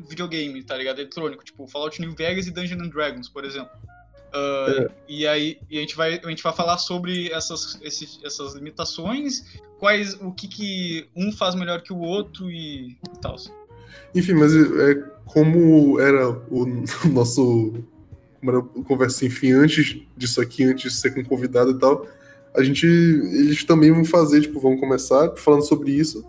[0.07, 0.99] videogame, tá ligado?
[0.99, 3.69] Eletrônico, tipo Fallout New Vegas e Dungeons and Dragons, por exemplo.
[4.33, 8.53] Ah, E aí e a gente vai a gente vai falar sobre essas, esses- essas
[8.53, 9.43] limitações,
[9.77, 13.35] quais o que, que um faz melhor que o outro e, e tal.
[14.15, 14.95] Enfim, mas é,
[15.25, 16.65] como era o,
[17.11, 17.73] nosso.
[18.39, 22.07] Como era Conversa Sem Fim antes disso aqui, antes de ser com convidado e tal,
[22.55, 22.85] a gente.
[22.87, 26.25] Eles também vão fazer, tipo, vão começar falando sobre isso.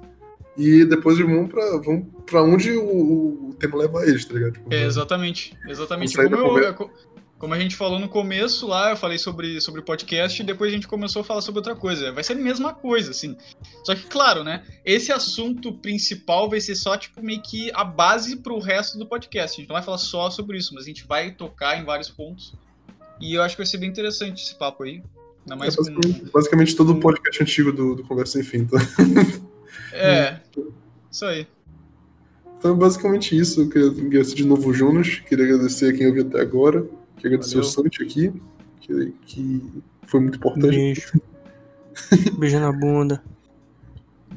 [0.57, 4.53] E depois vão pra, vão pra onde o, o tema leva eles, tá ligado?
[4.53, 6.15] Tipo, É, exatamente, exatamente.
[6.15, 6.91] Como, eu- é co-
[7.39, 10.71] como a gente falou no começo lá, eu falei sobre sobre o podcast e depois
[10.71, 12.13] a gente começou a falar sobre outra coisa.
[12.13, 13.37] Vai ser a mesma coisa, assim.
[13.83, 14.63] Só que, claro, né?
[14.85, 19.57] Esse assunto principal vai ser só, tipo, meio que a base pro resto do podcast.
[19.57, 22.09] A gente não vai falar só sobre isso, mas a gente vai tocar em vários
[22.11, 22.55] pontos
[23.21, 25.03] E eu acho que vai ser bem interessante esse papo aí.
[25.41, 25.83] Ainda É mais com...
[25.83, 28.67] basicamente, basicamente todo o podcast antigo do, do Conversa Sem Fim.
[28.67, 28.77] Tá?
[29.93, 30.41] É,
[31.11, 31.47] isso aí.
[32.59, 33.63] Então, basicamente isso.
[33.63, 35.21] Eu queria agradecer de novo o Jonas.
[35.21, 36.83] Queria agradecer a quem ouviu até agora.
[37.17, 37.69] Queria agradecer Valeu.
[37.69, 38.33] o Santi aqui,
[38.81, 40.69] que, que foi muito importante.
[40.69, 41.13] Beijo.
[42.39, 43.23] Beijo na bunda.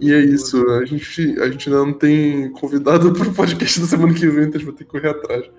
[0.02, 0.68] E é isso.
[0.72, 4.46] A gente, a gente ainda não tem convidado para o podcast da semana que vem,
[4.46, 5.50] então a gente vai ter que correr atrás.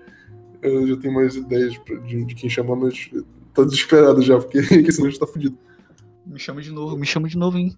[0.61, 3.09] Eu já tenho mais ideias pra- de, de quem chamar, mas
[3.53, 5.57] tô desesperado já, porque porque senão a gente tá fudido.
[6.25, 7.73] Me chama de novo, me chama de novo, hein?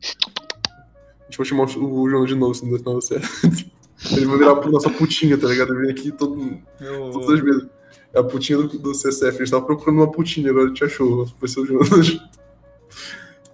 [1.29, 3.29] A gente vai chamar o o Jonas de novo, se não der nada certo.
[4.11, 5.73] Ele vai virar a nossa putinha, tá ligado?
[5.73, 7.11] Ele vem aqui todo, Eu...
[7.11, 7.67] todas as vezes.
[8.13, 9.25] É a putinha do, do CSF.
[9.25, 11.25] A gente tava procurando uma putinha, agora a gente achou.
[11.39, 12.17] Vai ser o Jonas.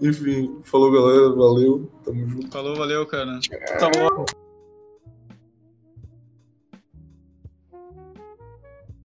[0.02, 2.52] Enfim, falou galera, valeu, tamo junto.
[2.52, 3.40] Falou, valeu, cara.
[3.80, 4.26] Tá bom.